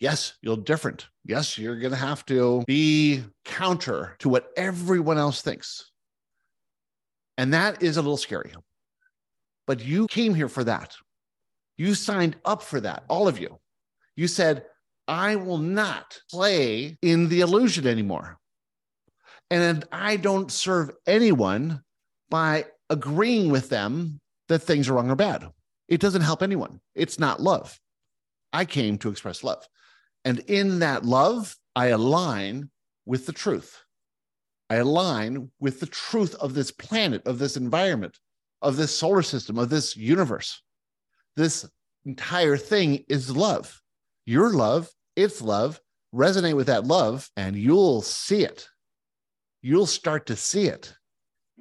Yes, 0.00 0.34
you're 0.42 0.56
different. 0.56 1.06
Yes, 1.24 1.56
you're 1.56 1.78
going 1.78 1.92
to 1.92 1.96
have 1.96 2.26
to 2.26 2.64
be 2.66 3.22
counter 3.44 4.16
to 4.18 4.28
what 4.28 4.48
everyone 4.56 5.18
else 5.18 5.42
thinks. 5.42 5.92
And 7.38 7.54
that 7.54 7.82
is 7.82 7.96
a 7.96 8.02
little 8.02 8.16
scary. 8.16 8.52
But 9.66 9.84
you 9.84 10.08
came 10.08 10.34
here 10.34 10.48
for 10.48 10.64
that. 10.64 10.96
You 11.78 11.94
signed 11.94 12.36
up 12.44 12.62
for 12.62 12.80
that, 12.80 13.04
all 13.08 13.28
of 13.28 13.38
you. 13.38 13.58
You 14.16 14.26
said, 14.26 14.64
I 15.06 15.36
will 15.36 15.58
not 15.58 16.18
play 16.30 16.98
in 17.02 17.28
the 17.28 17.40
illusion 17.40 17.86
anymore. 17.86 18.38
And 19.50 19.84
I 19.92 20.16
don't 20.16 20.50
serve 20.50 20.90
anyone 21.06 21.82
by 22.30 22.66
agreeing 22.90 23.50
with 23.50 23.68
them 23.68 24.20
that 24.48 24.60
things 24.60 24.88
are 24.88 24.94
wrong 24.94 25.10
or 25.10 25.16
bad. 25.16 25.48
It 25.88 26.00
doesn't 26.00 26.22
help 26.22 26.42
anyone. 26.42 26.80
It's 26.94 27.18
not 27.18 27.40
love. 27.40 27.78
I 28.52 28.64
came 28.64 28.98
to 28.98 29.10
express 29.10 29.44
love. 29.44 29.66
And 30.24 30.38
in 30.40 30.80
that 30.80 31.04
love, 31.04 31.56
I 31.74 31.86
align 31.86 32.70
with 33.06 33.26
the 33.26 33.32
truth. 33.32 33.78
I 34.70 34.76
align 34.76 35.50
with 35.60 35.80
the 35.80 35.86
truth 35.86 36.34
of 36.36 36.54
this 36.54 36.70
planet, 36.70 37.26
of 37.26 37.38
this 37.38 37.56
environment, 37.56 38.18
of 38.62 38.76
this 38.76 38.96
solar 38.96 39.22
system, 39.22 39.58
of 39.58 39.68
this 39.68 39.96
universe. 39.96 40.62
This 41.36 41.68
entire 42.04 42.56
thing 42.56 43.04
is 43.08 43.34
love. 43.36 43.80
Your 44.24 44.52
love, 44.52 44.90
its 45.16 45.42
love, 45.42 45.80
resonate 46.14 46.56
with 46.56 46.68
that 46.68 46.86
love, 46.86 47.28
and 47.36 47.56
you'll 47.56 48.02
see 48.02 48.44
it. 48.44 48.68
You'll 49.62 49.86
start 49.86 50.26
to 50.26 50.36
see 50.36 50.66
it. 50.66 50.94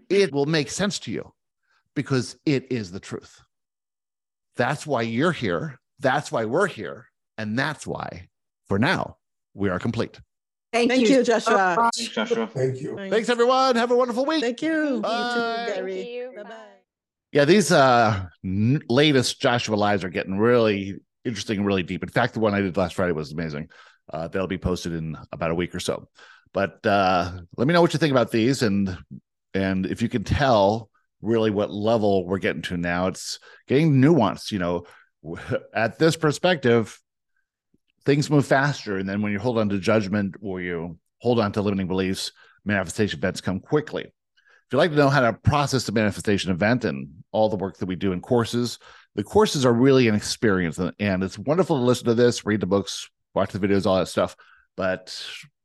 It 0.10 0.32
will 0.32 0.46
make 0.46 0.70
sense 0.70 1.00
to 1.00 1.12
you 1.12 1.34
because 1.96 2.38
it 2.46 2.72
is 2.72 2.92
the 2.92 3.00
truth. 3.00 3.42
That's 4.56 4.86
why 4.86 5.04
you're 5.04 5.32
here. 5.32 5.80
That's 6.00 6.32
why 6.32 6.46
we're 6.46 6.68
here. 6.68 7.08
And 7.38 7.58
that's 7.58 7.88
why, 7.88 8.28
for 8.68 8.78
now, 8.78 9.18
we 9.54 9.70
are 9.70 9.80
complete. 9.80 10.20
Thank, 10.74 10.90
Thank 10.90 11.10
you, 11.10 11.18
you, 11.18 11.24
Joshua. 11.24 11.76
so 11.76 11.82
much. 11.82 11.96
Thanks, 11.98 12.14
Joshua. 12.14 12.48
Thank 12.48 12.82
you. 12.82 12.96
Thanks, 13.10 13.30
everyone. 13.30 13.76
Have 13.76 13.92
a 13.92 13.96
wonderful 13.96 14.26
week. 14.26 14.42
Thank 14.42 14.62
you. 14.62 15.02
Bye. 15.02 15.66
You 15.68 15.74
too, 15.74 15.76
Gary. 15.76 15.96
Thank 15.96 16.10
you. 16.10 16.32
Bye-bye. 16.36 16.68
Yeah, 17.34 17.46
these 17.46 17.72
uh 17.72 18.26
n- 18.44 18.82
latest 18.90 19.42
Joshua 19.42 19.76
lives 19.76 20.04
are 20.04 20.10
getting 20.10 20.38
really 20.38 20.96
interesting 21.24 21.58
and 21.58 21.66
really 21.66 21.84
deep. 21.84 22.04
In 22.04 22.10
fact, 22.10 22.34
the 22.34 22.42
one 22.42 22.54
I 22.54 22.62
did 22.62 22.76
last 22.78 22.96
Friday 22.96 23.14
was 23.14 23.32
amazing. 23.32 23.70
Uh, 24.12 24.28
they'll 24.28 24.48
be 24.48 24.58
posted 24.58 24.94
in 24.94 25.18
about 25.32 25.52
a 25.52 25.56
week 25.56 25.74
or 25.74 25.80
so. 25.80 26.10
But 26.54 26.86
uh, 26.86 27.32
let 27.56 27.68
me 27.68 27.74
know 27.74 27.82
what 27.82 27.94
you 27.94 28.00
think 28.00 28.12
about 28.12 28.32
these, 28.32 28.62
and 28.62 28.98
and 29.54 29.86
if 29.86 30.02
you 30.02 30.10
can 30.10 30.26
tell 30.26 30.90
really 31.22 31.52
what 31.52 31.72
level 31.72 32.26
we're 32.26 32.40
getting 32.40 32.62
to 32.64 32.78
now. 32.78 33.08
It's 33.08 33.40
getting 33.68 33.94
nuanced. 33.94 34.52
You 34.52 34.60
know, 34.60 34.86
at 35.74 36.00
this 36.00 36.16
perspective, 36.16 37.00
things 38.06 38.30
move 38.30 38.46
faster, 38.46 38.98
and 38.98 39.08
then 39.08 39.22
when 39.22 39.32
you 39.32 39.40
hold 39.40 39.58
on 39.58 39.70
to 39.70 39.80
judgment 39.80 40.36
or 40.42 40.62
you 40.62 40.98
hold 41.20 41.40
on 41.40 41.52
to 41.54 41.62
limiting 41.62 41.88
beliefs, 41.88 42.32
manifestation 42.66 43.20
events 43.20 43.42
come 43.42 43.60
quickly. 43.60 44.04
If 44.04 44.74
you'd 44.74 44.80
like 44.80 44.92
to 44.92 44.98
know 44.98 45.10
how 45.10 45.22
to 45.22 45.34
process 45.34 45.86
the 45.86 45.92
manifestation 45.92 46.52
event 46.52 46.86
and 46.86 47.10
all 47.32 47.50
the 47.50 47.58
work 47.58 47.78
that 47.78 47.88
we 47.88 47.96
do 47.96 48.14
in 48.14 48.22
courses, 48.22 48.80
the 49.16 49.24
courses 49.24 49.66
are 49.66 49.74
really 49.74 50.08
an 50.08 50.16
experience. 50.16 50.80
And 51.00 51.24
it's 51.24 51.38
wonderful 51.38 51.78
to 51.78 51.84
listen 51.84 52.06
to 52.06 52.14
this, 52.14 52.46
read 52.46 52.62
the 52.62 52.66
books, 52.68 53.10
watch 53.34 53.52
the 53.52 53.60
videos, 53.60 53.86
all 53.86 53.98
that 53.98 54.08
stuff. 54.08 54.36
But 54.78 55.22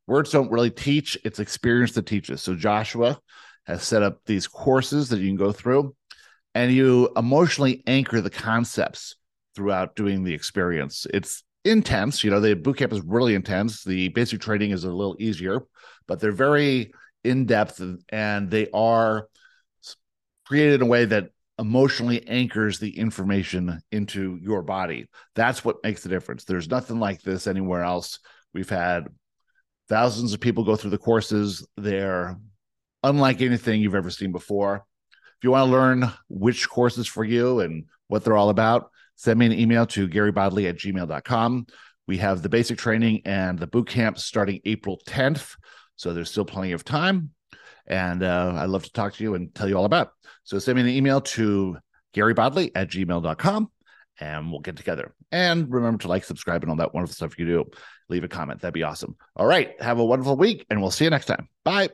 words 0.06 0.30
don't 0.30 0.50
really 0.50 0.70
teach, 0.70 1.16
it's 1.24 1.38
experience 1.38 1.92
that 1.92 2.06
teaches. 2.06 2.42
So 2.42 2.54
Joshua 2.54 3.18
has 3.66 3.82
set 3.82 4.02
up 4.02 4.20
these 4.26 4.46
courses 4.46 5.08
that 5.08 5.18
you 5.18 5.28
can 5.28 5.36
go 5.36 5.52
through 5.52 5.94
and 6.54 6.72
you 6.72 7.10
emotionally 7.16 7.82
anchor 7.86 8.20
the 8.20 8.30
concepts 8.30 9.16
throughout 9.54 9.96
doing 9.96 10.24
the 10.24 10.34
experience. 10.34 11.06
It's 11.12 11.42
intense. 11.64 12.22
You 12.22 12.30
know, 12.30 12.40
the 12.40 12.54
boot 12.54 12.78
camp 12.78 12.92
is 12.92 13.00
really 13.02 13.34
intense. 13.34 13.82
The 13.82 14.08
basic 14.08 14.40
training 14.40 14.70
is 14.70 14.84
a 14.84 14.90
little 14.90 15.16
easier, 15.18 15.62
but 16.06 16.20
they're 16.20 16.32
very 16.32 16.92
in 17.24 17.46
depth 17.46 17.82
and 18.10 18.50
they 18.50 18.68
are 18.72 19.28
created 20.46 20.74
in 20.74 20.82
a 20.82 20.86
way 20.86 21.04
that 21.06 21.30
emotionally 21.58 22.26
anchors 22.28 22.78
the 22.78 22.96
information 22.98 23.80
into 23.90 24.38
your 24.40 24.62
body. 24.62 25.08
That's 25.34 25.64
what 25.64 25.82
makes 25.82 26.02
the 26.02 26.08
difference. 26.08 26.44
There's 26.44 26.70
nothing 26.70 27.00
like 27.00 27.22
this 27.22 27.46
anywhere 27.46 27.82
else. 27.82 28.20
We've 28.54 28.68
had 28.68 29.08
thousands 29.88 30.32
of 30.32 30.40
people 30.40 30.64
go 30.64 30.76
through 30.76 30.90
the 30.90 30.98
courses. 30.98 31.66
They're 31.76 32.36
unlike 33.06 33.40
anything 33.40 33.80
you've 33.80 33.94
ever 33.94 34.10
seen 34.10 34.32
before. 34.32 34.84
If 35.10 35.44
you 35.44 35.52
want 35.52 35.68
to 35.68 35.72
learn 35.72 36.12
which 36.28 36.68
courses 36.68 37.06
for 37.06 37.24
you 37.24 37.60
and 37.60 37.84
what 38.08 38.24
they're 38.24 38.36
all 38.36 38.50
about, 38.50 38.90
send 39.14 39.38
me 39.38 39.46
an 39.46 39.52
email 39.52 39.86
to 39.86 40.08
garybodley 40.08 40.68
at 40.68 40.76
gmail.com. 40.76 41.66
We 42.06 42.18
have 42.18 42.42
the 42.42 42.48
basic 42.48 42.78
training 42.78 43.22
and 43.24 43.58
the 43.58 43.66
boot 43.66 43.88
camp 43.88 44.18
starting 44.18 44.60
April 44.64 45.00
10th. 45.06 45.56
So 45.96 46.12
there's 46.12 46.30
still 46.30 46.44
plenty 46.44 46.72
of 46.72 46.84
time. 46.84 47.30
And 47.86 48.22
uh, 48.22 48.54
I'd 48.56 48.70
love 48.70 48.84
to 48.84 48.92
talk 48.92 49.14
to 49.14 49.22
you 49.22 49.34
and 49.34 49.54
tell 49.54 49.68
you 49.68 49.76
all 49.76 49.84
about. 49.84 50.10
So 50.44 50.58
send 50.58 50.76
me 50.76 50.82
an 50.82 50.88
email 50.88 51.20
to 51.20 51.78
garybodley 52.14 52.70
at 52.74 52.88
gmail.com 52.88 53.70
and 54.20 54.50
we'll 54.50 54.60
get 54.60 54.76
together. 54.76 55.14
And 55.30 55.70
remember 55.72 55.98
to 56.02 56.08
like, 56.08 56.24
subscribe, 56.24 56.62
and 56.62 56.70
all 56.70 56.76
that 56.76 56.94
wonderful 56.94 57.14
stuff 57.14 57.38
you 57.38 57.46
do. 57.46 57.64
Leave 58.08 58.24
a 58.24 58.28
comment. 58.28 58.60
That'd 58.60 58.74
be 58.74 58.82
awesome. 58.82 59.16
All 59.34 59.46
right. 59.46 59.80
Have 59.80 59.98
a 59.98 60.04
wonderful 60.04 60.36
week, 60.36 60.64
and 60.70 60.80
we'll 60.80 60.90
see 60.90 61.04
you 61.04 61.10
next 61.10 61.26
time. 61.26 61.48
Bye. 61.64 61.90